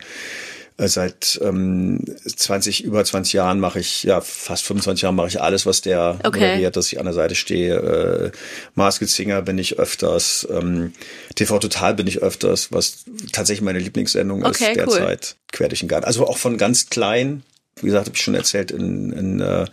äh, 0.79 0.89
Seit 0.89 1.41
ähm, 1.43 2.01
20, 2.25 2.85
über 2.85 3.05
20 3.05 3.33
Jahren 3.33 3.61
mache 3.61 3.81
ich, 3.81 4.03
ja, 4.03 4.21
fast 4.21 4.65
25 4.65 5.03
Jahren 5.03 5.15
mache 5.15 5.29
ich 5.29 5.41
alles, 5.41 5.65
was 5.65 5.81
der 5.81 6.19
Okay. 6.23 6.41
moderiert, 6.41 6.77
dass 6.77 6.93
ich 6.93 6.99
an 6.99 7.07
der 7.07 7.15
Seite 7.15 7.35
stehe. 7.35 7.77
Äh, 7.77 8.31
Masked 8.75 9.09
Singer 9.09 9.43
bin 9.43 9.59
ich 9.59 9.79
öfters, 9.79 10.47
ähm, 10.51 10.93
TV 11.35 11.59
Total 11.59 11.95
bin 11.95 12.07
ich 12.07 12.19
öfters, 12.19 12.73
was 12.73 13.05
tatsächlich 13.33 13.65
meine 13.65 13.79
Lieblingssendung 13.79 14.45
Okay, 14.45 14.73
ist 14.73 14.89
cool. 14.89 14.99
derzeit. 14.99 15.37
Quer 15.53 15.69
durch 15.69 15.81
den 15.81 15.89
Garten. 15.89 16.07
Also 16.07 16.27
auch 16.27 16.39
von 16.39 16.59
ganz 16.59 16.91
klein, 16.91 17.43
wie 17.81 17.87
gesagt, 17.87 18.07
habe 18.07 18.17
ich 18.17 18.23
schon 18.23 18.35
erzählt, 18.35 18.71
in, 18.71 19.13
in 19.13 19.41
äh, 19.41 19.67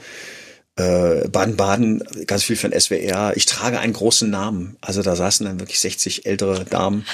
äh, 0.76 1.28
Baden-Baden, 1.28 2.04
ganz 2.28 2.44
viel 2.44 2.56
von 2.56 2.72
SWR. 2.72 3.34
Ich 3.36 3.46
trage 3.46 3.80
einen 3.80 3.94
großen 3.94 4.30
Namen. 4.30 4.78
Also 4.82 5.02
da 5.02 5.16
saßen 5.16 5.46
dann 5.46 5.60
wirklich 5.60 5.80
60 5.80 6.26
ältere 6.26 6.66
Damen, 6.66 7.06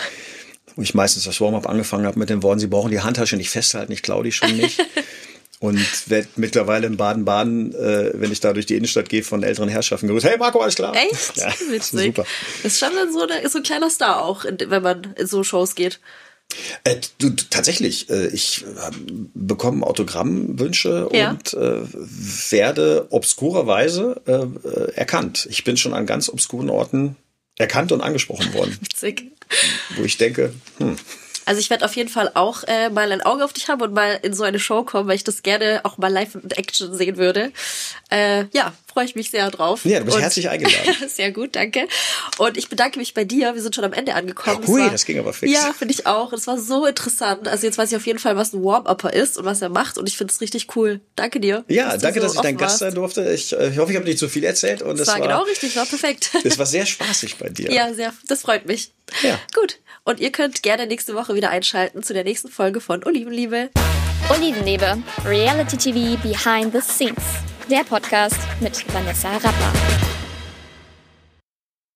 wo 0.80 0.84
ich 0.84 0.94
meistens 0.94 1.26
das 1.26 1.42
Warm-up 1.42 1.68
angefangen 1.68 2.06
habe 2.06 2.18
mit 2.18 2.30
den 2.30 2.42
Worten, 2.42 2.62
sie 2.62 2.68
brauchen 2.68 2.90
die 2.90 3.02
Handtasche 3.02 3.36
nicht 3.36 3.50
festhalten, 3.50 3.92
ich 3.92 4.02
klaue 4.02 4.24
die 4.24 4.32
schon 4.32 4.56
nicht. 4.56 4.80
Und 5.60 5.78
werd 6.10 6.38
mittlerweile 6.38 6.88
in 6.88 6.96
Baden-Baden, 6.96 7.76
äh, 7.76 8.12
wenn 8.14 8.32
ich 8.32 8.40
da 8.40 8.54
durch 8.54 8.66
die 8.66 8.76
Innenstadt 8.78 9.10
gehe, 9.10 9.24
von 9.24 9.44
älteren 9.44 9.68
Herrschaften 9.68 10.08
gerüßt. 10.08 10.26
Hey 10.26 10.38
Marco, 10.38 10.62
alles 10.62 10.76
klar? 10.76 10.96
Echt? 10.96 11.36
Ja, 11.36 11.48
das 11.50 11.60
ist 11.60 11.70
Witzig. 11.70 12.06
super. 12.16 12.26
Das 12.64 12.72
ist 12.72 12.80
schon 12.80 12.96
dann 12.96 13.12
so, 13.12 13.24
eine, 13.28 13.50
so 13.50 13.58
ein 13.58 13.64
kleiner 13.66 13.90
Star 13.90 14.24
auch, 14.24 14.46
wenn 14.46 14.82
man 14.82 15.14
in 15.18 15.28
so 15.28 15.44
Shows 15.44 15.76
geht. 15.76 16.00
Äh, 16.86 16.96
du, 17.18 17.32
du, 17.32 17.44
tatsächlich, 17.50 18.10
äh, 18.10 18.28
ich 18.28 18.64
äh, 18.64 18.92
bekomme 19.34 19.86
Autogrammwünsche 19.86 21.10
Ja. 21.12 21.32
und 21.32 21.54
äh, 21.56 21.82
werde 22.52 23.08
obskurerweise 23.10 24.22
äh, 24.28 24.32
äh, 24.66 24.94
erkannt. 24.96 25.46
Ich 25.52 25.66
bin 25.66 25.76
schon 25.76 25.94
an 25.94 26.06
ganz 26.06 26.30
obskuren 26.30 26.70
Orten 26.70 27.18
erkannt 27.60 27.91
und 27.91 28.01
angesprochen 28.01 28.51
worden, 28.55 28.76
Witzig. 28.82 29.32
wo 29.95 30.03
ich 30.03 30.18
denke, 30.18 30.53
hm, 30.80 30.95
Also 31.45 31.60
ich 31.62 31.70
werde 31.70 31.86
auf 31.86 31.95
jeden 31.95 32.10
Fall 32.10 32.32
auch 32.34 32.64
äh, 32.64 32.89
mal 32.89 33.12
ein 33.12 33.22
Auge 33.22 33.43
auf 33.45 33.53
dich 33.53 33.68
haben 33.70 33.82
und 33.82 33.93
mal 33.93 34.20
in 34.24 34.34
so 34.34 34.43
eine 34.43 34.60
Show 34.60 34.84
kommen, 34.84 35.07
weil 35.07 35.16
ich 35.16 35.24
das 35.24 35.43
gerne 35.43 35.82
auch 35.84 35.97
mal 35.97 36.12
live 36.12 36.36
in 36.36 36.49
Action 36.51 36.95
sehen 36.95 37.18
würde. 37.18 37.51
Äh, 38.12 38.45
ja, 38.53 38.74
freue 38.91 39.05
ich 39.05 39.16
mich 39.16 39.30
sehr 39.30 39.51
drauf. 39.51 39.86
Ja, 39.86 39.99
du 39.99 40.05
bist 40.05 40.18
Und- 40.18 40.24
herzlich 40.24 40.49
eingeladen. 40.49 40.95
sehr 41.07 41.32
gut, 41.32 41.55
danke. 41.55 41.88
Und 42.39 42.57
ich 42.57 42.68
bedanke 42.68 42.97
mich 42.97 43.14
bei 43.14 43.24
dir. 43.24 43.53
Wir 43.53 43.62
sind 43.62 43.76
schon 43.76 43.84
am 43.84 43.93
Ende 43.93 44.16
angekommen. 44.16 44.66
Hui, 44.66 44.82
war, 44.82 44.89
das 44.89 45.05
ging 45.05 45.20
aber 45.20 45.32
fix. 45.32 45.51
Ja, 45.53 45.74
finde 45.78 45.93
ich 45.93 46.07
auch. 46.07 46.34
Es 46.34 46.47
war 46.47 46.57
so 46.57 46.88
interessant. 46.88 47.47
Also 47.47 47.68
jetzt 47.68 47.78
weiß 47.78 47.91
ich 47.91 47.97
auf 47.97 48.07
jeden 48.07 48.18
Fall, 48.18 48.36
was 48.36 48.53
ein 48.53 48.64
Warm-Upper 48.64 49.14
ist 49.14 49.38
und 49.38 49.45
was 49.45 49.62
er 49.62 49.70
macht. 49.70 49.99
Und 49.99 50.07
ich 50.10 50.18
finde 50.18 50.34
es 50.34 50.41
richtig 50.41 50.76
cool. 50.76 51.01
Danke 51.16 51.39
dir. 51.39 51.64
ja, 51.68 51.93
du 51.95 51.99
danke, 51.99 52.20
so 52.20 52.26
dass 52.28 52.36
ich 52.36 52.41
dein 52.41 52.57
Gast 52.57 52.80
sein 52.80 52.95
durfte. 52.95 53.32
Ich, 53.32 53.53
äh, 53.53 53.70
ich 53.70 53.78
hoffe, 53.78 53.91
ich 53.91 53.95
habe 53.95 54.07
nicht 54.07 54.18
zu 54.20 54.28
viel 54.28 54.43
erzählt 54.43 54.82
und 54.82 54.99
Das 54.99 55.07
es 55.07 55.14
war, 55.14 55.22
genau 55.22 55.43
richtig, 55.43 55.76
war 55.76 55.86
perfekt. 55.86 56.32
es 56.43 56.57
war 56.57 56.66
sehr 56.66 56.88
spaßig 56.88 57.38
bei 57.38 57.49
dir. 57.49 57.72
Ja, 57.72 57.93
sehr. 57.93 58.12
Das 58.28 58.41
freut 58.41 58.66
mich. 58.66 58.91
Ja. 59.22 59.39
Gut. 59.53 59.78
Und 60.03 60.20
ihr 60.20 60.32
könnt 60.32 60.64
gerne 60.64 60.88
nächste 60.88 61.14
Woche 61.14 61.36
wieder 61.36 61.51
einschalten 61.51 62.01
zu 62.01 62.14
der 62.14 62.24
nächsten 62.24 62.49
Folge 62.49 62.82
von 62.82 63.03
Olivenliebe. 63.03 63.70
Olivenliebe, 64.30 64.97
Reality 65.26 65.78
TV 65.78 66.18
Behind 66.24 66.74
the 66.74 66.82
Scenes. 66.82 67.24
Der 67.70 67.84
Podcast 67.84 68.39
mit 68.61 68.84
Vanessa 68.91 69.30
Rapper. 69.32 70.18